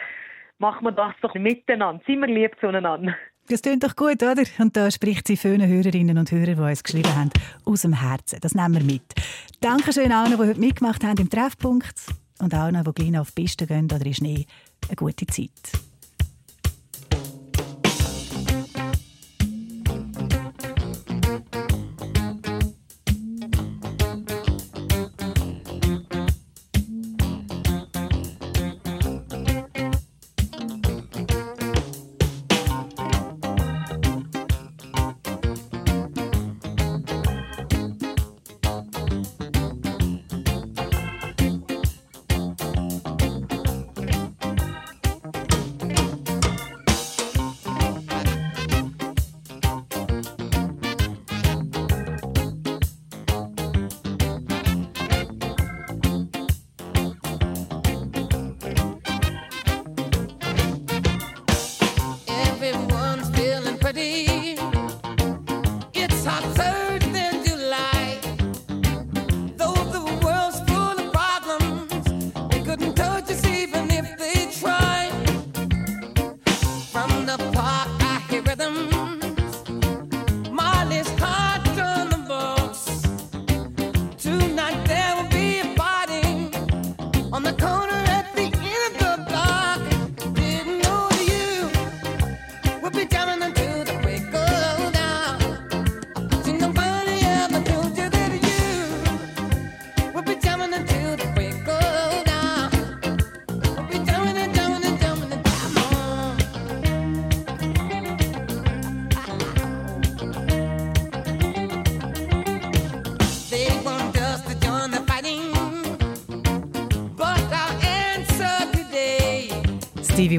machen 0.60 0.86
wir 0.86 0.92
das 0.94 1.14
doch 1.22 1.34
miteinander. 1.36 2.02
Sind 2.06 2.22
wir 2.22 2.28
lieb 2.28 2.56
zueinander. 2.62 3.16
Das 3.48 3.62
klingt 3.62 3.84
doch 3.84 3.96
gut, 3.96 4.24
oder? 4.24 4.44
Und 4.60 4.78
da 4.78 4.90
spricht 4.90 5.28
sie 5.28 5.36
vielen 5.36 5.68
Hörerinnen 5.68 6.18
und 6.18 6.32
Hörer, 6.32 6.56
die 6.56 6.62
uns 6.62 6.84
geschrieben 6.84 7.14
haben, 7.16 7.30
aus 7.66 7.82
dem 7.82 7.94
Herzen. 7.94 8.40
Das 8.42 8.56
nehmen 8.56 8.76
wir 8.76 8.84
mit. 8.84 9.04
Dankeschön 9.60 10.12
allen, 10.12 10.32
die 10.32 10.38
heute 10.38 10.60
mitgemacht 10.60 11.04
haben 11.04 11.18
im 11.18 11.30
Treffpunkt 11.30 11.96
und 12.40 12.54
allen, 12.54 12.82
die 12.84 12.92
gleich 12.94 13.20
auf 13.20 13.32
die 13.32 13.42
Piste 13.42 13.68
gehen 13.68 13.86
oder 13.86 14.06
in 14.06 14.14
Schnee. 14.14 14.46
Eine 14.88 14.96
gute 14.96 15.28
Zeit. 15.28 15.50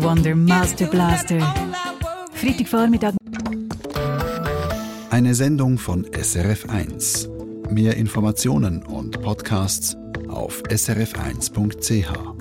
Wonder, 0.05 0.35
Master 0.35 0.87
Blaster. 0.87 1.41
Freitagvormittag. 2.35 3.15
Eine 5.09 5.35
Sendung 5.35 5.79
von 5.79 6.05
SRF1. 6.05 7.71
Mehr 7.71 7.97
Informationen 7.97 8.83
und 8.83 9.23
Podcasts 9.23 9.97
auf 10.29 10.63
srf1.ch. 10.65 12.34